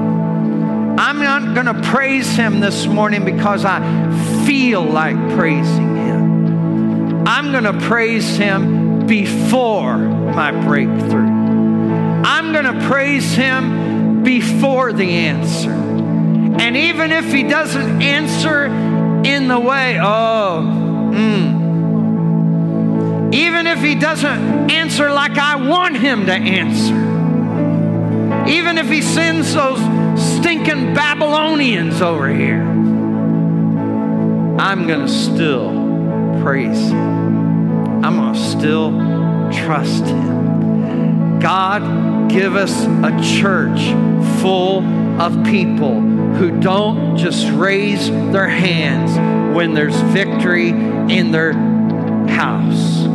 I'm 1.01 1.17
not 1.17 1.55
going 1.55 1.65
to 1.65 1.81
praise 1.89 2.35
him 2.35 2.59
this 2.59 2.85
morning 2.85 3.25
because 3.25 3.65
I 3.65 4.45
feel 4.45 4.83
like 4.83 5.15
praising 5.35 5.95
him. 5.95 7.27
I'm 7.27 7.51
going 7.51 7.63
to 7.63 7.73
praise 7.87 8.37
him 8.37 9.07
before 9.07 9.97
my 9.97 10.51
breakthrough. 10.51 11.25
I'm 11.25 12.51
going 12.53 12.65
to 12.65 12.87
praise 12.87 13.33
him 13.33 14.21
before 14.21 14.93
the 14.93 15.09
answer. 15.09 15.71
And 15.71 16.77
even 16.77 17.11
if 17.11 17.33
he 17.33 17.41
doesn't 17.49 18.03
answer 18.03 18.65
in 18.67 19.47
the 19.47 19.59
way, 19.59 19.97
oh, 19.99 20.61
mm, 21.15 21.61
even 23.33 23.65
if 23.65 23.79
he 23.79 23.95
doesn't 23.95 24.69
answer 24.69 25.11
like 25.11 25.35
I 25.39 25.55
want 25.67 25.97
him 25.97 26.27
to 26.27 26.33
answer, 26.33 26.93
even 28.47 28.77
if 28.77 28.87
he 28.87 29.01
sends 29.01 29.55
those 29.55 29.81
stinking 30.41 30.95
Babylonians 30.95 32.01
over 32.01 32.27
here, 32.27 32.63
I'm 34.59 34.87
going 34.87 35.05
to 35.05 35.07
still 35.07 35.69
praise 36.41 36.89
Him. 36.89 38.03
I'm 38.03 38.15
going 38.15 38.33
to 38.33 38.39
still 38.39 38.91
trust 39.65 40.03
Him. 40.03 41.39
God, 41.39 42.31
give 42.31 42.55
us 42.55 42.85
a 42.85 43.39
church 43.39 43.81
full 44.41 44.81
of 45.21 45.45
people 45.45 46.01
who 46.01 46.59
don't 46.59 47.17
just 47.17 47.47
raise 47.51 48.09
their 48.09 48.47
hands 48.47 49.11
when 49.55 49.75
there's 49.75 49.99
victory 50.11 50.69
in 50.69 51.29
their 51.29 51.53
house. 51.53 53.05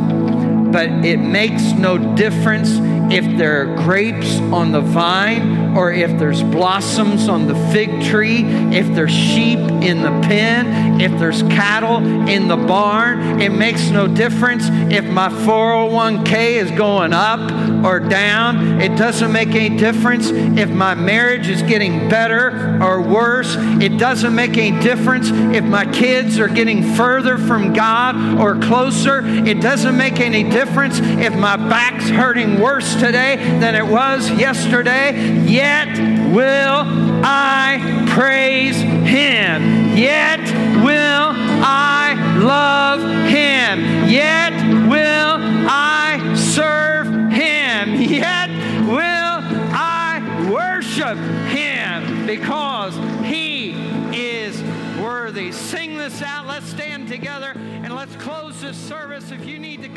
But 0.71 1.05
it 1.05 1.19
makes 1.19 1.73
no 1.73 1.99
difference 2.15 2.71
if 3.13 3.37
there 3.37 3.63
are 3.63 3.77
grapes 3.83 4.39
on 4.53 4.71
the 4.71 4.81
vine 4.81 5.66
or 5.77 5.93
if 5.93 6.19
there's 6.19 6.43
blossoms 6.43 7.29
on 7.29 7.47
the 7.47 7.55
fig 7.71 8.03
tree, 8.03 8.45
if 8.75 8.87
there's 8.95 9.13
sheep 9.13 9.59
in 9.59 10.03
the 10.03 10.11
pen, 10.27 11.01
if 11.01 11.19
there's 11.19 11.43
cattle 11.43 11.99
in 12.29 12.49
the 12.49 12.57
barn. 12.57 13.41
It 13.41 13.53
makes 13.53 13.91
no 13.91 14.07
difference 14.07 14.65
if 14.93 15.05
my 15.05 15.29
401k 15.29 16.63
is 16.63 16.71
going 16.71 17.13
up 17.13 17.85
or 17.85 18.01
down. 18.01 18.81
It 18.81 18.97
doesn't 18.97 19.31
make 19.31 19.49
any 19.49 19.77
difference 19.77 20.31
if 20.31 20.71
my 20.71 20.95
marriage 20.95 21.49
is 21.49 21.63
getting 21.63 22.09
better 22.09 22.79
or 22.83 23.03
worse. 23.03 23.55
It 23.59 23.99
doesn't 23.99 24.35
make 24.35 24.57
any 24.57 24.81
difference 24.81 25.31
if 25.31 25.65
my 25.65 25.85
kids 25.85 26.39
are 26.39 26.49
getting 26.49 26.83
further 26.95 27.39
from 27.39 27.73
God 27.73 28.41
or 28.41 28.59
closer. 28.59 29.23
It 29.25 29.61
doesn't 29.61 29.97
make 29.97 30.21
any 30.21 30.43
difference 30.43 30.99
if 31.01 31.35
my 31.35 31.57
back's 31.57 32.09
hurting 32.09 32.61
worse 32.61 32.95
today 32.95 33.37
than 33.61 33.75
it 33.75 33.87
was 33.87 34.31
yesterday. 34.31 35.13
Yet 35.67 35.99
will 36.33 36.85
I 37.25 38.07
praise 38.11 38.77
Him. 38.77 39.97
Yet 39.97 40.41
will 40.85 41.33
I 41.65 42.15
love 42.39 43.01
Him. 43.29 44.09
Yet 44.09 44.53
will 44.89 45.39
I 45.69 46.35
serve 46.37 47.09
Him. 47.33 48.01
Yet 48.01 48.49
will 48.87 49.41
I 49.75 50.49
worship 50.53 51.19
Him 51.49 52.27
because 52.27 52.95
He 53.27 53.73
is 54.15 54.63
worthy. 55.03 55.51
Sing 55.51 55.97
this 55.97 56.23
out. 56.23 56.47
Let's 56.47 56.69
stand 56.69 57.09
together 57.09 57.55
and 57.57 57.93
let's 57.93 58.15
close 58.17 58.61
this 58.61 58.77
service. 58.77 59.33
If 59.33 59.45
you 59.45 59.59
need 59.59 59.83
to 59.83 59.89